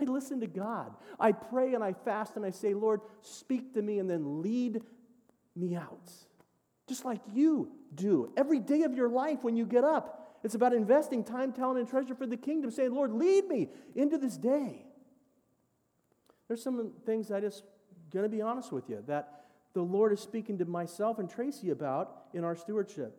I 0.00 0.04
listen 0.04 0.40
to 0.40 0.46
God. 0.46 0.92
I 1.20 1.32
pray 1.32 1.74
and 1.74 1.84
I 1.84 1.92
fast 1.92 2.36
and 2.36 2.44
I 2.44 2.50
say, 2.50 2.74
Lord, 2.74 3.00
speak 3.20 3.74
to 3.74 3.82
me 3.82 3.98
and 3.98 4.08
then 4.08 4.42
lead 4.42 4.82
me 5.56 5.74
out. 5.74 6.10
Just 6.88 7.04
like 7.04 7.20
you 7.32 7.70
do 7.94 8.32
every 8.36 8.60
day 8.60 8.82
of 8.82 8.94
your 8.94 9.08
life 9.08 9.38
when 9.42 9.56
you 9.56 9.64
get 9.64 9.84
up. 9.84 10.38
It's 10.42 10.54
about 10.54 10.74
investing 10.74 11.24
time, 11.24 11.52
talent, 11.52 11.78
and 11.78 11.88
treasure 11.88 12.14
for 12.14 12.26
the 12.26 12.36
kingdom, 12.36 12.70
saying, 12.70 12.94
Lord, 12.94 13.12
lead 13.12 13.48
me 13.48 13.70
into 13.94 14.18
this 14.18 14.36
day. 14.36 14.84
There's 16.48 16.62
some 16.62 16.92
things 17.06 17.30
I 17.30 17.40
just 17.40 17.64
going 18.12 18.24
to 18.24 18.28
be 18.28 18.42
honest 18.42 18.70
with 18.70 18.88
you 18.90 19.02
that 19.06 19.44
the 19.72 19.82
Lord 19.82 20.12
is 20.12 20.20
speaking 20.20 20.58
to 20.58 20.66
myself 20.66 21.18
and 21.18 21.28
Tracy 21.28 21.70
about 21.70 22.26
in 22.34 22.44
our 22.44 22.54
stewardship. 22.54 23.18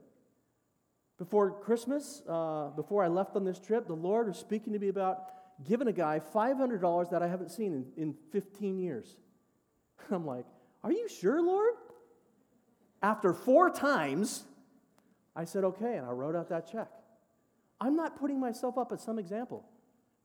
Before 1.17 1.51
Christmas, 1.51 2.21
uh, 2.27 2.69
before 2.75 3.03
I 3.03 3.07
left 3.07 3.35
on 3.35 3.43
this 3.43 3.59
trip, 3.59 3.87
the 3.87 3.93
Lord 3.93 4.27
was 4.27 4.37
speaking 4.37 4.73
to 4.73 4.79
me 4.79 4.89
about 4.89 5.31
giving 5.63 5.87
a 5.87 5.93
guy 5.93 6.19
$500 6.33 7.09
that 7.09 7.23
I 7.23 7.27
haven't 7.27 7.51
seen 7.51 7.73
in, 7.97 8.03
in 8.09 8.15
15 8.31 8.77
years. 8.77 9.17
I'm 10.11 10.25
like, 10.25 10.45
Are 10.83 10.91
you 10.91 11.07
sure, 11.09 11.41
Lord? 11.41 11.73
After 13.05 13.35
four 13.35 13.69
times, 13.69 14.45
I 15.35 15.45
said, 15.45 15.63
Okay, 15.63 15.95
and 15.95 16.07
I 16.07 16.09
wrote 16.09 16.35
out 16.35 16.49
that 16.49 16.71
check. 16.71 16.87
I'm 17.79 17.95
not 17.95 18.17
putting 18.17 18.39
myself 18.39 18.79
up 18.79 18.91
as 18.91 19.03
some 19.03 19.19
example. 19.19 19.63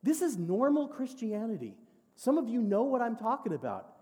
This 0.03 0.23
is 0.23 0.39
normal 0.39 0.89
Christianity. 0.89 1.75
Some 2.17 2.39
of 2.39 2.49
you 2.49 2.63
know 2.63 2.85
what 2.85 3.03
I'm 3.03 3.17
talking 3.17 3.53
about. 3.53 3.97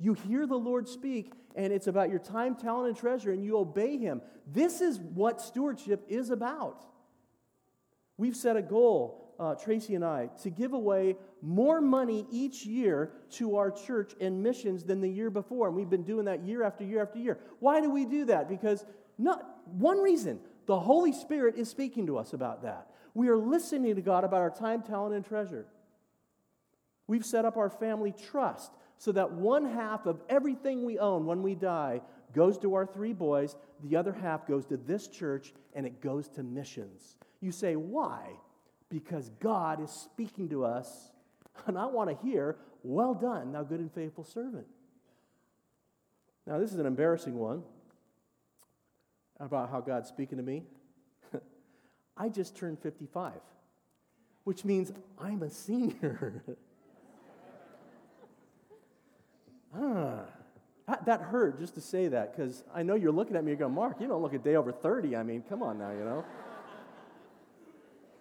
You 0.00 0.14
hear 0.14 0.48
the 0.48 0.58
Lord 0.58 0.88
speak, 0.88 1.32
and 1.54 1.72
it's 1.72 1.86
about 1.86 2.10
your 2.10 2.18
time, 2.18 2.56
talent, 2.56 2.88
and 2.88 2.96
treasure, 2.96 3.30
and 3.30 3.44
you 3.44 3.56
obey 3.56 3.98
Him. 3.98 4.20
This 4.48 4.80
is 4.80 4.98
what 4.98 5.40
stewardship 5.40 6.04
is 6.08 6.30
about. 6.30 6.84
We've 8.16 8.34
set 8.34 8.56
a 8.56 8.62
goal, 8.62 9.27
uh, 9.38 9.54
Tracy 9.54 9.94
and 9.94 10.04
I, 10.04 10.28
to 10.42 10.50
give 10.50 10.72
away 10.72 11.16
more 11.42 11.80
money 11.80 12.26
each 12.30 12.64
year 12.64 13.12
to 13.32 13.56
our 13.56 13.70
church 13.70 14.12
and 14.20 14.42
missions 14.42 14.84
than 14.84 15.00
the 15.00 15.08
year 15.08 15.30
before. 15.30 15.68
And 15.68 15.76
we've 15.76 15.90
been 15.90 16.02
doing 16.02 16.24
that 16.24 16.44
year 16.44 16.62
after 16.64 16.84
year 16.84 17.02
after 17.02 17.18
year. 17.18 17.38
Why 17.60 17.80
do 17.80 17.90
we 17.90 18.04
do 18.04 18.24
that? 18.26 18.48
Because 18.48 18.84
not 19.16 19.44
one 19.66 19.98
reason 19.98 20.40
the 20.66 20.78
Holy 20.78 21.12
Spirit 21.12 21.56
is 21.56 21.68
speaking 21.68 22.06
to 22.06 22.18
us 22.18 22.32
about 22.32 22.62
that. 22.62 22.90
We 23.14 23.28
are 23.28 23.36
listening 23.36 23.94
to 23.96 24.02
God 24.02 24.24
about 24.24 24.40
our 24.40 24.50
time, 24.50 24.82
talent, 24.82 25.14
and 25.14 25.24
treasure. 25.24 25.66
We've 27.06 27.24
set 27.24 27.44
up 27.44 27.56
our 27.56 27.70
family 27.70 28.12
trust 28.30 28.70
so 28.98 29.12
that 29.12 29.32
one 29.32 29.64
half 29.64 30.06
of 30.06 30.20
everything 30.28 30.84
we 30.84 30.98
own 30.98 31.24
when 31.24 31.42
we 31.42 31.54
die 31.54 32.02
goes 32.34 32.58
to 32.58 32.74
our 32.74 32.84
three 32.84 33.12
boys, 33.12 33.56
the 33.82 33.96
other 33.96 34.12
half 34.12 34.46
goes 34.46 34.66
to 34.66 34.76
this 34.76 35.08
church, 35.08 35.54
and 35.74 35.86
it 35.86 36.02
goes 36.02 36.28
to 36.28 36.42
missions. 36.42 37.16
You 37.40 37.52
say, 37.52 37.76
why? 37.76 38.32
Because 38.90 39.30
God 39.40 39.82
is 39.82 39.90
speaking 39.90 40.48
to 40.50 40.64
us, 40.64 41.10
and 41.66 41.78
I 41.78 41.86
want 41.86 42.10
to 42.10 42.26
hear, 42.26 42.56
well 42.82 43.14
done, 43.14 43.52
thou 43.52 43.62
good 43.62 43.80
and 43.80 43.92
faithful 43.92 44.24
servant. 44.24 44.66
Now, 46.46 46.58
this 46.58 46.72
is 46.72 46.78
an 46.78 46.86
embarrassing 46.86 47.36
one 47.38 47.62
about 49.38 49.70
how 49.70 49.80
God's 49.80 50.08
speaking 50.08 50.38
to 50.38 50.44
me. 50.44 50.62
I 52.16 52.30
just 52.30 52.56
turned 52.56 52.78
55, 52.78 53.34
which 54.44 54.64
means 54.64 54.90
I'm 55.18 55.42
a 55.42 55.50
senior. 55.50 56.42
ah, 59.76 60.20
that, 60.86 61.04
that 61.04 61.20
hurt 61.20 61.60
just 61.60 61.74
to 61.74 61.82
say 61.82 62.08
that 62.08 62.34
because 62.34 62.64
I 62.74 62.82
know 62.82 62.94
you're 62.94 63.12
looking 63.12 63.36
at 63.36 63.44
me 63.44 63.52
and 63.52 63.58
going, 63.58 63.74
Mark, 63.74 64.00
you 64.00 64.08
don't 64.08 64.22
look 64.22 64.32
a 64.32 64.38
day 64.38 64.56
over 64.56 64.72
30. 64.72 65.16
I 65.16 65.22
mean, 65.22 65.44
come 65.46 65.62
on 65.62 65.78
now, 65.78 65.90
you 65.90 66.04
know. 66.04 66.24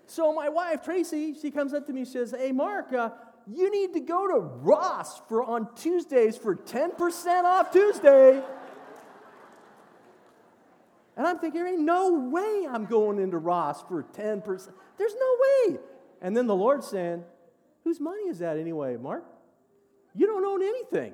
So 0.07 0.33
my 0.33 0.49
wife, 0.49 0.83
Tracy, 0.83 1.35
she 1.39 1.51
comes 1.51 1.73
up 1.73 1.85
to 1.87 1.93
me 1.93 2.05
she 2.05 2.11
says, 2.11 2.33
Hey, 2.35 2.51
Mark, 2.51 2.93
uh, 2.93 3.09
you 3.45 3.69
need 3.69 3.93
to 3.93 3.99
go 3.99 4.27
to 4.27 4.39
Ross 4.39 5.21
for 5.27 5.43
on 5.43 5.73
Tuesdays 5.75 6.37
for 6.37 6.55
10% 6.55 7.43
off 7.43 7.71
Tuesday. 7.71 8.41
And 11.15 11.25
I'm 11.25 11.39
thinking, 11.39 11.61
there 11.61 11.71
ain't 11.71 11.81
no 11.81 12.13
way 12.13 12.67
I'm 12.69 12.85
going 12.85 13.19
into 13.19 13.37
Ross 13.37 13.83
for 13.83 14.03
10%. 14.03 14.45
There's 14.97 15.15
no 15.15 15.37
way. 15.41 15.79
And 16.21 16.35
then 16.35 16.47
the 16.47 16.55
Lord's 16.55 16.87
saying, 16.87 17.23
Whose 17.83 17.99
money 17.99 18.23
is 18.23 18.39
that 18.39 18.57
anyway, 18.57 18.97
Mark? 18.97 19.23
You 20.13 20.25
don't 20.25 20.43
own 20.43 20.61
anything. 20.61 21.13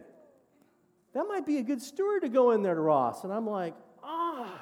That 1.14 1.26
might 1.28 1.46
be 1.46 1.58
a 1.58 1.64
good 1.64 1.82
steward 1.82 2.24
to 2.24 2.30
go 2.30 2.52
in 2.52 2.64
there 2.64 2.74
to 2.74 2.82
Ross. 2.82 3.24
And 3.24 3.32
I'm 3.32 3.48
like, 3.48 3.76
ah. 4.04 4.60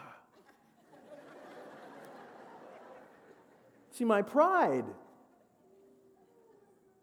See, 4.02 4.06
my 4.06 4.24
pride. 4.24 4.86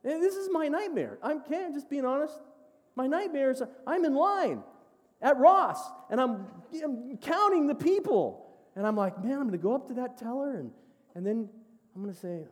And 0.02 0.20
this 0.20 0.34
is 0.34 0.48
my 0.50 0.66
nightmare. 0.66 1.16
I'm 1.22 1.42
can't 1.42 1.72
just 1.72 1.88
being 1.88 2.04
honest. 2.04 2.34
My 2.96 3.06
nightmare 3.06 3.52
is 3.52 3.62
I'm 3.86 4.04
in 4.04 4.16
line 4.16 4.64
at 5.22 5.38
Ross, 5.38 5.78
and 6.10 6.20
I'm, 6.20 6.46
I'm 6.82 7.16
counting 7.18 7.68
the 7.68 7.76
people. 7.76 8.50
And 8.74 8.84
I'm 8.84 8.96
like, 8.96 9.22
man, 9.22 9.34
I'm 9.34 9.42
going 9.42 9.52
to 9.52 9.58
go 9.58 9.76
up 9.76 9.86
to 9.88 9.94
that 9.94 10.18
teller, 10.18 10.56
and, 10.56 10.72
and 11.14 11.24
then 11.24 11.48
I'm 11.94 12.02
going 12.02 12.12
to 12.12 12.20
say, 12.20 12.42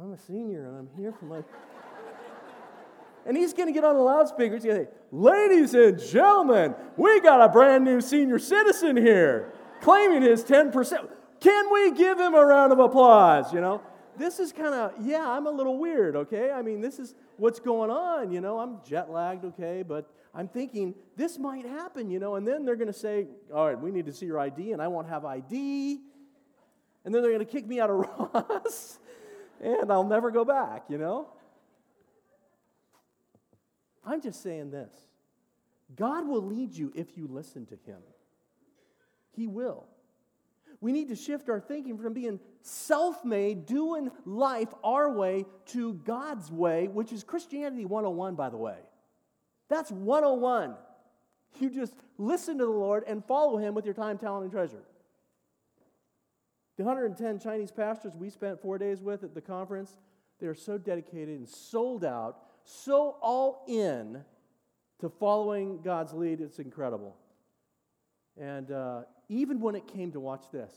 I'm 0.00 0.12
a 0.12 0.18
senior, 0.18 0.68
and 0.68 0.76
I'm 0.76 0.88
here 0.96 1.10
for 1.10 1.24
my. 1.24 1.38
and 3.26 3.36
he's 3.36 3.52
going 3.52 3.66
to 3.66 3.72
get 3.72 3.82
on 3.82 3.96
the 3.96 4.02
loudspeaker. 4.02 4.54
He's 4.54 4.64
going 4.64 4.76
to 4.76 4.84
say, 4.84 4.90
ladies 5.10 5.74
and 5.74 6.00
gentlemen, 6.00 6.76
we 6.96 7.20
got 7.20 7.40
a 7.40 7.48
brand 7.48 7.82
new 7.82 8.00
senior 8.00 8.38
citizen 8.38 8.96
here 8.96 9.52
claiming 9.80 10.22
his 10.22 10.44
10%. 10.44 11.08
Can 11.42 11.72
we 11.72 11.90
give 11.92 12.20
him 12.20 12.34
a 12.34 12.44
round 12.44 12.72
of 12.72 12.78
applause? 12.78 13.52
You 13.52 13.60
know, 13.60 13.82
this 14.16 14.38
is 14.38 14.52
kind 14.52 14.74
of, 14.74 14.92
yeah, 15.00 15.28
I'm 15.28 15.46
a 15.46 15.50
little 15.50 15.76
weird, 15.76 16.14
okay? 16.14 16.52
I 16.52 16.62
mean, 16.62 16.80
this 16.80 17.00
is 17.00 17.14
what's 17.36 17.58
going 17.58 17.90
on, 17.90 18.30
you 18.30 18.40
know, 18.40 18.60
I'm 18.60 18.78
jet 18.86 19.10
lagged, 19.10 19.44
okay, 19.46 19.82
but 19.82 20.08
I'm 20.32 20.46
thinking 20.46 20.94
this 21.16 21.38
might 21.38 21.66
happen, 21.66 22.10
you 22.10 22.20
know, 22.20 22.36
and 22.36 22.46
then 22.46 22.64
they're 22.64 22.76
going 22.76 22.92
to 22.92 22.98
say, 22.98 23.26
all 23.52 23.66
right, 23.66 23.78
we 23.78 23.90
need 23.90 24.06
to 24.06 24.12
see 24.12 24.26
your 24.26 24.38
ID, 24.38 24.72
and 24.72 24.80
I 24.80 24.86
won't 24.86 25.08
have 25.08 25.24
ID. 25.24 26.00
And 27.04 27.12
then 27.12 27.22
they're 27.22 27.32
going 27.32 27.44
to 27.44 27.52
kick 27.52 27.66
me 27.66 27.80
out 27.80 27.90
of 27.90 27.96
Ross, 28.34 29.00
and 29.60 29.90
I'll 29.90 30.04
never 30.04 30.30
go 30.30 30.44
back, 30.44 30.84
you 30.88 30.98
know? 30.98 31.28
I'm 34.04 34.20
just 34.20 34.42
saying 34.42 34.70
this 34.70 34.92
God 35.96 36.26
will 36.26 36.42
lead 36.42 36.72
you 36.72 36.92
if 36.94 37.16
you 37.16 37.26
listen 37.26 37.66
to 37.66 37.74
Him. 37.84 38.00
He 39.32 39.46
will. 39.46 39.86
We 40.82 40.90
need 40.90 41.08
to 41.10 41.16
shift 41.16 41.48
our 41.48 41.60
thinking 41.60 41.96
from 41.96 42.12
being 42.12 42.40
self 42.60 43.24
made, 43.24 43.66
doing 43.66 44.10
life 44.26 44.68
our 44.82 45.12
way, 45.12 45.46
to 45.66 45.94
God's 45.94 46.50
way, 46.50 46.88
which 46.88 47.12
is 47.12 47.22
Christianity 47.22 47.84
101, 47.84 48.34
by 48.34 48.50
the 48.50 48.56
way. 48.56 48.78
That's 49.68 49.92
101. 49.92 50.74
You 51.60 51.70
just 51.70 51.94
listen 52.18 52.58
to 52.58 52.64
the 52.64 52.70
Lord 52.70 53.04
and 53.06 53.24
follow 53.24 53.58
Him 53.58 53.74
with 53.74 53.84
your 53.84 53.94
time, 53.94 54.18
talent, 54.18 54.42
and 54.42 54.52
treasure. 54.52 54.82
The 56.78 56.82
110 56.82 57.38
Chinese 57.38 57.70
pastors 57.70 58.16
we 58.16 58.28
spent 58.28 58.60
four 58.60 58.76
days 58.76 59.00
with 59.00 59.22
at 59.22 59.34
the 59.34 59.40
conference, 59.40 59.98
they 60.40 60.48
are 60.48 60.54
so 60.54 60.78
dedicated 60.78 61.38
and 61.38 61.48
sold 61.48 62.04
out, 62.04 62.38
so 62.64 63.18
all 63.22 63.64
in 63.68 64.24
to 64.98 65.08
following 65.08 65.80
God's 65.80 66.12
lead. 66.12 66.40
It's 66.40 66.58
incredible. 66.58 67.16
And 68.36 68.72
uh, 68.72 69.02
even 69.40 69.60
when 69.60 69.74
it 69.74 69.86
came 69.86 70.12
to 70.12 70.20
watch 70.20 70.44
this, 70.52 70.72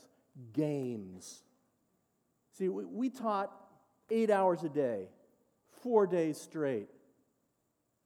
games. 0.52 1.42
See, 2.58 2.68
we, 2.68 2.84
we 2.84 3.10
taught 3.10 3.52
eight 4.10 4.30
hours 4.30 4.62
a 4.62 4.68
day, 4.68 5.08
four 5.82 6.06
days 6.06 6.40
straight 6.40 6.88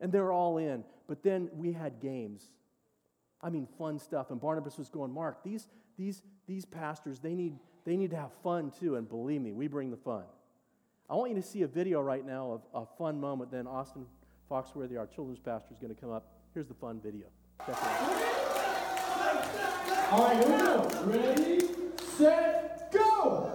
and 0.00 0.10
they're 0.10 0.32
all 0.32 0.58
in. 0.58 0.84
But 1.06 1.22
then 1.22 1.50
we 1.52 1.72
had 1.72 2.00
games. 2.00 2.42
I 3.42 3.50
mean, 3.50 3.66
fun 3.78 3.98
stuff. 3.98 4.30
And 4.30 4.40
Barnabas 4.40 4.78
was 4.78 4.88
going, 4.88 5.12
Mark, 5.12 5.42
these, 5.44 5.66
these, 5.98 6.22
these 6.46 6.64
pastors, 6.64 7.20
they 7.20 7.34
need, 7.34 7.54
they 7.84 7.96
need 7.96 8.10
to 8.10 8.16
have 8.16 8.32
fun 8.42 8.72
too. 8.78 8.96
And 8.96 9.08
believe 9.08 9.40
me, 9.40 9.52
we 9.52 9.68
bring 9.68 9.90
the 9.90 9.96
fun. 9.96 10.24
I 11.08 11.14
want 11.14 11.30
you 11.30 11.36
to 11.36 11.46
see 11.46 11.62
a 11.62 11.68
video 11.68 12.00
right 12.00 12.24
now 12.24 12.60
of 12.74 12.82
a 12.82 12.96
fun 12.96 13.20
moment. 13.20 13.50
Then 13.50 13.66
Austin 13.66 14.06
Foxworthy, 14.50 14.98
our 14.98 15.06
children's 15.06 15.40
pastor, 15.40 15.72
is 15.72 15.78
going 15.78 15.94
to 15.94 16.00
come 16.00 16.10
up. 16.10 16.32
Here's 16.54 16.66
the 16.66 16.74
fun 16.74 17.00
video. 17.00 17.26
All 20.12 20.24
right, 20.24 20.44
here. 20.44 20.82
Ready, 21.04 21.68
set, 22.16 22.90
go! 22.90 23.46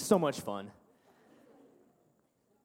so 0.05 0.19
much 0.19 0.39
fun. 0.41 0.71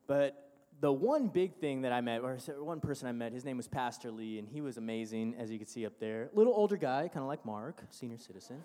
But 0.07 0.51
the 0.81 0.91
one 0.91 1.29
big 1.29 1.55
thing 1.57 1.83
that 1.83 1.93
I 1.93 2.01
met, 2.01 2.23
or 2.23 2.37
one 2.59 2.81
person 2.81 3.07
I 3.07 3.13
met, 3.13 3.33
his 3.33 3.45
name 3.45 3.57
was 3.57 3.69
Pastor 3.69 4.11
Lee, 4.11 4.39
and 4.39 4.49
he 4.49 4.61
was 4.61 4.79
amazing, 4.79 5.35
as 5.39 5.51
you 5.51 5.59
can 5.59 5.67
see 5.67 5.85
up 5.85 6.01
there. 6.01 6.31
Little 6.33 6.55
older 6.55 6.77
guy, 6.77 7.03
kind 7.09 7.23
of 7.23 7.29
like 7.29 7.45
Mark, 7.45 7.83
senior 7.91 8.19
citizen. 8.19 8.65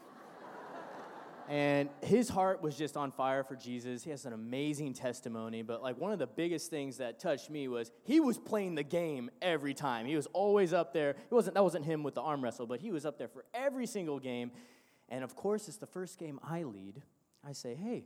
and 1.49 1.89
his 2.01 2.29
heart 2.29 2.61
was 2.61 2.77
just 2.77 2.95
on 2.95 3.11
fire 3.11 3.43
for 3.43 3.55
Jesus. 3.55 4.03
He 4.03 4.11
has 4.11 4.25
an 4.25 4.33
amazing 4.33 4.93
testimony, 4.93 5.61
but 5.61 5.83
like 5.83 5.99
one 5.99 6.13
of 6.13 6.19
the 6.19 6.27
biggest 6.27 6.69
things 6.69 6.97
that 6.97 7.19
touched 7.19 7.49
me 7.49 7.67
was 7.67 7.91
he 8.05 8.19
was 8.19 8.37
playing 8.37 8.75
the 8.75 8.83
game 8.83 9.29
every 9.41 9.73
time. 9.73 10.05
He 10.05 10.15
was 10.15 10.27
always 10.27 10.73
up 10.73 10.93
there. 10.93 11.11
It 11.11 11.31
wasn't 11.31 11.55
that 11.55 11.63
wasn't 11.63 11.85
him 11.85 12.01
with 12.01 12.15
the 12.15 12.21
arm 12.21 12.41
wrestle, 12.41 12.65
but 12.65 12.79
he 12.79 12.91
was 12.91 13.05
up 13.05 13.17
there 13.17 13.27
for 13.27 13.45
every 13.53 13.85
single 13.85 14.19
game. 14.19 14.51
And 15.09 15.23
of 15.23 15.35
course, 15.35 15.67
it's 15.67 15.77
the 15.77 15.85
first 15.85 16.17
game 16.17 16.39
I 16.41 16.63
lead. 16.63 17.01
I 17.47 17.51
say, 17.51 17.75
"Hey, 17.75 18.05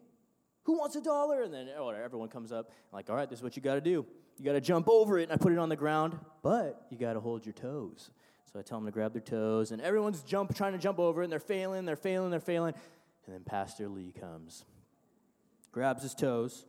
who 0.69 0.77
wants 0.77 0.95
a 0.95 1.01
dollar? 1.01 1.41
And 1.41 1.51
then 1.51 1.67
oh, 1.75 1.89
everyone 1.89 2.29
comes 2.29 2.51
up, 2.51 2.69
like, 2.93 3.09
all 3.09 3.15
right, 3.15 3.27
this 3.27 3.39
is 3.39 3.43
what 3.43 3.55
you 3.55 3.61
got 3.63 3.73
to 3.73 3.81
do. 3.81 4.05
You 4.37 4.45
got 4.45 4.51
to 4.51 4.61
jump 4.61 4.87
over 4.87 5.17
it, 5.17 5.23
and 5.23 5.31
I 5.31 5.37
put 5.37 5.51
it 5.51 5.57
on 5.57 5.67
the 5.67 5.75
ground, 5.75 6.17
but 6.43 6.85
you 6.91 6.97
got 6.97 7.13
to 7.13 7.19
hold 7.19 7.43
your 7.43 7.53
toes. 7.53 8.11
So 8.53 8.59
I 8.59 8.61
tell 8.61 8.77
them 8.77 8.85
to 8.85 8.91
grab 8.91 9.11
their 9.13 9.21
toes, 9.21 9.71
and 9.71 9.81
everyone's 9.81 10.21
jump, 10.21 10.55
trying 10.55 10.73
to 10.73 10.77
jump 10.77 10.99
over 10.99 11.21
it, 11.21 11.25
and 11.25 11.31
they're 11.31 11.39
failing, 11.39 11.85
they're 11.85 11.95
failing, 11.95 12.29
they're 12.29 12.39
failing. 12.39 12.75
And 13.25 13.33
then 13.33 13.43
Pastor 13.43 13.87
Lee 13.87 14.13
comes, 14.19 14.63
grabs 15.71 16.03
his 16.03 16.13
toes, 16.13 16.65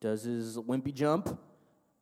does 0.00 0.22
his 0.22 0.56
wimpy 0.56 0.94
jump, 0.94 1.38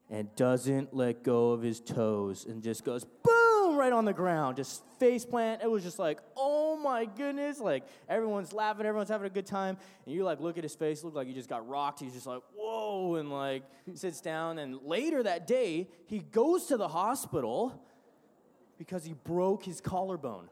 and 0.09 0.33
doesn't 0.37 0.95
let 0.95 1.25
go 1.25 1.51
of 1.51 1.63
his 1.63 1.81
toes, 1.81 2.47
and 2.47 2.63
just 2.63 2.85
goes 2.85 3.05
boom 3.05 3.77
right 3.77 3.93
on 3.93 4.05
the 4.05 4.13
ground, 4.13 4.57
just 4.57 4.85
face 5.01 5.25
plant. 5.25 5.63
It 5.63 5.71
was 5.71 5.83
just 5.83 5.99
like, 5.99 6.21
oh 6.37 6.62
my 6.83 7.05
goodness. 7.05 7.61
Like 7.61 7.85
everyone's 8.09 8.53
laughing, 8.53 8.87
everyone's 8.87 9.11
having 9.11 9.27
a 9.27 9.31
good 9.31 9.47
time. 9.47 9.77
And 10.05 10.15
you 10.15 10.25
like 10.25 10.41
look 10.41 10.59
at 10.59 10.65
his 10.65 10.75
face, 10.75 11.05
look 11.05 11.15
like 11.15 11.27
he 11.27 11.35
just 11.35 11.49
got 11.49 11.69
rocked. 11.69 12.01
He's 12.01 12.13
just 12.13 12.27
like, 12.27 12.43
whoa, 12.57 13.17
and 13.17 13.31
like 13.31 13.63
sits 13.95 14.21
down. 14.21 14.59
And 14.59 14.81
later 14.85 15.23
that 15.23 15.47
day, 15.47 15.89
he 16.07 16.21
goes 16.21 16.67
to 16.67 16.77
the 16.77 16.89
hospital 16.89 17.83
because 18.79 19.05
he 19.05 19.15
broke 19.15 19.65
his 19.65 19.81
collarbone. 19.81 20.49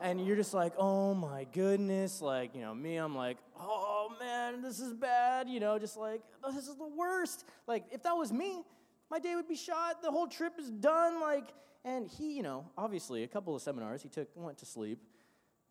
And 0.00 0.24
you're 0.24 0.36
just 0.36 0.54
like, 0.54 0.72
oh 0.78 1.12
my 1.12 1.44
goodness. 1.52 2.22
Like, 2.22 2.54
you 2.54 2.60
know, 2.60 2.74
me, 2.74 2.96
I'm 2.96 3.16
like, 3.16 3.38
oh 3.58 4.12
man, 4.20 4.62
this 4.62 4.78
is 4.78 4.94
bad. 4.94 5.48
You 5.48 5.60
know, 5.60 5.78
just 5.78 5.96
like, 5.96 6.22
this 6.54 6.68
is 6.68 6.76
the 6.76 6.86
worst. 6.86 7.44
Like, 7.66 7.84
if 7.90 8.02
that 8.04 8.12
was 8.12 8.32
me, 8.32 8.62
my 9.10 9.18
day 9.18 9.34
would 9.34 9.48
be 9.48 9.56
shot. 9.56 10.02
The 10.02 10.10
whole 10.10 10.28
trip 10.28 10.54
is 10.58 10.70
done. 10.70 11.20
Like, 11.20 11.48
and 11.84 12.06
he, 12.06 12.36
you 12.36 12.42
know, 12.42 12.66
obviously, 12.76 13.22
a 13.22 13.28
couple 13.28 13.54
of 13.56 13.62
seminars, 13.62 14.02
he 14.02 14.08
took, 14.08 14.28
went 14.34 14.58
to 14.58 14.66
sleep, 14.66 15.00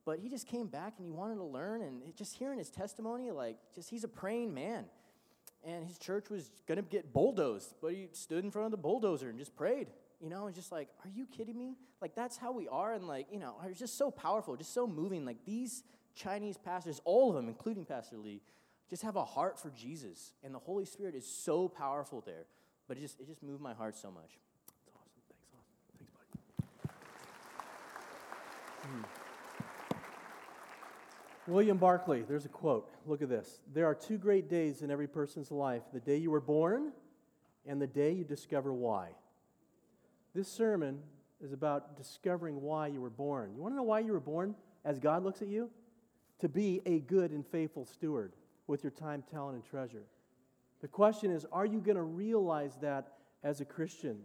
but 0.08 0.20
he 0.20 0.30
just 0.30 0.48
came 0.48 0.68
back 0.68 0.94
and 0.98 1.06
he 1.06 1.12
wanted 1.12 1.36
to 1.36 1.44
learn. 1.44 1.82
And 1.82 2.02
just 2.16 2.38
hearing 2.38 2.58
his 2.58 2.70
testimony, 2.70 3.30
like, 3.30 3.58
just 3.76 3.90
he's 3.90 4.06
a 4.06 4.08
praying 4.08 4.54
man. 4.54 4.86
and 5.66 5.86
his 5.86 5.98
church 5.98 6.30
was 6.30 6.50
going 6.66 6.78
to 6.78 6.82
get 6.82 7.12
bulldozed, 7.14 7.76
but 7.82 7.92
he 7.92 8.08
stood 8.14 8.44
in 8.44 8.52
front 8.52 8.66
of 8.66 8.72
the 8.72 8.78
bulldozer 8.78 9.30
and 9.30 9.38
just 9.38 9.56
prayed. 9.56 9.88
You 10.22 10.30
know, 10.30 10.48
and 10.48 10.56
just 10.56 10.72
like, 10.72 10.88
are 11.04 11.10
you 11.14 11.28
kidding 11.28 11.58
me? 11.58 11.76
Like, 12.02 12.16
that's 12.16 12.38
how 12.38 12.52
we 12.54 12.68
are. 12.70 12.94
And 12.94 13.08
like, 13.08 13.28
you 13.32 13.38
know, 13.40 13.56
it 13.64 13.68
was 13.68 13.78
just 13.78 13.98
so 13.98 14.10
powerful, 14.10 14.56
just 14.56 14.74
so 14.74 14.88
moving. 14.88 15.26
Like, 15.26 15.46
these 15.46 15.84
Chinese 16.16 16.58
pastors, 16.58 17.02
all 17.04 17.30
of 17.30 17.36
them, 17.36 17.50
including 17.50 17.86
Pastor 17.86 18.18
Lee, 18.18 18.42
just 18.90 19.04
have 19.04 19.18
a 19.18 19.26
heart 19.26 19.60
for 19.60 19.70
Jesus. 19.72 20.32
And 20.44 20.56
the 20.56 20.60
Holy 20.60 20.86
Spirit 20.86 21.16
is 21.16 21.28
so 21.28 21.68
powerful 21.68 22.24
there. 22.26 22.46
But 22.88 22.98
it 22.98 23.02
just, 23.02 23.20
it 23.20 23.28
just 23.28 23.44
moved 23.44 23.62
my 23.62 23.74
heart 23.74 23.96
so 23.96 24.10
much. 24.10 24.40
That's 24.86 24.90
awesome. 24.96 25.22
Thanks, 25.28 25.46
awesome. 25.54 25.76
Thanks, 25.98 26.12
buddy. 28.82 29.02
Hmm. 29.02 29.27
William 31.48 31.78
Barclay, 31.78 32.24
there's 32.24 32.46
a 32.46 32.50
quote. 32.50 32.90
Look 33.06 33.22
at 33.22 33.30
this. 33.30 33.62
There 33.74 33.86
are 33.86 33.96
two 33.96 34.18
great 34.18 34.50
days 34.50 34.82
in 34.82 34.92
every 34.92 35.08
person's 35.08 35.50
life 35.50 35.82
the 35.94 36.00
day 36.02 36.18
you 36.18 36.30
were 36.30 36.42
born 36.42 36.92
and 37.66 37.82
the 37.82 37.88
day 37.88 38.12
you 38.12 38.26
discover 38.26 38.74
why. 38.74 39.10
This 40.36 40.50
sermon 40.50 41.00
is 41.42 41.54
about 41.54 41.96
discovering 41.96 42.62
why 42.62 42.88
you 42.88 43.00
were 43.00 43.10
born. 43.10 43.54
You 43.56 43.62
want 43.62 43.74
to 43.74 43.78
know 43.78 43.84
why 43.84 44.02
you 44.02 44.12
were 44.12 44.20
born 44.20 44.56
as 44.84 45.00
God 45.00 45.24
looks 45.24 45.42
at 45.42 45.48
you? 45.48 45.70
To 46.40 46.50
be 46.50 46.82
a 46.86 47.00
good 47.00 47.32
and 47.32 47.46
faithful 47.46 47.86
steward 47.86 48.34
with 48.68 48.84
your 48.84 48.92
time, 48.92 49.24
talent, 49.32 49.56
and 49.56 49.66
treasure. 49.66 50.04
The 50.82 50.88
question 50.88 51.32
is 51.32 51.46
are 51.52 51.66
you 51.66 51.80
going 51.80 51.96
to 51.96 52.04
realize 52.04 52.78
that 52.82 53.14
as 53.42 53.62
a 53.62 53.66
Christian? 53.66 54.20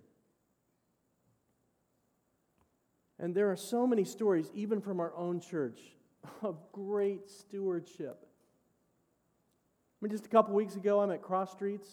And 3.19 3.35
there 3.35 3.51
are 3.53 3.57
so 3.57 3.87
many 3.87 4.05
stories, 4.05 4.51
even 4.53 4.81
from 4.81 4.99
our 4.99 5.15
own 5.15 5.41
church, 5.41 5.79
of 6.43 6.57
great 6.73 7.29
stewardship. 7.29 8.19
I 8.23 10.05
mean, 10.05 10.11
just 10.11 10.27
a 10.27 10.29
couple 10.29 10.55
weeks 10.55 10.77
ago, 10.77 11.01
I'm 11.01 11.11
at 11.11 11.23
Cross 11.23 11.53
Streets 11.53 11.89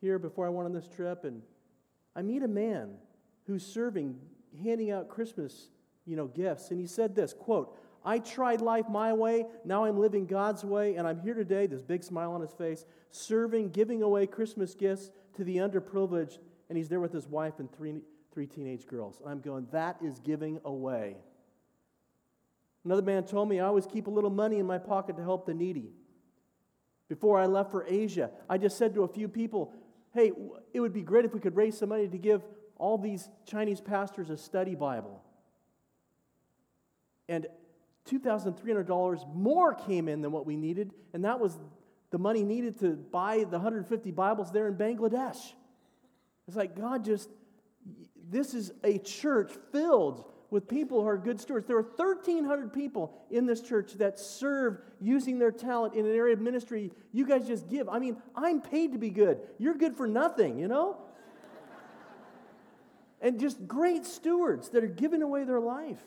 here 0.00 0.18
before 0.18 0.46
I 0.46 0.48
went 0.48 0.66
on 0.66 0.72
this 0.72 0.88
trip, 0.88 1.24
and 1.24 1.42
I 2.16 2.22
meet 2.22 2.42
a 2.42 2.48
man 2.48 2.94
who's 3.46 3.64
serving, 3.64 4.16
handing 4.62 4.90
out 4.90 5.08
Christmas, 5.08 5.68
you 6.04 6.16
know, 6.16 6.26
gifts, 6.26 6.70
and 6.70 6.80
he 6.80 6.86
said 6.86 7.14
this 7.14 7.32
quote, 7.32 7.76
I 8.04 8.20
tried 8.20 8.60
life 8.60 8.88
my 8.88 9.12
way, 9.12 9.46
now 9.64 9.84
I'm 9.84 9.98
living 9.98 10.26
God's 10.26 10.64
way, 10.64 10.96
and 10.96 11.06
I'm 11.06 11.20
here 11.20 11.34
today, 11.34 11.66
this 11.66 11.82
big 11.82 12.02
smile 12.02 12.32
on 12.32 12.40
his 12.40 12.52
face, 12.52 12.86
serving, 13.10 13.70
giving 13.70 14.02
away 14.02 14.26
Christmas 14.26 14.74
gifts 14.74 15.10
to 15.36 15.44
the 15.44 15.56
underprivileged, 15.56 16.38
and 16.68 16.78
he's 16.78 16.88
there 16.88 17.00
with 17.00 17.12
his 17.12 17.26
wife 17.26 17.58
and 17.58 17.70
three, 17.72 17.96
three 18.32 18.46
teenage 18.46 18.86
girls. 18.86 19.20
And 19.20 19.30
I'm 19.30 19.40
going, 19.40 19.66
that 19.72 19.96
is 20.02 20.20
giving 20.20 20.60
away. 20.64 21.16
Another 22.84 23.02
man 23.02 23.24
told 23.24 23.48
me 23.48 23.60
I 23.60 23.66
always 23.66 23.86
keep 23.86 24.06
a 24.06 24.10
little 24.10 24.30
money 24.30 24.58
in 24.58 24.66
my 24.66 24.78
pocket 24.78 25.16
to 25.16 25.22
help 25.22 25.46
the 25.46 25.54
needy. 25.54 25.90
Before 27.08 27.40
I 27.40 27.46
left 27.46 27.70
for 27.70 27.86
Asia, 27.86 28.30
I 28.48 28.58
just 28.58 28.76
said 28.76 28.94
to 28.94 29.02
a 29.02 29.08
few 29.08 29.28
people, 29.28 29.72
hey, 30.12 30.32
it 30.72 30.80
would 30.80 30.92
be 30.92 31.02
great 31.02 31.24
if 31.24 31.34
we 31.34 31.40
could 31.40 31.56
raise 31.56 31.78
some 31.78 31.88
money 31.88 32.08
to 32.08 32.18
give 32.18 32.42
all 32.76 32.98
these 32.98 33.28
Chinese 33.46 33.80
pastors 33.80 34.30
a 34.30 34.36
study 34.36 34.74
Bible. 34.74 35.22
And 37.28 37.46
$2,300 38.10 39.34
more 39.34 39.74
came 39.74 40.08
in 40.08 40.22
than 40.22 40.32
what 40.32 40.46
we 40.46 40.56
needed, 40.56 40.92
and 41.12 41.24
that 41.24 41.40
was 41.40 41.58
the 42.10 42.18
money 42.18 42.42
needed 42.42 42.78
to 42.80 42.90
buy 42.92 43.38
the 43.38 43.58
150 43.58 44.10
Bibles 44.12 44.50
there 44.50 44.68
in 44.68 44.74
Bangladesh. 44.76 45.36
It's 46.46 46.56
like 46.56 46.74
God 46.74 47.04
just, 47.04 47.28
this 48.30 48.54
is 48.54 48.72
a 48.82 48.98
church 48.98 49.52
filled 49.72 50.24
with 50.50 50.66
people 50.66 51.02
who 51.02 51.08
are 51.08 51.18
good 51.18 51.40
stewards. 51.40 51.66
There 51.66 51.76
are 51.76 51.82
1,300 51.82 52.72
people 52.72 53.14
in 53.30 53.46
this 53.46 53.60
church 53.60 53.94
that 53.94 54.18
serve 54.18 54.80
using 55.00 55.38
their 55.38 55.52
talent 55.52 55.94
in 55.94 56.06
an 56.06 56.14
area 56.14 56.34
of 56.34 56.40
ministry 56.40 56.90
you 57.12 57.26
guys 57.26 57.46
just 57.46 57.68
give. 57.68 57.88
I 57.88 57.98
mean, 57.98 58.16
I'm 58.34 58.60
paid 58.60 58.92
to 58.92 58.98
be 58.98 59.10
good. 59.10 59.40
You're 59.58 59.74
good 59.74 59.96
for 59.96 60.06
nothing, 60.06 60.58
you 60.58 60.68
know? 60.68 60.98
and 63.20 63.38
just 63.38 63.66
great 63.66 64.06
stewards 64.06 64.70
that 64.70 64.84
are 64.84 64.88
giving 64.88 65.22
away 65.22 65.44
their 65.44 65.60
life. 65.60 66.00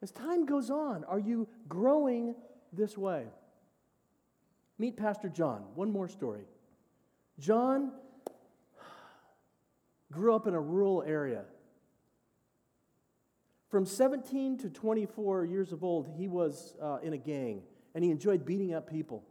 As 0.00 0.10
time 0.10 0.46
goes 0.46 0.70
on, 0.70 1.04
are 1.04 1.18
you 1.18 1.48
growing 1.68 2.34
this 2.72 2.96
way? 2.96 3.24
Meet 4.78 4.96
Pastor 4.96 5.28
John. 5.28 5.64
One 5.74 5.90
more 5.90 6.08
story. 6.08 6.44
John 7.40 7.92
grew 10.12 10.34
up 10.34 10.46
in 10.46 10.54
a 10.54 10.60
rural 10.60 11.02
area. 11.02 11.44
From 13.68 13.84
17 13.84 14.58
to 14.58 14.70
24 14.70 15.44
years 15.44 15.72
of 15.72 15.84
old, 15.84 16.08
he 16.16 16.28
was 16.28 16.74
uh, 16.80 16.98
in 17.02 17.12
a 17.12 17.18
gang 17.18 17.62
and 17.94 18.02
he 18.02 18.10
enjoyed 18.10 18.46
beating 18.46 18.74
up 18.74 18.88
people. 18.88 19.24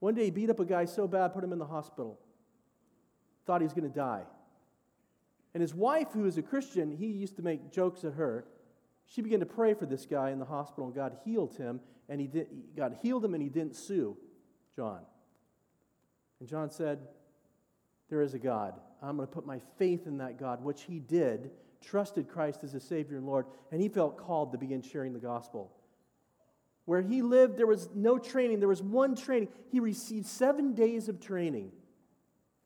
One 0.00 0.14
day 0.14 0.24
he 0.24 0.30
beat 0.30 0.50
up 0.50 0.60
a 0.60 0.64
guy 0.64 0.86
so 0.86 1.06
bad, 1.06 1.32
put 1.32 1.44
him 1.44 1.52
in 1.52 1.58
the 1.58 1.66
hospital. 1.66 2.18
Thought 3.46 3.60
he 3.60 3.64
was 3.64 3.74
going 3.74 3.88
to 3.88 3.94
die. 3.94 4.22
And 5.54 5.60
his 5.60 5.74
wife, 5.74 6.08
who 6.12 6.22
was 6.22 6.38
a 6.38 6.42
Christian, 6.42 6.90
he 6.90 7.06
used 7.06 7.36
to 7.36 7.42
make 7.42 7.70
jokes 7.70 8.04
at 8.04 8.14
her. 8.14 8.44
She 9.06 9.22
began 9.22 9.40
to 9.40 9.46
pray 9.46 9.74
for 9.74 9.86
this 9.86 10.06
guy 10.06 10.30
in 10.30 10.38
the 10.38 10.44
hospital, 10.44 10.86
and 10.86 10.94
God 10.94 11.16
healed 11.24 11.56
him, 11.56 11.80
and 12.08 12.20
he 12.20 12.28
did, 12.28 12.46
God 12.76 12.96
healed 13.02 13.24
him, 13.24 13.34
and 13.34 13.42
he 13.42 13.48
didn't 13.48 13.74
sue 13.74 14.16
John. 14.76 15.00
And 16.38 16.48
John 16.48 16.70
said, 16.70 17.00
There 18.08 18.22
is 18.22 18.34
a 18.34 18.38
God. 18.38 18.74
I'm 19.02 19.16
going 19.16 19.26
to 19.26 19.34
put 19.34 19.46
my 19.46 19.60
faith 19.78 20.06
in 20.06 20.18
that 20.18 20.38
God, 20.38 20.62
which 20.62 20.82
he 20.82 21.00
did, 21.00 21.50
trusted 21.80 22.28
Christ 22.28 22.60
as 22.62 22.74
a 22.74 22.80
Savior 22.80 23.16
and 23.16 23.26
Lord, 23.26 23.46
and 23.70 23.80
he 23.80 23.88
felt 23.88 24.16
called 24.16 24.52
to 24.52 24.58
begin 24.58 24.82
sharing 24.82 25.12
the 25.12 25.18
gospel. 25.18 25.72
Where 26.84 27.02
he 27.02 27.22
lived, 27.22 27.56
there 27.56 27.66
was 27.66 27.88
no 27.94 28.18
training. 28.18 28.58
There 28.58 28.68
was 28.68 28.82
one 28.82 29.14
training. 29.14 29.48
He 29.70 29.80
received 29.80 30.26
seven 30.26 30.74
days 30.74 31.08
of 31.08 31.20
training. 31.20 31.72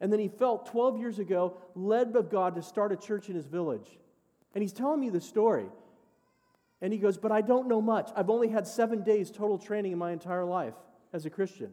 And 0.00 0.12
then 0.12 0.20
he 0.20 0.28
felt 0.28 0.66
12 0.66 0.98
years 0.98 1.18
ago 1.18 1.58
led 1.74 2.14
of 2.16 2.30
God 2.30 2.54
to 2.56 2.62
start 2.62 2.92
a 2.92 2.96
church 2.96 3.28
in 3.28 3.34
his 3.34 3.46
village. 3.46 3.98
And 4.54 4.62
he's 4.62 4.72
telling 4.72 5.00
me 5.00 5.10
the 5.10 5.20
story. 5.20 5.66
And 6.80 6.92
he 6.92 6.98
goes, 6.98 7.18
But 7.18 7.32
I 7.32 7.40
don't 7.40 7.68
know 7.68 7.80
much. 7.80 8.10
I've 8.16 8.30
only 8.30 8.48
had 8.48 8.66
seven 8.66 9.02
days 9.02 9.30
total 9.30 9.58
training 9.58 9.92
in 9.92 9.98
my 9.98 10.12
entire 10.12 10.44
life 10.44 10.74
as 11.12 11.26
a 11.26 11.30
Christian. 11.30 11.70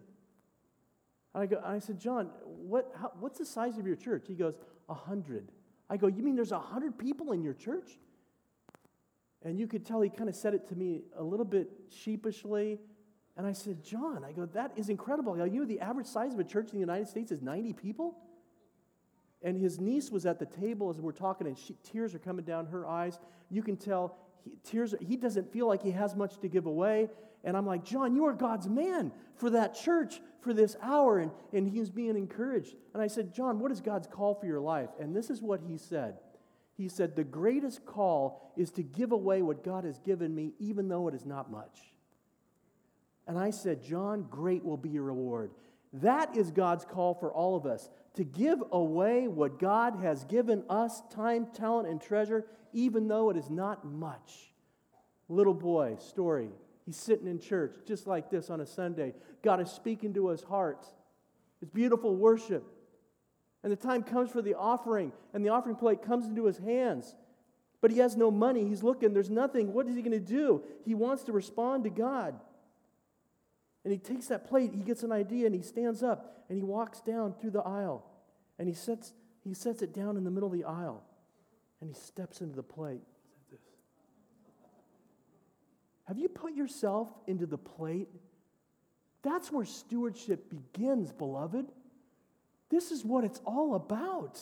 And 1.33 1.43
I, 1.43 1.45
go, 1.45 1.57
and 1.57 1.75
I 1.75 1.79
said, 1.79 1.99
John, 1.99 2.27
what, 2.43 2.91
how, 2.99 3.11
what's 3.19 3.39
the 3.39 3.45
size 3.45 3.77
of 3.77 3.87
your 3.87 3.95
church? 3.95 4.25
He 4.27 4.35
goes, 4.35 4.55
A 4.89 4.93
hundred. 4.93 5.51
I 5.91 5.97
go, 5.97 6.07
You 6.07 6.23
mean 6.23 6.35
there's 6.35 6.53
a 6.53 6.59
hundred 6.59 6.97
people 6.97 7.33
in 7.33 7.43
your 7.43 7.53
church? 7.53 7.99
And 9.43 9.59
you 9.59 9.67
could 9.67 9.85
tell 9.85 10.01
he 10.01 10.09
kind 10.09 10.29
of 10.29 10.35
said 10.35 10.53
it 10.53 10.67
to 10.69 10.75
me 10.75 11.01
a 11.17 11.23
little 11.23 11.45
bit 11.45 11.69
sheepishly. 11.89 12.79
And 13.35 13.45
I 13.45 13.53
said, 13.53 13.83
John, 13.83 14.23
I 14.23 14.31
go, 14.31 14.45
that 14.45 14.71
is 14.75 14.89
incredible. 14.89 15.35
You 15.37 15.59
know, 15.59 15.65
the 15.65 15.79
average 15.79 16.07
size 16.07 16.33
of 16.33 16.39
a 16.39 16.43
church 16.43 16.67
in 16.67 16.73
the 16.73 16.79
United 16.79 17.07
States 17.07 17.31
is 17.31 17.41
90 17.41 17.73
people? 17.73 18.17
And 19.41 19.57
his 19.57 19.79
niece 19.79 20.11
was 20.11 20.25
at 20.25 20.37
the 20.37 20.45
table 20.45 20.89
as 20.89 20.97
we're 21.01 21.11
talking, 21.11 21.47
and 21.47 21.57
she, 21.57 21.75
tears 21.83 22.13
are 22.13 22.19
coming 22.19 22.45
down 22.45 22.67
her 22.67 22.85
eyes. 22.85 23.19
You 23.49 23.63
can 23.63 23.77
tell 23.77 24.17
he, 24.43 24.51
tears, 24.63 24.93
he 25.01 25.17
doesn't 25.17 25.51
feel 25.51 25.67
like 25.67 25.81
he 25.81 25.91
has 25.91 26.15
much 26.15 26.39
to 26.39 26.47
give 26.47 26.67
away. 26.67 27.09
And 27.43 27.57
I'm 27.57 27.65
like, 27.65 27.83
John, 27.83 28.15
you 28.15 28.25
are 28.25 28.33
God's 28.33 28.67
man 28.67 29.11
for 29.35 29.49
that 29.51 29.75
church 29.75 30.21
for 30.41 30.53
this 30.53 30.75
hour. 30.81 31.19
And, 31.19 31.31
and 31.53 31.67
he's 31.67 31.89
being 31.89 32.15
encouraged. 32.15 32.75
And 32.93 33.01
I 33.01 33.07
said, 33.07 33.33
John, 33.33 33.59
what 33.59 33.71
is 33.71 33.81
God's 33.81 34.07
call 34.07 34.35
for 34.35 34.45
your 34.45 34.59
life? 34.59 34.89
And 34.99 35.15
this 35.15 35.29
is 35.29 35.41
what 35.41 35.61
he 35.67 35.77
said. 35.77 36.17
He 36.77 36.87
said, 36.87 37.15
The 37.15 37.23
greatest 37.23 37.85
call 37.85 38.53
is 38.55 38.71
to 38.71 38.83
give 38.83 39.11
away 39.11 39.41
what 39.41 39.63
God 39.63 39.83
has 39.83 39.99
given 39.99 40.33
me, 40.33 40.53
even 40.59 40.87
though 40.87 41.07
it 41.07 41.15
is 41.15 41.25
not 41.25 41.51
much. 41.51 41.79
And 43.27 43.37
I 43.37 43.51
said, 43.51 43.83
John, 43.83 44.25
great 44.29 44.63
will 44.63 44.77
be 44.77 44.89
your 44.89 45.03
reward. 45.03 45.51
That 45.93 46.35
is 46.35 46.51
God's 46.51 46.85
call 46.85 47.13
for 47.13 47.31
all 47.31 47.55
of 47.55 47.65
us 47.65 47.89
to 48.15 48.23
give 48.23 48.61
away 48.71 49.27
what 49.27 49.59
God 49.59 49.99
has 50.01 50.23
given 50.25 50.63
us 50.69 51.01
time, 51.13 51.47
talent, 51.53 51.87
and 51.87 52.01
treasure, 52.01 52.45
even 52.73 53.07
though 53.07 53.29
it 53.29 53.37
is 53.37 53.49
not 53.49 53.85
much. 53.85 54.51
Little 55.29 55.53
boy, 55.53 55.95
story. 55.99 56.49
He's 56.86 56.97
sitting 56.97 57.27
in 57.27 57.39
church 57.39 57.75
just 57.88 58.07
like 58.07 58.29
this 58.29 58.49
on 58.49 58.61
a 58.61 58.65
Sunday. 58.65 59.13
God 59.43 59.61
is 59.61 59.69
speaking 59.69 60.13
to 60.15 60.29
his 60.29 60.43
heart. 60.43 60.86
It's 61.61 61.71
beautiful 61.71 62.15
worship. 62.15 62.63
And 63.63 63.71
the 63.71 63.77
time 63.77 64.01
comes 64.03 64.32
for 64.32 64.41
the 64.41 64.55
offering, 64.55 65.11
and 65.34 65.45
the 65.45 65.49
offering 65.49 65.75
plate 65.75 66.01
comes 66.01 66.25
into 66.25 66.45
his 66.45 66.57
hands. 66.57 67.15
But 67.79 67.91
he 67.91 67.99
has 67.99 68.15
no 68.15 68.32
money. 68.32 68.67
He's 68.67 68.84
looking, 68.84 69.13
there's 69.13 69.29
nothing. 69.29 69.73
What 69.73 69.88
is 69.88 69.95
he 69.95 70.01
going 70.01 70.11
to 70.11 70.19
do? 70.19 70.63
He 70.86 70.95
wants 70.95 71.23
to 71.23 71.32
respond 71.32 71.84
to 71.84 71.89
God. 71.89 72.39
And 73.84 73.91
he 73.91 73.99
takes 73.99 74.27
that 74.27 74.47
plate, 74.47 74.73
he 74.73 74.84
gets 74.84 75.03
an 75.03 75.11
idea, 75.11 75.47
and 75.47 75.55
he 75.55 75.61
stands 75.61 76.03
up 76.03 76.45
and 76.49 76.57
he 76.57 76.63
walks 76.63 77.01
down 77.01 77.34
through 77.39 77.51
the 77.51 77.61
aisle. 77.61 78.05
And 78.59 78.67
he 78.67 78.75
sets, 78.75 79.13
he 79.43 79.53
sets 79.53 79.82
it 79.82 79.93
down 79.93 80.17
in 80.17 80.23
the 80.23 80.29
middle 80.29 80.51
of 80.51 80.53
the 80.53 80.65
aisle. 80.65 81.03
And 81.79 81.89
he 81.89 81.95
steps 81.95 82.41
into 82.41 82.55
the 82.55 82.63
plate. 82.63 83.01
Have 86.12 86.20
you 86.20 86.28
put 86.28 86.53
yourself 86.53 87.07
into 87.26 87.45
the 87.45 87.57
plate? 87.57 88.09
That's 89.22 89.49
where 89.49 89.64
stewardship 89.64 90.49
begins, 90.49 91.09
beloved. 91.09 91.68
This 92.70 92.91
is 92.91 93.05
what 93.05 93.24
it's 93.24 93.39
all 93.45 93.76
about. 93.76 94.38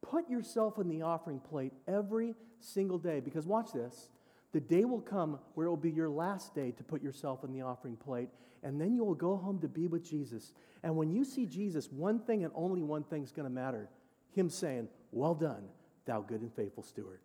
Put 0.00 0.30
yourself 0.30 0.78
in 0.78 0.88
the 0.88 1.02
offering 1.02 1.40
plate 1.40 1.74
every 1.86 2.34
single 2.58 2.96
day 2.96 3.20
because 3.20 3.46
watch 3.46 3.70
this. 3.70 4.08
The 4.52 4.60
day 4.60 4.86
will 4.86 5.02
come 5.02 5.38
where 5.52 5.66
it 5.66 5.68
will 5.68 5.76
be 5.76 5.90
your 5.90 6.08
last 6.08 6.54
day 6.54 6.70
to 6.70 6.82
put 6.82 7.02
yourself 7.02 7.44
in 7.44 7.52
the 7.52 7.60
offering 7.60 7.96
plate, 7.96 8.30
and 8.62 8.80
then 8.80 8.94
you 8.94 9.04
will 9.04 9.14
go 9.14 9.36
home 9.36 9.58
to 9.58 9.68
be 9.68 9.88
with 9.88 10.08
Jesus. 10.08 10.54
And 10.82 10.96
when 10.96 11.10
you 11.10 11.22
see 11.22 11.44
Jesus, 11.44 11.92
one 11.92 12.18
thing 12.18 12.44
and 12.44 12.52
only 12.54 12.80
one 12.80 13.04
thing 13.04 13.22
is 13.22 13.30
going 13.30 13.44
to 13.44 13.54
matter 13.54 13.90
Him 14.30 14.48
saying, 14.48 14.88
Well 15.12 15.34
done, 15.34 15.64
thou 16.06 16.22
good 16.22 16.40
and 16.40 16.50
faithful 16.50 16.82
steward. 16.82 17.20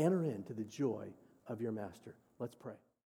Enter 0.00 0.24
into 0.24 0.54
the 0.54 0.64
joy 0.64 1.08
of 1.46 1.60
your 1.60 1.72
master. 1.72 2.14
Let's 2.38 2.54
pray. 2.54 2.72